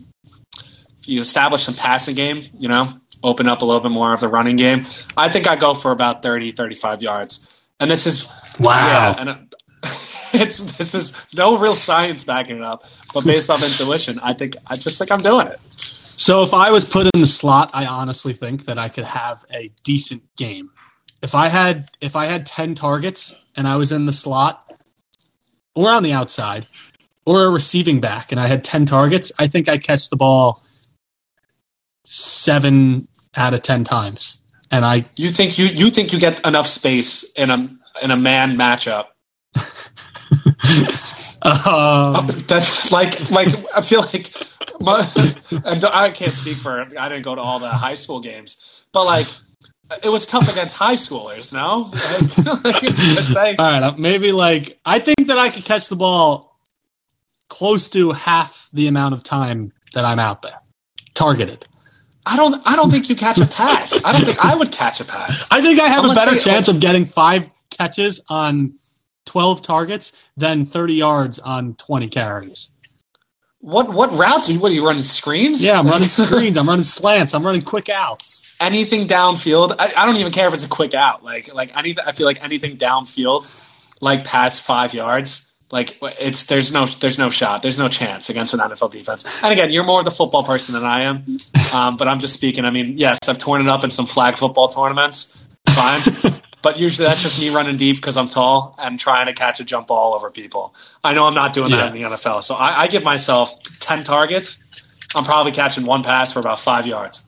if 0.99 1.07
you 1.07 1.21
establish 1.21 1.63
some 1.63 1.75
passing 1.75 2.15
game, 2.15 2.47
you 2.57 2.67
know, 2.69 2.93
open 3.23 3.47
up 3.47 3.61
a 3.61 3.65
little 3.65 3.81
bit 3.81 3.91
more 3.91 4.13
of 4.13 4.19
the 4.19 4.27
running 4.27 4.55
game, 4.55 4.87
I 5.15 5.29
think 5.29 5.47
I 5.47 5.55
go 5.57 5.75
for 5.75 5.91
about 5.91 6.23
30, 6.23 6.53
35 6.53 7.03
yards. 7.03 7.47
And 7.79 7.89
this 7.89 8.07
is 8.07 8.27
Wow. 8.59 8.87
yeah, 8.87 9.21
and 9.21 9.55
it's 10.33 10.59
this 10.77 10.93
is 10.93 11.13
no 11.33 11.57
real 11.57 11.75
science 11.75 12.23
backing 12.23 12.57
it 12.57 12.63
up, 12.63 12.83
but 13.13 13.25
based 13.25 13.49
off 13.49 13.63
intuition, 13.63 14.19
I 14.21 14.33
think 14.33 14.55
I 14.67 14.75
just 14.75 14.97
think 14.97 15.11
I'm 15.11 15.21
doing 15.21 15.47
it. 15.47 15.59
So 16.19 16.43
if 16.43 16.53
I 16.53 16.69
was 16.69 16.83
put 16.83 17.07
in 17.13 17.21
the 17.21 17.27
slot, 17.27 17.71
I 17.73 17.85
honestly 17.85 18.33
think 18.33 18.65
that 18.65 18.77
I 18.77 18.89
could 18.89 19.05
have 19.05 19.45
a 19.53 19.71
decent 19.85 20.23
game. 20.35 20.69
If 21.21 21.33
I 21.33 21.47
had 21.47 21.91
if 22.01 22.15
I 22.15 22.25
had 22.25 22.45
10 22.45 22.75
targets 22.75 23.35
and 23.55 23.67
I 23.67 23.77
was 23.77 23.91
in 23.91 24.05
the 24.05 24.11
slot 24.11 24.73
or 25.75 25.89
on 25.89 26.03
the 26.03 26.13
outside 26.13 26.67
or 27.25 27.45
a 27.45 27.49
receiving 27.49 28.01
back 28.01 28.31
and 28.31 28.39
I 28.39 28.47
had 28.47 28.63
10 28.63 28.85
targets, 28.85 29.31
I 29.39 29.47
think 29.47 29.69
I 29.69 29.77
catch 29.77 30.09
the 30.09 30.17
ball 30.17 30.63
7 32.03 33.07
out 33.35 33.53
of 33.53 33.61
10 33.61 33.83
times. 33.85 34.37
And 34.71 34.85
I 34.85 35.05
You 35.15 35.29
think 35.29 35.57
you 35.57 35.67
you 35.67 35.89
think 35.89 36.13
you 36.13 36.19
get 36.19 36.45
enough 36.45 36.67
space 36.67 37.23
in 37.33 37.49
a 37.49 37.69
in 38.01 38.11
a 38.11 38.17
man 38.17 38.57
matchup? 38.57 39.05
Um, 41.41 42.27
That's 42.47 42.91
like 42.91 43.29
like 43.31 43.49
I 43.75 43.81
feel 43.81 44.01
like, 44.01 44.31
my, 44.81 45.07
and 45.65 45.83
I 45.85 46.11
can't 46.11 46.33
speak 46.33 46.57
for 46.57 46.81
I 46.97 47.09
didn't 47.09 47.23
go 47.23 47.35
to 47.35 47.41
all 47.41 47.59
the 47.59 47.69
high 47.69 47.93
school 47.95 48.19
games, 48.19 48.83
but 48.91 49.05
like 49.05 49.27
it 50.03 50.09
was 50.09 50.25
tough 50.25 50.49
against 50.49 50.75
high 50.75 50.93
schoolers. 50.93 51.51
No, 51.53 51.91
like, 52.63 52.83
saying. 53.25 53.55
All 53.59 53.79
right, 53.81 53.97
maybe 53.97 54.31
like 54.31 54.79
I 54.85 54.99
think 54.99 55.27
that 55.27 55.37
I 55.37 55.49
could 55.49 55.65
catch 55.65 55.87
the 55.89 55.95
ball 55.95 56.57
close 57.49 57.89
to 57.89 58.11
half 58.11 58.67
the 58.73 58.87
amount 58.87 59.15
of 59.15 59.23
time 59.23 59.71
that 59.93 60.05
I'm 60.05 60.19
out 60.19 60.41
there, 60.43 60.59
targeted. 61.15 61.65
I 62.25 62.35
don't 62.35 62.61
I 62.65 62.75
don't 62.75 62.91
think 62.91 63.09
you 63.09 63.15
catch 63.15 63.39
a 63.39 63.47
pass. 63.47 64.03
I 64.05 64.11
don't 64.11 64.25
think 64.25 64.43
I 64.43 64.53
would 64.55 64.71
catch 64.71 64.99
a 64.99 65.05
pass. 65.05 65.47
I 65.51 65.61
think 65.61 65.79
I 65.79 65.87
have 65.87 66.03
Unless 66.03 66.17
a 66.17 66.21
better 66.25 66.37
they- 66.37 66.43
chance 66.43 66.67
of 66.67 66.79
getting 66.79 67.05
five 67.05 67.47
catches 67.71 68.21
on 68.29 68.75
twelve 69.25 69.61
targets 69.61 70.11
than 70.37 70.65
thirty 70.65 70.95
yards 70.95 71.39
on 71.39 71.75
twenty 71.75 72.07
carries. 72.09 72.71
What 73.61 73.91
what 73.93 74.13
routes? 74.13 74.49
What 74.51 74.71
are 74.71 74.73
you 74.73 74.85
running 74.85 75.03
screens? 75.03 75.61
Yeah, 75.63 75.79
I'm 75.79 75.87
running 75.87 76.07
screens, 76.07 76.55
I'm 76.57 76.67
running 76.67 76.83
slants, 76.83 77.33
I'm 77.33 77.45
running 77.45 77.61
quick 77.61 77.89
outs. 77.89 78.47
anything 78.61 79.07
downfield. 79.07 79.75
I, 79.77 79.91
I 79.97 80.05
don't 80.05 80.15
even 80.15 80.31
care 80.31 80.47
if 80.47 80.53
it's 80.53 80.63
a 80.63 80.69
quick 80.69 80.93
out. 80.93 81.23
Like 81.25 81.53
like 81.53 81.75
any, 81.75 81.97
I 81.99 82.13
feel 82.13 82.25
like 82.25 82.41
anything 82.41 82.77
downfield, 82.77 83.45
like 83.99 84.23
past 84.23 84.61
five 84.63 84.93
yards, 84.93 85.51
like 85.71 85.97
it's 86.01 86.45
there's 86.45 86.71
no 86.71 86.85
there's 86.85 87.19
no 87.19 87.29
shot. 87.29 87.61
There's 87.61 87.77
no 87.77 87.89
chance 87.89 88.29
against 88.29 88.53
an 88.53 88.61
NFL 88.61 88.91
defense. 88.91 89.25
And 89.43 89.51
again, 89.51 89.71
you're 89.71 89.83
more 89.83 90.03
the 90.03 90.11
football 90.11 90.45
person 90.45 90.73
than 90.73 90.85
I 90.85 91.03
am. 91.03 91.37
Um, 91.71 91.97
but 91.97 92.07
I'm 92.07 92.17
just 92.17 92.33
speaking. 92.33 92.65
I 92.65 92.71
mean, 92.71 92.97
yes, 92.97 93.19
I've 93.27 93.37
torn 93.37 93.61
it 93.61 93.67
up 93.67 93.83
in 93.83 93.91
some 93.91 94.07
flag 94.07 94.39
football 94.39 94.69
tournaments. 94.69 95.37
Fine. 95.69 96.01
But 96.61 96.77
usually 96.77 97.07
that's 97.07 97.21
just 97.21 97.39
me 97.39 97.49
running 97.49 97.77
deep 97.77 97.95
because 97.95 98.17
I'm 98.17 98.27
tall 98.27 98.75
and 98.77 98.99
trying 98.99 99.27
to 99.27 99.33
catch 99.33 99.59
a 99.59 99.63
jump 99.63 99.87
ball 99.87 100.13
over 100.13 100.29
people. 100.29 100.75
I 101.03 101.13
know 101.13 101.25
I'm 101.25 101.33
not 101.33 101.53
doing 101.53 101.71
that 101.71 101.77
Yeah. 101.77 101.87
in 102.05 102.11
the 102.11 102.17
NFL. 102.17 102.43
So 102.43 102.55
I, 102.55 102.81
I 102.81 102.87
give 102.87 103.03
myself 103.03 103.61
10 103.79 104.03
targets. 104.03 104.61
I'm 105.15 105.23
probably 105.23 105.51
catching 105.53 105.85
one 105.85 106.03
pass 106.03 106.33
for 106.33 106.39
about 106.39 106.59
five 106.59 106.85
yards. 106.85 107.23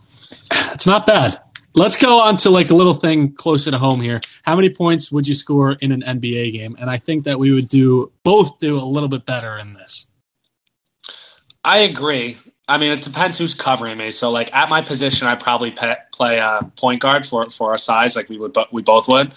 It's 0.73 0.85
not 0.85 1.05
bad. 1.07 1.39
Let's 1.73 1.95
go 1.95 2.19
on 2.19 2.35
to 2.37 2.49
like 2.49 2.69
a 2.69 2.75
little 2.75 2.93
thing 2.93 3.31
closer 3.33 3.71
to 3.71 3.77
home 3.77 4.01
here. 4.01 4.19
How 4.43 4.55
many 4.55 4.69
points 4.69 5.09
would 5.11 5.25
you 5.25 5.35
score 5.35 5.71
in 5.71 5.93
an 5.93 6.01
NBA 6.01 6.51
game? 6.51 6.75
And 6.77 6.89
I 6.89 6.97
think 6.97 7.23
that 7.23 7.39
we 7.39 7.51
would 7.51 7.69
do 7.69 8.11
both 8.23 8.59
do 8.59 8.77
a 8.77 8.83
little 8.83 9.07
bit 9.07 9.25
better 9.25 9.57
in 9.57 9.73
this. 9.73 10.07
I 11.63 11.79
agree. 11.79 12.37
I 12.71 12.77
mean, 12.77 12.91
it 12.91 13.01
depends 13.03 13.37
who's 13.37 13.53
covering 13.53 13.97
me. 13.97 14.11
So, 14.11 14.31
like 14.31 14.53
at 14.53 14.69
my 14.69 14.81
position, 14.81 15.27
I 15.27 15.35
probably 15.35 15.71
pe- 15.71 15.95
play 16.13 16.39
uh, 16.39 16.61
point 16.77 17.01
guard 17.01 17.25
for 17.25 17.49
for 17.49 17.71
our 17.71 17.77
size, 17.77 18.15
like 18.15 18.29
we 18.29 18.37
would, 18.37 18.53
bo- 18.53 18.67
we 18.71 18.81
both 18.81 19.07
would. 19.07 19.27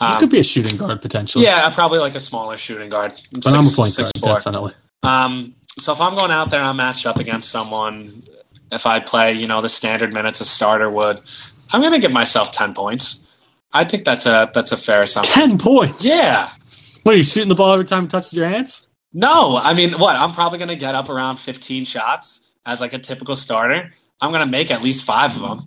You 0.00 0.06
Um, 0.06 0.18
could 0.20 0.30
be 0.30 0.38
a 0.38 0.44
shooting 0.44 0.76
guard 0.76 1.02
potentially. 1.02 1.44
yeah, 1.44 1.68
probably 1.70 1.98
like 1.98 2.14
a 2.14 2.20
smaller 2.20 2.56
shooting 2.56 2.88
guard. 2.88 3.12
but 3.32 3.48
I'm 3.54 3.66
a 3.66 3.70
point 3.70 3.96
guard, 3.96 4.10
four. 4.18 4.34
definitely. 4.36 4.72
Um, 5.02 5.54
so 5.78 5.92
if 5.92 6.00
I'm 6.00 6.16
going 6.16 6.30
out 6.30 6.50
there 6.50 6.60
and 6.60 6.68
I'm 6.68 6.76
matched 6.76 7.04
up 7.06 7.18
against 7.18 7.50
someone, 7.50 8.22
if 8.72 8.86
I 8.86 9.00
play, 9.00 9.32
you 9.34 9.46
know, 9.48 9.60
the 9.62 9.68
standard 9.68 10.12
minutes 10.12 10.40
a 10.40 10.44
starter 10.44 10.88
would, 10.90 11.18
I'm 11.70 11.80
going 11.80 11.92
to 11.92 11.98
give 11.98 12.12
myself 12.12 12.52
ten 12.52 12.74
points. 12.74 13.20
I 13.72 13.84
think 13.84 14.04
that's 14.04 14.24
a 14.26 14.50
that's 14.54 14.72
a 14.72 14.76
fair 14.76 15.02
assumption. 15.02 15.34
Ten 15.34 15.58
points. 15.58 16.04
Yeah. 16.06 16.50
What 17.02 17.14
are 17.14 17.18
you 17.18 17.24
shooting 17.24 17.48
the 17.48 17.54
ball 17.54 17.72
every 17.72 17.84
time 17.84 18.04
it 18.04 18.10
touches 18.10 18.32
your 18.34 18.48
hands? 18.48 18.86
No, 19.12 19.56
I 19.56 19.72
mean, 19.74 19.92
what? 19.98 20.16
I'm 20.16 20.32
probably 20.32 20.58
going 20.58 20.68
to 20.68 20.76
get 20.76 20.94
up 20.94 21.08
around 21.08 21.38
15 21.38 21.84
shots 21.86 22.42
as 22.68 22.80
like 22.80 22.92
a 22.92 22.98
typical 22.98 23.34
starter. 23.34 23.92
I'm 24.20 24.30
going 24.32 24.44
to 24.44 24.50
make 24.50 24.70
at 24.70 24.82
least 24.82 25.04
five 25.04 25.34
of 25.36 25.42
them. 25.42 25.66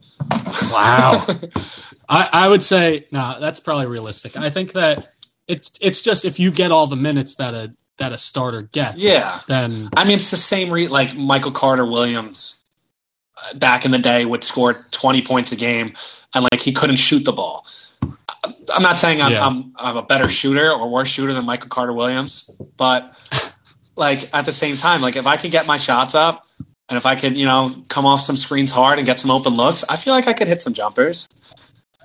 Wow. 0.71 1.25
I, 2.09 2.29
I 2.31 2.47
would 2.47 2.61
say 2.63 3.05
no, 3.11 3.37
that's 3.39 3.59
probably 3.59 3.87
realistic. 3.87 4.37
I 4.37 4.49
think 4.49 4.73
that 4.73 5.13
it's 5.47 5.71
it's 5.81 6.01
just 6.01 6.25
if 6.25 6.39
you 6.39 6.51
get 6.51 6.71
all 6.71 6.85
the 6.87 6.95
minutes 6.97 7.35
that 7.35 7.53
a 7.53 7.73
that 7.97 8.11
a 8.11 8.17
starter 8.17 8.63
gets, 8.63 8.97
Yeah. 8.97 9.39
then 9.47 9.89
I 9.95 10.03
mean, 10.03 10.15
it's 10.17 10.31
the 10.31 10.37
same 10.37 10.69
re- 10.69 10.87
like 10.87 11.15
Michael 11.15 11.51
Carter 11.51 11.85
Williams 11.85 12.63
uh, 13.37 13.57
back 13.57 13.85
in 13.85 13.91
the 13.91 13.97
day 13.99 14.25
would 14.25 14.43
score 14.43 14.85
20 14.91 15.21
points 15.23 15.51
a 15.51 15.55
game 15.55 15.93
and 16.33 16.45
like 16.51 16.59
he 16.61 16.73
couldn't 16.73 16.97
shoot 16.97 17.23
the 17.23 17.31
ball. 17.33 17.65
I'm 18.73 18.81
not 18.83 18.99
saying 18.99 19.21
I'm, 19.21 19.31
Yeah. 19.31 19.45
I'm, 19.45 19.73
I'm 19.77 19.97
a 19.97 20.01
better 20.03 20.27
shooter 20.29 20.71
or 20.71 20.89
worse 20.89 21.09
shooter 21.09 21.33
than 21.33 21.45
Michael 21.45 21.69
Carter 21.69 21.93
Williams, 21.93 22.49
but 22.75 23.13
like 23.95 24.33
at 24.33 24.45
the 24.45 24.51
same 24.51 24.77
time, 24.77 25.01
like 25.01 25.15
if 25.15 25.27
I 25.27 25.37
could 25.37 25.51
get 25.51 25.65
my 25.67 25.77
shots 25.77 26.15
up 26.15 26.45
and 26.91 26.97
if 26.97 27.06
I 27.06 27.15
could, 27.15 27.38
you 27.38 27.45
know, 27.45 27.73
come 27.88 28.06
off 28.06 28.19
some 28.19 28.36
screens 28.36 28.69
hard 28.69 28.99
and 28.99 29.06
get 29.06 29.17
some 29.17 29.32
open 29.32 29.54
looks, 29.54 29.86
I 29.88 29.95
feel 29.95 30.13
like 30.13 30.27
I 30.27 30.34
could 30.34 30.49
hit 30.49 30.62
some 30.62 30.73
jumpers. 30.73 31.30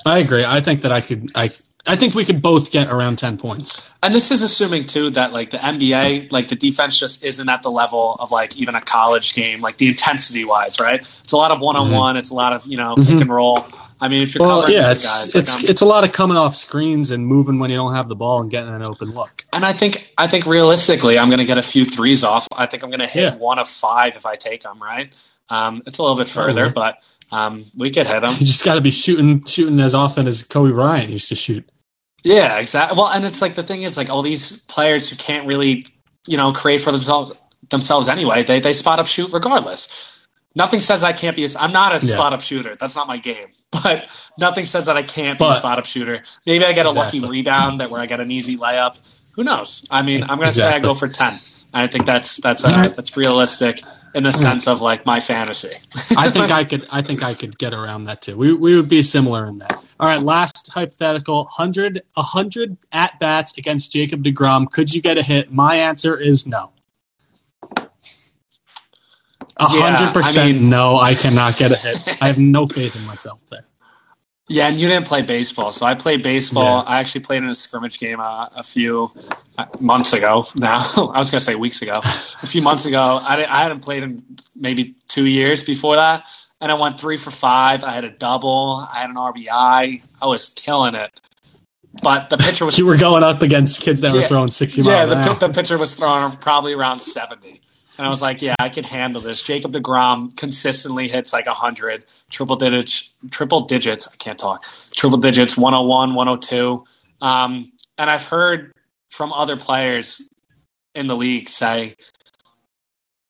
I 0.06 0.18
agree. 0.18 0.44
I 0.44 0.60
think 0.60 0.82
that 0.82 0.92
I 0.92 1.00
could 1.00 1.32
I 1.34 1.50
I 1.86 1.96
think 1.96 2.14
we 2.14 2.24
could 2.24 2.42
both 2.42 2.70
get 2.70 2.88
around 2.88 3.16
ten 3.18 3.36
points. 3.38 3.82
And 4.02 4.14
this 4.14 4.30
is 4.30 4.42
assuming 4.42 4.86
too 4.86 5.10
that 5.10 5.32
like 5.32 5.50
the 5.50 5.58
NBA, 5.58 6.32
like 6.32 6.48
the 6.48 6.56
defense 6.56 6.98
just 6.98 7.22
isn't 7.24 7.48
at 7.48 7.62
the 7.62 7.70
level 7.70 8.14
of 8.18 8.30
like 8.32 8.56
even 8.56 8.74
a 8.74 8.80
college 8.80 9.34
game, 9.34 9.60
like 9.60 9.78
the 9.78 9.88
intensity 9.88 10.44
wise, 10.44 10.80
right? 10.80 11.00
It's 11.22 11.32
a 11.32 11.36
lot 11.36 11.50
of 11.50 11.60
one 11.60 11.76
on 11.76 11.90
one. 11.92 12.16
It's 12.16 12.30
a 12.30 12.34
lot 12.34 12.52
of 12.52 12.66
you 12.66 12.76
know 12.76 12.94
pick 12.96 13.06
Mhm. 13.06 13.20
and 13.22 13.30
roll. 13.30 13.64
I 13.98 14.08
mean, 14.08 14.20
if 14.22 14.34
you're 14.34 14.46
Well, 14.46 14.60
covering 14.60 14.76
yeah, 14.78 14.90
it's 14.90 15.06
guys, 15.06 15.34
it's 15.34 15.54
um, 15.54 15.62
it's 15.68 15.80
a 15.80 15.86
lot 15.86 16.04
of 16.04 16.12
coming 16.12 16.36
off 16.36 16.54
screens 16.54 17.10
and 17.10 17.26
moving 17.26 17.58
when 17.58 17.70
you 17.70 17.76
don't 17.76 17.94
have 17.94 18.08
the 18.08 18.14
ball 18.16 18.40
and 18.42 18.50
getting 18.50 18.74
an 18.74 18.84
open 18.84 19.12
look. 19.14 19.46
and 19.54 19.64
I 19.64 19.72
think 19.72 20.12
I 20.18 20.26
think 20.26 20.44
realistically, 20.44 21.18
I'm 21.18 21.28
going 21.30 21.38
to 21.38 21.46
get 21.46 21.56
a 21.56 21.62
few 21.62 21.84
threes 21.86 22.22
off. 22.22 22.46
I 22.56 22.66
think 22.66 22.82
I'm 22.82 22.90
going 22.90 23.00
to 23.00 23.06
hit 23.06 23.22
Yeah. 23.22 23.36
one 23.36 23.58
of 23.58 23.66
five 23.68 24.14
if 24.16 24.26
I 24.26 24.36
take 24.36 24.62
them. 24.64 24.82
Right? 24.82 25.10
Um, 25.48 25.82
it's 25.86 25.96
a 25.98 26.02
little 26.02 26.16
bit 26.18 26.28
further, 26.28 26.68
but 26.68 26.98
um, 27.30 27.64
we 27.76 27.90
could 27.90 28.06
hit 28.06 28.20
them. 28.20 28.32
You 28.38 28.44
just 28.46 28.64
got 28.64 28.74
to 28.74 28.80
be 28.82 28.90
shooting 28.90 29.42
shooting 29.44 29.80
as 29.80 29.94
often 29.94 30.26
as 30.26 30.42
Kobe 30.42 30.72
Bryant 30.72 31.10
used 31.10 31.28
to 31.30 31.34
shoot. 31.34 31.66
Yeah, 32.26 32.58
exactly. 32.58 32.98
Well, 32.98 33.06
and 33.08 33.24
it's 33.24 33.40
like 33.40 33.54
the 33.54 33.62
thing 33.62 33.84
is 33.84 33.96
like 33.96 34.10
all 34.10 34.20
these 34.20 34.60
players 34.62 35.08
who 35.08 35.14
can't 35.16 35.46
really, 35.46 35.86
you 36.26 36.36
know, 36.36 36.52
create 36.52 36.80
for 36.80 36.90
themselves 36.90 37.32
themselves 37.70 38.08
anyway. 38.08 38.42
They 38.42 38.58
they 38.58 38.72
spot 38.72 38.98
up 38.98 39.06
shoot 39.06 39.32
regardless. 39.32 39.88
Nothing 40.56 40.80
says 40.80 41.04
I 41.04 41.12
can't 41.12 41.36
be. 41.36 41.44
A, 41.44 41.48
I'm 41.58 41.70
not 41.72 41.92
a 41.92 42.04
Yeah. 42.04 42.14
spot 42.14 42.32
up 42.32 42.40
shooter. 42.40 42.76
That's 42.80 42.96
not 42.96 43.06
my 43.06 43.16
game. 43.16 43.46
But 43.82 44.08
nothing 44.38 44.64
says 44.64 44.86
that 44.86 44.96
I 44.96 45.02
can't 45.02 45.38
be 45.38 45.44
a 45.44 45.54
spot 45.54 45.78
up 45.78 45.84
shooter. 45.86 46.22
Maybe 46.46 46.64
I 46.64 46.72
get 46.72 46.86
a 46.86 46.90
lucky 46.90 47.20
rebound 47.20 47.80
that 47.80 47.90
where 47.90 48.00
I 48.00 48.06
get 48.06 48.20
an 48.20 48.30
easy 48.30 48.56
layup. 48.56 48.96
Who 49.34 49.44
knows? 49.44 49.84
I 49.90 50.00
mean, 50.02 50.22
I'm 50.22 50.38
going 50.38 50.48
to 50.48 50.52
say 50.54 50.64
I 50.66 50.78
go 50.78 50.94
for 50.94 51.08
ten. 51.08 51.38
I 51.74 51.86
think 51.86 52.06
that's 52.06 52.36
that's 52.38 52.64
uh, 52.64 52.70
that's 52.96 53.16
realistic 53.16 53.82
in 54.16 54.24
the 54.24 54.32
sense 54.32 54.66
of 54.66 54.80
like 54.80 55.04
my 55.06 55.20
fantasy. 55.20 55.74
I 56.16 56.30
think 56.30 56.50
I 56.50 56.64
could. 56.64 56.86
I 56.90 57.02
think 57.02 57.22
I 57.22 57.34
could 57.34 57.56
get 57.58 57.74
around 57.74 58.04
that 58.04 58.22
too. 58.22 58.36
We 58.36 58.52
we 58.54 58.74
would 58.74 58.88
be 58.88 59.02
similar 59.02 59.46
in 59.46 59.58
that. 59.58 59.74
All 60.00 60.08
right, 60.08 60.20
last 60.20 60.70
hypothetical: 60.72 61.44
100, 61.44 62.02
100 62.14 62.76
at 62.92 63.20
bats 63.20 63.56
against 63.58 63.92
Jacob 63.92 64.24
Degrom. 64.24 64.70
Could 64.70 64.92
you 64.92 65.02
get 65.02 65.18
a 65.18 65.22
hit? 65.22 65.52
My 65.52 65.76
answer 65.76 66.16
is 66.18 66.46
no. 66.46 66.72
A 69.58 69.66
Yeah, 69.70 69.96
hundred 69.96 70.08
I 70.08 70.12
percent 70.12 70.60
mean- 70.60 70.70
no. 70.70 70.98
I 70.98 71.14
cannot 71.14 71.56
get 71.56 71.70
a 71.72 71.76
hit. 71.76 72.22
I 72.22 72.26
have 72.26 72.38
no 72.38 72.66
faith 72.66 72.96
in 72.96 73.04
myself 73.06 73.40
there. 73.50 73.64
Yeah, 74.48 74.68
and 74.68 74.76
you 74.76 74.86
didn't 74.86 75.08
play 75.08 75.22
baseball, 75.22 75.72
so 75.72 75.84
I 75.86 75.94
played 75.94 76.22
baseball. 76.22 76.84
Yeah. 76.84 76.90
I 76.90 76.98
actually 77.00 77.22
played 77.22 77.42
in 77.42 77.48
a 77.48 77.54
scrimmage 77.54 77.98
game 77.98 78.20
uh, 78.20 78.46
a 78.54 78.62
few 78.62 79.10
uh, 79.58 79.66
months 79.80 80.12
ago. 80.12 80.46
Now 80.54 80.88
I 80.96 81.18
was 81.18 81.30
going 81.30 81.40
to 81.40 81.44
say 81.44 81.56
weeks 81.56 81.82
ago, 81.82 81.94
a 82.42 82.46
few 82.46 82.62
months 82.62 82.86
ago. 82.86 82.98
I, 82.98 83.38
I 83.42 83.62
hadn't 83.62 83.80
played 83.80 84.04
in 84.04 84.22
maybe 84.54 84.94
two 85.08 85.26
years 85.26 85.64
before 85.64 85.96
that, 85.96 86.24
and 86.60 86.70
I 86.70 86.74
went 86.74 87.00
three 87.00 87.16
for 87.16 87.32
five. 87.32 87.82
I 87.82 87.90
had 87.90 88.04
a 88.04 88.10
double. 88.10 88.86
I 88.92 89.00
had 89.00 89.10
an 89.10 89.16
RBI. 89.16 90.02
I 90.22 90.26
was 90.26 90.50
killing 90.50 90.94
it, 90.94 91.10
but 92.02 92.30
the 92.30 92.36
pitcher 92.36 92.64
was 92.64 92.78
You 92.78 92.86
were 92.86 92.96
going 92.96 93.24
up 93.24 93.42
against 93.42 93.80
kids 93.80 94.00
that 94.02 94.14
were 94.14 94.28
throwing 94.28 94.50
sixty 94.50 94.82
yeah. 94.82 95.06
miles 95.06 95.10
The, 95.10 95.16
an 95.16 95.28
hour. 95.28 95.34
the 95.34 95.48
pitcher 95.48 95.76
was 95.76 95.96
throwing 95.96 96.36
probably 96.36 96.72
around 96.72 97.00
seventy. 97.00 97.62
And 97.98 98.06
I 98.06 98.10
was 98.10 98.20
like, 98.20 98.42
yeah, 98.42 98.54
I 98.60 98.68
can 98.68 98.84
handle 98.84 99.22
this. 99.22 99.42
Jacob 99.42 99.72
DeGrom 99.72 100.36
consistently 100.36 101.08
hits 101.08 101.32
like 101.32 101.46
100, 101.46 102.04
triple 102.30 102.56
digits, 102.56 103.10
triple 103.30 103.62
digits. 103.62 104.06
I 104.12 104.16
can't 104.16 104.38
talk. 104.38 104.64
Triple 104.94 105.18
digits, 105.18 105.56
101, 105.56 106.14
102. 106.14 106.84
Um, 107.22 107.72
and 107.96 108.10
I've 108.10 108.24
heard 108.24 108.72
from 109.10 109.32
other 109.32 109.56
players 109.56 110.28
in 110.94 111.06
the 111.06 111.16
league 111.16 111.48
say, 111.48 111.96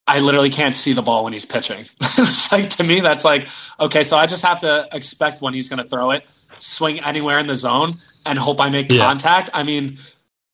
I 0.09 0.21
literally 0.21 0.51
can't 0.51 0.75
see 0.77 0.93
the 0.93 1.03
ball 1.03 1.25
when 1.25 1.33
he's 1.33 1.47
pitching. 1.47 1.87
it's 2.01 2.51
like, 2.53 2.71
to 2.71 2.85
me, 2.85 3.01
that's 3.01 3.25
like, 3.25 3.49
okay, 3.81 4.03
so 4.05 4.17
I 4.17 4.27
just 4.27 4.45
have 4.45 4.59
to 4.59 4.89
expect 4.93 5.43
when 5.43 5.53
he's 5.55 5.69
going 5.69 5.83
to 5.83 5.89
throw 5.89 6.13
it, 6.13 6.25
swing 6.59 7.01
anywhere 7.01 7.39
in 7.41 7.47
the 7.49 7.55
zone, 7.57 8.01
and 8.25 8.39
hope 8.39 8.61
I 8.61 8.69
make 8.69 8.91
Yeah. 8.91 9.05
contact. 9.07 9.51
I 9.53 9.63
mean, 9.65 9.99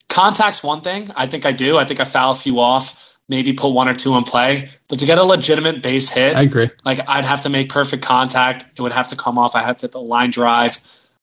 contact's 0.08 0.62
one 0.62 0.80
thing. 0.80 1.10
I 1.16 1.26
think 1.26 1.44
I 1.44 1.52
do. 1.52 1.76
I 1.76 1.84
think 1.84 2.00
I 2.00 2.04
foul 2.04 2.32
a 2.32 2.34
few 2.34 2.60
off, 2.60 2.98
maybe 3.32 3.52
put 3.54 3.70
one 3.70 3.88
or 3.88 3.94
two 3.94 4.14
in 4.16 4.22
play. 4.24 4.70
But 4.88 4.98
to 5.00 5.06
get 5.06 5.18
a 5.18 5.24
legitimate 5.24 5.82
base 5.82 6.08
hit, 6.08 6.36
I 6.36 6.42
agree. 6.42 6.70
like 6.84 7.00
I'd 7.08 7.24
have 7.24 7.42
to 7.44 7.48
make 7.48 7.68
perfect 7.70 8.04
contact. 8.04 8.66
It 8.76 8.82
would 8.82 8.92
have 8.92 9.08
to 9.08 9.16
come 9.16 9.38
off. 9.38 9.56
I 9.56 9.62
have 9.62 9.78
to 9.78 9.82
hit 9.86 9.92
the 9.92 10.00
line 10.00 10.30
drive. 10.30 10.78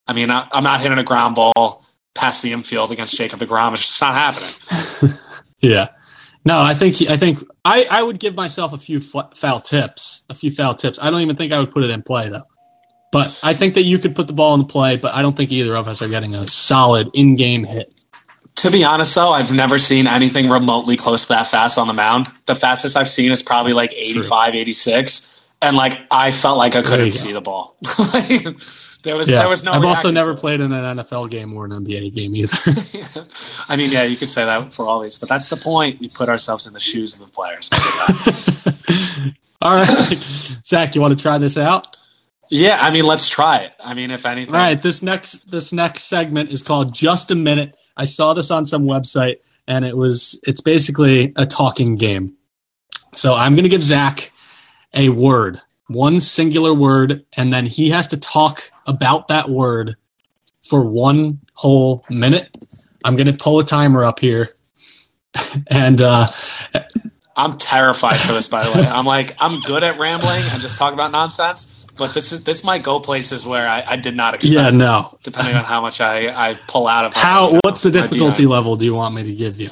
I 0.07 0.13
mean, 0.13 0.31
I, 0.31 0.47
I'm 0.51 0.63
not 0.63 0.81
hitting 0.81 0.97
a 0.97 1.03
ground 1.03 1.35
ball 1.35 1.85
past 2.15 2.41
the 2.41 2.51
infield 2.51 2.91
against 2.91 3.15
Jacob 3.15 3.39
DeGrom. 3.39 3.73
It's 3.73 3.85
just 3.85 4.01
not 4.01 4.13
happening. 4.15 5.17
Yeah. 5.61 5.89
No, 6.45 6.57
I 6.61 6.73
think 6.73 6.95
he, 6.95 7.09
I 7.09 7.17
think 7.17 7.43
I, 7.65 7.85
I 7.91 8.01
would 8.01 8.17
give 8.17 8.33
myself 8.33 8.71
a 8.71 8.77
few 8.77 8.99
f- 8.99 9.37
foul 9.37 9.59
tips, 9.59 10.21
a 10.29 10.33
few 10.33 10.51
foul 10.51 10.73
tips. 10.73 10.97
I 11.01 11.11
don't 11.11 11.19
even 11.19 11.35
think 11.35 11.51
I 11.51 11.59
would 11.59 11.71
put 11.71 11.83
it 11.83 11.89
in 11.89 12.01
play 12.01 12.29
though. 12.29 12.47
But 13.11 13.37
I 13.43 13.53
think 13.55 13.73
that 13.73 13.81
you 13.81 13.99
could 13.99 14.15
put 14.15 14.27
the 14.27 14.33
ball 14.33 14.53
in 14.53 14.61
the 14.61 14.67
play, 14.67 14.95
but 14.95 15.13
I 15.13 15.21
don't 15.21 15.35
think 15.35 15.51
either 15.51 15.75
of 15.75 15.89
us 15.89 16.01
are 16.01 16.07
getting 16.07 16.35
a 16.35 16.47
solid 16.47 17.09
in-game 17.13 17.65
hit. 17.65 17.93
To 18.59 18.69
be 18.69 18.83
honest, 18.83 19.15
though, 19.15 19.31
I've 19.31 19.51
never 19.53 19.79
seen 19.79 20.05
anything 20.05 20.49
remotely 20.49 20.97
close 20.97 21.23
to 21.23 21.29
that 21.29 21.47
fast 21.47 21.77
on 21.77 21.87
the 21.87 21.93
mound. 21.93 22.27
The 22.45 22.55
fastest 22.55 22.97
I've 22.97 23.09
seen 23.09 23.31
is 23.31 23.41
probably 23.41 23.71
like 23.71 23.93
85, 23.93 24.53
86. 24.53 25.31
And 25.61 25.77
like 25.77 25.99
I 26.11 26.31
felt 26.33 26.57
like 26.57 26.75
I 26.75 26.81
couldn't 26.81 27.13
see 27.13 27.31
the 27.31 27.41
ball. 27.41 27.75
Like, 28.13 28.45
there 29.03 29.15
was 29.15 29.29
Yeah. 29.29 29.39
there 29.39 29.47
was 29.49 29.63
no. 29.63 29.71
I've 29.71 29.85
also 29.85 30.11
never 30.11 30.35
played 30.35 30.59
in 30.59 30.73
an 30.73 30.97
NFL 30.97 31.29
game 31.29 31.53
or 31.55 31.63
an 31.63 31.71
NBA 31.71 32.13
game 32.13 32.35
either. 32.35 32.57
I 33.69 33.77
mean, 33.77 33.91
yeah, 33.91 34.03
you 34.03 34.17
could 34.17 34.27
say 34.27 34.43
that 34.43 34.73
for 34.73 34.85
all 34.85 34.99
these, 34.99 35.17
but 35.17 35.29
that's 35.29 35.47
the 35.47 35.55
point. 35.55 36.01
We 36.01 36.09
put 36.09 36.27
ourselves 36.27 36.67
in 36.67 36.73
the 36.73 36.81
shoes 36.81 37.13
of 37.13 37.21
the 37.21 37.27
players. 37.27 37.69
All 39.61 39.73
right, 39.73 40.17
Zach, 40.65 40.95
you 40.95 41.01
want 41.01 41.17
to 41.17 41.21
try 41.21 41.37
this 41.37 41.55
out? 41.57 41.95
yeah, 42.49 42.77
I 42.81 42.91
mean, 42.91 43.05
let's 43.05 43.29
try 43.29 43.59
it. 43.59 43.71
I 43.81 43.93
mean, 43.93 44.11
if 44.11 44.25
anything, 44.25 44.53
All 44.53 44.59
right, 44.59 44.81
this 44.81 45.01
next 45.01 45.49
this 45.49 45.71
next 45.71 46.03
segment 46.03 46.49
is 46.49 46.61
called 46.61 46.93
Just 46.93 47.31
a 47.31 47.35
Minute. 47.35 47.77
I 47.99 48.05
saw 48.05 48.33
this 48.33 48.49
on 48.49 48.63
some 48.63 48.85
website, 48.85 49.39
and 49.67 49.83
it 49.83 49.97
was 49.97 50.39
it's 50.47 50.61
basically 50.61 51.33
a 51.35 51.45
talking 51.45 51.97
game. 51.97 52.33
So 53.13 53.35
I'm 53.35 53.55
going 53.55 53.63
to 53.63 53.69
give 53.69 53.83
Zach 53.83 54.31
a 54.93 55.09
word, 55.09 55.61
one 55.87 56.21
singular 56.21 56.73
word, 56.73 57.25
and 57.35 57.51
then 57.51 57.65
he 57.65 57.89
has 57.89 58.07
to 58.07 58.17
talk 58.17 58.63
about 58.87 59.27
that 59.27 59.49
word 59.49 59.97
for 60.63 60.81
one 60.85 61.39
whole 61.53 62.05
minute. 62.09 62.57
I'm 63.03 63.17
going 63.17 63.27
to 63.27 63.33
pull 63.33 63.59
a 63.59 63.65
timer 63.65 64.05
up 64.05 64.19
here, 64.21 64.55
and 65.67 66.01
uh, 66.01 66.27
I'm 67.39 67.57
terrified 67.57 68.17
for 68.17 68.33
this. 68.33 68.49
By 68.49 68.67
the 68.67 68.77
way, 68.77 68.85
I'm 68.85 69.05
like, 69.05 69.37
I'm 69.39 69.61
good 69.61 69.81
at 69.81 69.97
rambling 69.97 70.43
and 70.51 70.61
just 70.61 70.77
talking 70.77 70.93
about 70.93 71.11
nonsense, 71.11 71.87
but 71.95 72.13
this 72.13 72.33
is 72.33 72.43
this 72.43 72.65
might 72.65 72.83
go 72.83 72.99
places 72.99 73.45
where 73.45 73.67
I, 73.67 73.81
I 73.87 73.95
did 73.95 74.13
not 74.15 74.35
expect. 74.35 74.53
yeah, 74.53 74.69
no. 74.69 75.17
depending 75.23 75.55
on 75.55 75.63
how 75.63 75.79
much 75.79 76.01
I, 76.01 76.27
I 76.27 76.59
pull 76.67 76.87
out 76.87 77.05
of. 77.05 77.13
How? 77.13 77.51
know, 77.51 77.59
What's 77.63 77.81
the 77.81 77.91
difficulty 77.91 78.45
level? 78.45 78.75
Do 78.75 78.83
you 78.83 78.93
want 78.93 79.15
me 79.15 79.23
to 79.23 79.33
give 79.33 79.57
you? 79.57 79.69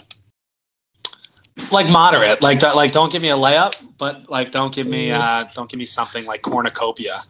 Like 1.70 1.90
moderate, 1.90 2.42
like. 2.42 2.62
Like 2.62 2.94
don't 2.94 3.12
give 3.12 3.22
me 3.22 3.30
a 3.30 3.36
layup, 3.36 3.76
but 3.98 4.30
like 4.30 4.52
don't 4.52 4.74
give 4.74 4.88
me 4.88 5.12
uh 5.12 5.44
don't 5.54 5.70
give 5.70 5.78
me 5.78 5.86
something 5.86 6.26
like 6.26 6.44
cornucopia. 6.44 7.22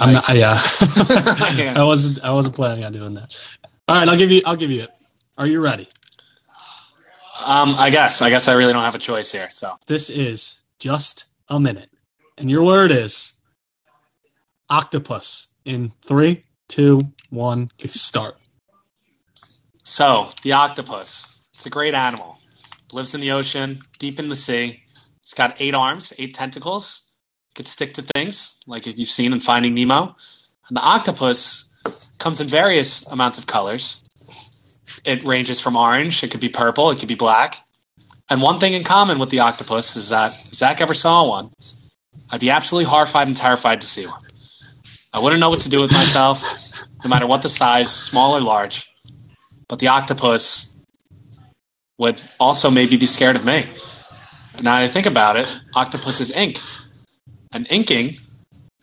I'm 0.00 0.14
not, 0.14 0.34
yeah. 0.34 0.60
Yeah. 1.54 1.74
I 1.80 1.84
wasn't. 1.84 2.24
I 2.24 2.32
wasn't 2.32 2.56
planning 2.56 2.84
on 2.84 2.92
doing 2.92 3.14
that. 3.14 3.34
All 3.86 3.96
right, 3.96 4.08
I'll 4.08 4.16
give 4.16 4.32
you. 4.32 4.42
I'll 4.44 4.56
give 4.56 4.70
you 4.70 4.82
it. 4.82 4.90
Are 5.38 5.46
you 5.46 5.60
ready? 5.60 5.88
Um, 7.38 7.74
I 7.78 7.90
guess 7.90 8.22
I 8.22 8.30
guess 8.30 8.48
I 8.48 8.54
really 8.54 8.72
don't 8.72 8.82
have 8.84 8.94
a 8.94 8.98
choice 8.98 9.30
here. 9.32 9.50
So 9.50 9.76
This 9.86 10.10
is 10.10 10.60
just 10.78 11.26
a 11.48 11.60
minute, 11.60 11.90
and 12.38 12.50
your 12.50 12.62
word 12.64 12.90
is 12.90 13.34
octopus. 14.70 15.48
In 15.64 15.90
three, 16.04 16.44
two, 16.68 17.00
one, 17.30 17.70
start. 17.88 18.36
so 19.82 20.30
the 20.44 20.52
octopus. 20.52 21.26
It's 21.54 21.66
a 21.66 21.70
great 21.70 21.94
animal. 21.94 22.36
Lives 22.92 23.14
in 23.16 23.20
the 23.20 23.32
ocean, 23.32 23.80
deep 23.98 24.20
in 24.20 24.28
the 24.28 24.36
sea. 24.36 24.80
It's 25.22 25.34
got 25.34 25.56
eight 25.60 25.74
arms, 25.74 26.12
eight 26.18 26.34
tentacles. 26.34 27.02
It 27.50 27.54
could 27.56 27.66
stick 27.68 27.94
to 27.94 28.02
things, 28.14 28.58
like 28.68 28.86
if 28.86 28.96
you've 28.96 29.08
seen 29.08 29.32
in 29.32 29.40
Finding 29.40 29.74
Nemo. 29.74 30.14
And 30.68 30.76
the 30.76 30.80
octopus 30.82 31.64
comes 32.18 32.40
in 32.40 32.46
various 32.46 33.04
amounts 33.08 33.38
of 33.38 33.46
colors. 33.48 34.04
It 35.04 35.26
ranges 35.26 35.60
from 35.60 35.76
orange, 35.76 36.22
it 36.22 36.30
could 36.30 36.40
be 36.40 36.48
purple, 36.48 36.90
it 36.90 36.98
could 36.98 37.08
be 37.08 37.14
black. 37.14 37.62
And 38.28 38.42
one 38.42 38.58
thing 38.58 38.72
in 38.72 38.84
common 38.84 39.18
with 39.18 39.30
the 39.30 39.40
octopus 39.40 39.96
is 39.96 40.08
that 40.10 40.32
if 40.48 40.54
Zach 40.54 40.80
ever 40.80 40.94
saw 40.94 41.28
one, 41.28 41.52
I'd 42.30 42.40
be 42.40 42.50
absolutely 42.50 42.88
horrified 42.88 43.28
and 43.28 43.36
terrified 43.36 43.80
to 43.80 43.86
see 43.86 44.06
one. 44.06 44.22
I 45.12 45.20
wouldn't 45.20 45.40
know 45.40 45.48
what 45.48 45.60
to 45.60 45.68
do 45.68 45.80
with 45.80 45.92
myself, 45.92 46.42
no 47.04 47.08
matter 47.08 47.26
what 47.26 47.42
the 47.42 47.48
size, 47.48 47.92
small 47.92 48.36
or 48.36 48.40
large. 48.40 48.86
But 49.68 49.78
the 49.78 49.88
octopus 49.88 50.74
would 51.98 52.22
also 52.38 52.70
maybe 52.70 52.96
be 52.96 53.06
scared 53.06 53.36
of 53.36 53.44
me. 53.44 53.68
Now 54.60 54.76
that 54.76 54.82
I 54.84 54.88
think 54.88 55.06
about 55.06 55.36
it, 55.36 55.48
octopuses 55.74 56.30
ink. 56.30 56.60
And 57.52 57.66
inking 57.70 58.16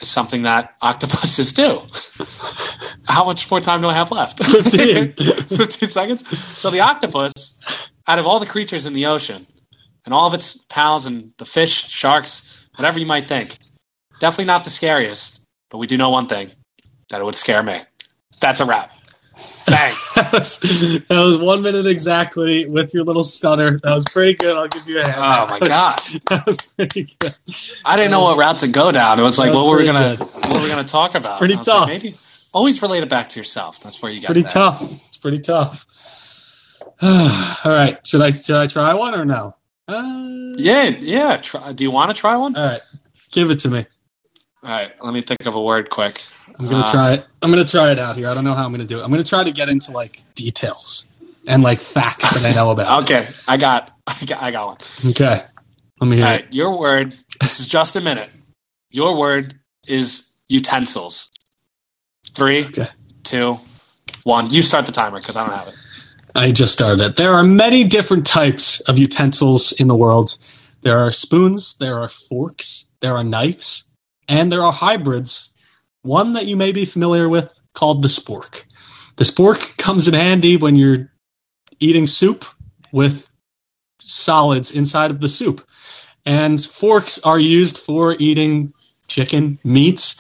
is 0.02 0.08
something 0.10 0.44
that 0.44 0.76
octopuses 0.82 1.54
do. 1.54 1.82
How 3.08 3.26
much 3.26 3.50
more 3.50 3.62
time 3.62 3.82
do 3.82 3.88
I 3.88 3.94
have 3.94 4.12
left? 4.12 4.44
15. 4.44 5.14
15 5.50 5.90
seconds. 5.90 6.38
So 6.58 6.70
the 6.70 6.80
octopus, 6.80 7.90
out 8.08 8.20
of 8.20 8.26
all 8.26 8.40
the 8.40 8.46
creatures 8.46 8.86
in 8.86 8.94
the 8.94 9.06
ocean, 9.06 9.46
and 10.06 10.14
all 10.14 10.28
of 10.28 10.34
its 10.34 10.58
pals 10.70 11.06
and 11.06 11.32
the 11.38 11.46
fish, 11.46 11.90
sharks, 11.90 12.66
whatever 12.76 13.00
you 13.00 13.06
might 13.06 13.28
think, 13.28 13.58
definitely 14.20 14.46
not 14.46 14.64
the 14.64 14.70
scariest. 14.70 15.40
But 15.70 15.78
we 15.78 15.88
do 15.88 15.98
know 15.98 16.10
one 16.10 16.28
thing: 16.28 16.52
that 17.10 17.22
it 17.22 17.24
would 17.24 17.36
scare 17.36 17.64
me. 17.64 17.82
That's 18.40 18.60
a 18.60 18.66
wrap. 18.66 18.92
Bang. 19.68 19.94
that, 20.16 20.30
was, 20.34 20.58
that 20.60 21.06
was 21.10 21.38
one 21.38 21.62
minute 21.64 21.88
exactly 21.88 22.66
with 22.68 22.94
your 22.94 23.04
little 23.04 23.24
stutter. 23.24 23.80
That 23.82 23.94
was 23.94 24.06
pretty 24.06 24.36
good. 24.36 24.56
I'll 24.56 24.68
give 24.68 24.88
you 24.88 25.00
a 25.00 25.06
hand. 25.08 25.18
Oh 25.18 25.48
my 25.48 25.60
god! 25.68 26.02
that 26.30 26.46
was 26.46 26.58
pretty 26.62 27.16
good. 27.20 27.34
I 27.86 27.96
didn't 27.96 28.12
know 28.12 28.22
what 28.22 28.38
route 28.38 28.60
to 28.60 28.68
go 28.68 28.92
down. 28.92 29.20
It 29.20 29.24
was 29.24 29.40
like, 29.40 29.54
what 29.54 29.66
were 29.66 29.78
we 29.78 29.86
pretty 29.90 29.94
gonna, 29.94 30.16
good. 30.18 30.28
what 30.28 30.54
were 30.58 30.62
we 30.64 30.70
gonna 30.70 30.84
talk 30.84 31.16
about? 31.16 31.40
pretty 31.40 31.56
I 31.56 31.58
was 31.58 31.68
like, 31.68 31.78
tough. 31.78 31.88
maybe 31.90 32.16
always 32.54 32.82
relate 32.82 33.02
it 33.04 33.10
back 33.10 33.30
to 33.30 33.40
yourself. 33.40 33.82
That's 33.82 34.02
where 34.02 34.12
you 34.12 34.20
get 34.20 34.28
Pretty 34.28 34.42
that. 34.42 34.50
tough. 34.52 34.82
It's 35.08 35.18
pretty 35.18 35.40
tough. 35.40 35.88
All 37.02 37.58
right. 37.66 37.98
Should 38.08 38.22
I 38.22 38.30
should 38.32 38.56
I 38.56 38.68
try 38.68 38.94
one 38.94 39.16
or 39.16 39.26
no? 39.26 39.56
Uh, 39.88 40.54
Yeah, 40.58 40.84
yeah. 40.90 41.38
Try, 41.38 41.72
do 41.74 41.84
you 41.84 41.92
want 41.92 42.16
to 42.16 42.20
try 42.20 42.38
one? 42.38 42.56
All 42.56 42.64
right. 42.66 42.82
Give 43.32 43.50
it 43.50 43.60
to 43.60 43.70
me. 43.70 43.88
All 44.64 44.70
right, 44.70 44.92
let 45.02 45.14
me 45.14 45.22
think 45.22 45.46
of 45.46 45.56
a 45.56 45.60
word 45.60 45.90
quick. 45.90 46.24
I'm 46.58 46.68
gonna 46.68 46.84
Uh, 46.86 46.92
try 46.92 47.14
it. 47.14 47.26
I'm 47.42 47.50
gonna 47.52 47.66
try 47.66 47.92
it 47.92 48.00
out 48.00 48.16
here. 48.16 48.30
I 48.30 48.34
don't 48.34 48.44
know 48.46 48.54
how 48.56 48.66
I'm 48.66 48.72
gonna 48.72 48.86
do 48.86 49.00
it. 49.00 49.04
I'm 49.04 49.10
gonna 49.12 49.24
try 49.24 49.44
to 49.44 49.52
get 49.52 49.68
into 49.70 49.92
like 49.92 50.20
details 50.36 51.08
and 51.48 51.62
like 51.64 51.82
facts 51.82 52.32
that 52.32 52.46
I 52.46 52.52
know 52.56 52.72
about. 52.72 53.04
Okay, 53.04 53.28
I 53.48 53.58
got, 53.58 53.92
I 54.08 54.26
got, 54.26 54.42
I 54.42 54.52
got 54.52 54.68
one. 54.68 55.12
Okay. 55.12 55.44
Let 56.00 56.08
me 56.08 56.18
hear 56.18 56.26
All 56.28 56.34
it. 56.36 56.46
your 56.54 56.80
word. 56.80 57.14
This 57.42 57.60
is 57.60 57.68
just 57.68 57.96
a 57.98 58.02
minute. 58.02 58.30
Your 58.90 59.18
word 59.18 59.60
is 59.88 60.32
utensils. 60.48 61.30
Three, 62.32 62.66
Okay. 62.68 62.88
two, 63.24 63.60
one. 64.24 64.50
You 64.50 64.62
start 64.62 64.86
the 64.86 64.92
timer 64.94 65.20
because 65.20 65.36
I 65.36 65.46
don't 65.46 65.56
have 65.58 65.68
it. 65.68 65.76
I 66.36 66.52
just 66.52 66.74
started 66.74 67.02
it. 67.02 67.16
There 67.18 67.34
are 67.34 67.44
many 67.44 67.84
different 67.84 68.26
types 68.26 68.80
of 68.82 68.98
utensils 68.98 69.72
in 69.74 69.88
the 69.88 69.96
world. 69.96 70.38
There 70.82 71.00
are 71.06 71.12
spoons, 71.12 71.78
there 71.78 72.00
are 72.02 72.08
forks, 72.10 72.88
there 73.02 73.16
are 73.16 73.24
knives, 73.24 73.84
and 74.28 74.52
there 74.52 74.64
are 74.64 74.72
hybrids. 74.72 75.50
One 76.02 76.34
that 76.34 76.46
you 76.46 76.56
may 76.58 76.72
be 76.72 76.86
familiar 76.86 77.30
with 77.30 77.54
called 77.74 78.02
the 78.02 78.08
spork. 78.08 78.64
The 79.16 79.24
spork 79.24 79.78
comes 79.78 80.08
in 80.08 80.14
handy 80.14 80.58
when 80.58 80.76
you're 80.76 81.12
eating 81.80 82.08
soup 82.08 82.46
with 82.92 83.30
solids 84.00 84.72
inside 84.72 85.12
of 85.12 85.22
the 85.22 85.30
soup. 85.30 85.66
And 86.26 86.64
forks 86.64 87.20
are 87.24 87.40
used 87.40 87.80
for 87.80 88.16
eating 88.20 88.74
chicken, 89.08 89.60
meats, 89.64 90.16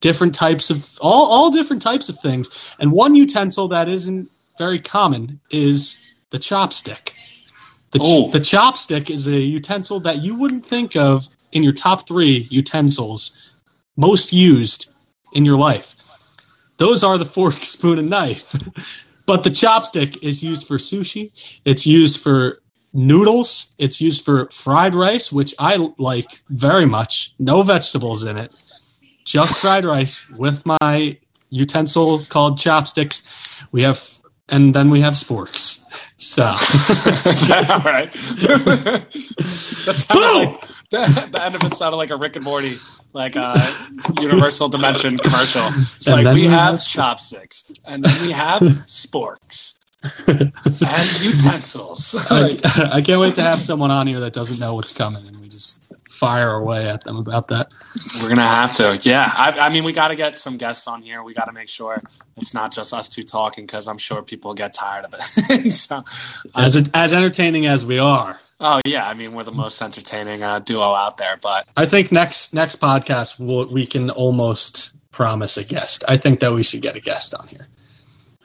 different 0.00 0.34
types 0.34 0.70
of 0.70 0.98
all 1.00 1.26
all 1.30 1.50
different 1.50 1.82
types 1.82 2.08
of 2.08 2.18
things. 2.20 2.50
And 2.78 2.92
one 2.92 3.14
utensil 3.14 3.68
that 3.68 3.88
isn't 3.88 4.30
very 4.58 4.78
common 4.78 5.40
is 5.50 5.98
the 6.30 6.38
chopstick. 6.38 7.10
The, 7.92 7.98
ch- 8.00 8.02
Oh. 8.04 8.30
the 8.30 8.40
chopstick 8.40 9.10
is 9.10 9.26
a 9.26 9.38
utensil 9.38 10.00
that 10.00 10.22
you 10.22 10.34
wouldn't 10.34 10.66
think 10.66 10.96
of 10.96 11.26
in 11.52 11.62
your 11.62 11.72
top 11.72 12.06
three 12.06 12.46
utensils 12.50 13.36
most 13.96 14.32
used 14.32 14.92
in 15.32 15.44
your 15.44 15.58
life. 15.58 15.96
Those 16.78 17.02
are 17.02 17.18
the 17.18 17.24
fork, 17.24 17.54
spoon, 17.62 17.98
and 17.98 18.10
knife. 18.10 18.54
but 19.26 19.42
the 19.42 19.50
chopstick 19.50 20.22
is 20.22 20.42
used 20.42 20.66
for 20.66 20.76
sushi. 20.76 21.32
It's 21.64 21.86
used 21.86 22.20
for 22.20 22.60
noodles. 22.92 23.74
It's 23.78 24.00
used 24.00 24.24
for 24.24 24.48
fried 24.50 24.94
rice, 24.94 25.32
which 25.32 25.54
I 25.58 25.76
like 25.98 26.42
very 26.48 26.86
much. 26.86 27.34
No 27.38 27.62
vegetables 27.62 28.24
in 28.24 28.36
it. 28.38 28.52
Just 29.24 29.60
fried 29.60 29.84
rice 29.84 30.28
with 30.30 30.62
my 30.64 31.18
utensil 31.50 32.24
called 32.26 32.58
chopsticks. 32.58 33.22
We 33.72 33.82
have, 33.82 34.15
and 34.48 34.74
then 34.74 34.90
we 34.90 35.00
have 35.00 35.14
sporks. 35.14 35.82
So, 36.18 36.44
all 36.46 36.56
right? 37.80 38.10
that 38.12 39.94
sounded 39.94 40.48
like 40.48 40.60
the, 40.90 41.28
the 41.30 41.44
end 41.44 41.54
of 41.56 41.62
it 41.62 41.74
sounded 41.74 41.98
like 41.98 42.08
a 42.08 42.16
Rick 42.16 42.36
and 42.36 42.44
Morty, 42.44 42.78
like 43.12 43.36
a 43.36 43.54
Universal 44.20 44.70
Dimension 44.70 45.18
commercial. 45.18 45.66
It's 45.74 46.06
And 46.06 46.24
like 46.24 46.34
we 46.34 46.42
we 46.42 46.46
have 46.48 46.76
have- 46.76 46.86
chopsticks, 46.86 47.70
and 47.84 48.02
then 48.02 48.22
we 48.26 48.32
have 48.32 48.62
sporks 48.86 49.78
and 50.26 50.52
utensils. 51.22 52.14
I, 52.30 52.58
I 52.92 53.02
can't 53.02 53.20
wait 53.20 53.34
to 53.34 53.42
have 53.42 53.62
someone 53.62 53.90
on 53.90 54.06
here 54.06 54.20
that 54.20 54.32
doesn't 54.32 54.58
know 54.58 54.74
what's 54.74 54.92
coming, 54.92 55.35
just 55.56 55.82
fire 56.08 56.52
away 56.52 56.88
at 56.88 57.04
them 57.04 57.16
about 57.16 57.48
that. 57.48 57.68
We're 58.20 58.28
gonna 58.28 58.42
have 58.42 58.72
to, 58.72 58.98
yeah. 59.02 59.32
I, 59.34 59.52
I 59.52 59.68
mean, 59.68 59.84
we 59.84 59.92
got 59.92 60.08
to 60.08 60.16
get 60.16 60.36
some 60.36 60.56
guests 60.56 60.86
on 60.86 61.02
here. 61.02 61.22
We 61.22 61.34
got 61.34 61.46
to 61.46 61.52
make 61.52 61.68
sure 61.68 62.02
it's 62.36 62.54
not 62.54 62.72
just 62.72 62.92
us 62.92 63.08
two 63.08 63.24
talking 63.24 63.64
because 63.64 63.88
I'm 63.88 63.98
sure 63.98 64.22
people 64.22 64.54
get 64.54 64.72
tired 64.74 65.06
of 65.06 65.14
it. 65.14 65.70
so, 65.72 66.04
As 66.54 66.88
as 66.94 67.14
entertaining 67.14 67.66
as 67.66 67.84
we 67.84 67.98
are, 67.98 68.38
oh 68.60 68.80
yeah, 68.84 69.08
I 69.08 69.14
mean, 69.14 69.34
we're 69.34 69.44
the 69.44 69.52
most 69.52 69.80
entertaining 69.80 70.42
uh, 70.42 70.58
duo 70.60 70.94
out 70.94 71.16
there. 71.16 71.38
But 71.40 71.66
I 71.76 71.86
think 71.86 72.12
next 72.12 72.54
next 72.54 72.80
podcast 72.80 73.38
we'll, 73.38 73.66
we 73.66 73.86
can 73.86 74.10
almost 74.10 74.92
promise 75.10 75.56
a 75.56 75.64
guest. 75.64 76.04
I 76.06 76.18
think 76.18 76.40
that 76.40 76.52
we 76.52 76.62
should 76.62 76.82
get 76.82 76.96
a 76.96 77.00
guest 77.00 77.34
on 77.34 77.48
here. 77.48 77.68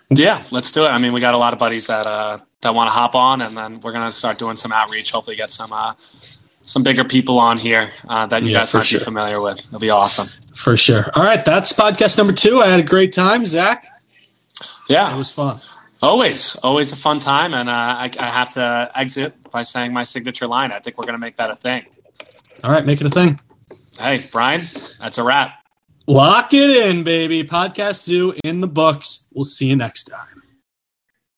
yeah, 0.09 0.43
let's 0.51 0.71
do 0.71 0.85
it. 0.85 0.87
I 0.87 0.97
mean, 0.97 1.13
we 1.13 1.19
got 1.19 1.33
a 1.33 1.37
lot 1.37 1.53
of 1.53 1.59
buddies 1.59 1.87
that 1.87 2.07
uh, 2.07 2.39
that 2.61 2.73
want 2.73 2.87
to 2.87 2.93
hop 2.93 3.15
on, 3.15 3.41
and 3.41 3.55
then 3.55 3.81
we're 3.81 3.91
gonna 3.91 4.11
start 4.11 4.39
doing 4.39 4.57
some 4.57 4.71
outreach. 4.71 5.11
Hopefully, 5.11 5.35
get 5.35 5.51
some 5.51 5.73
uh, 5.73 5.93
some 6.63 6.83
bigger 6.83 7.03
people 7.03 7.39
on 7.39 7.57
here 7.57 7.91
uh, 8.07 8.25
that 8.27 8.43
you 8.43 8.51
Yeah, 8.51 8.59
guys 8.59 8.73
might 8.73 8.85
sure. 8.85 8.99
be 8.99 9.03
familiar 9.05 9.41
with. 9.41 9.59
It'll 9.59 9.79
be 9.79 9.89
awesome. 9.89 10.27
For 10.55 10.77
sure. 10.77 11.09
All 11.15 11.23
right, 11.23 11.43
that's 11.43 11.73
podcast 11.73 12.17
number 12.17 12.33
two. 12.33 12.61
I 12.61 12.67
had 12.67 12.79
a 12.79 12.83
great 12.83 13.13
time, 13.13 13.45
Zach. 13.45 13.85
Yeah, 14.87 15.13
it 15.13 15.17
was 15.17 15.31
fun. 15.31 15.59
always, 16.01 16.55
always 16.57 16.91
a 16.91 16.95
fun 16.95 17.19
time, 17.19 17.53
and 17.53 17.69
uh, 17.69 17.71
I, 17.73 18.11
I 18.19 18.25
have 18.25 18.49
to 18.53 18.91
exit 18.95 19.33
by 19.51 19.63
saying 19.63 19.93
my 19.93 20.03
signature 20.03 20.47
line. 20.47 20.71
I 20.71 20.79
think 20.79 20.97
we're 20.97 21.05
gonna 21.05 21.17
make 21.17 21.37
that 21.37 21.49
a 21.51 21.55
thing. 21.55 21.85
All 22.63 22.71
right, 22.71 22.85
make 22.85 23.01
it 23.01 23.07
a 23.07 23.09
thing. 23.09 23.39
Hey, 23.99 24.27
Brian, 24.31 24.67
that's 24.99 25.17
a 25.17 25.23
wrap. 25.23 25.53
Lock 26.07 26.53
it 26.53 26.69
in, 26.69 27.03
baby. 27.03 27.43
Podcast 27.43 28.03
Zoo 28.03 28.33
in 28.43 28.59
the 28.59 28.67
books. 28.67 29.27
We'll 29.33 29.45
see 29.45 29.67
you 29.67 29.75
next 29.75 30.05
time. 30.05 30.40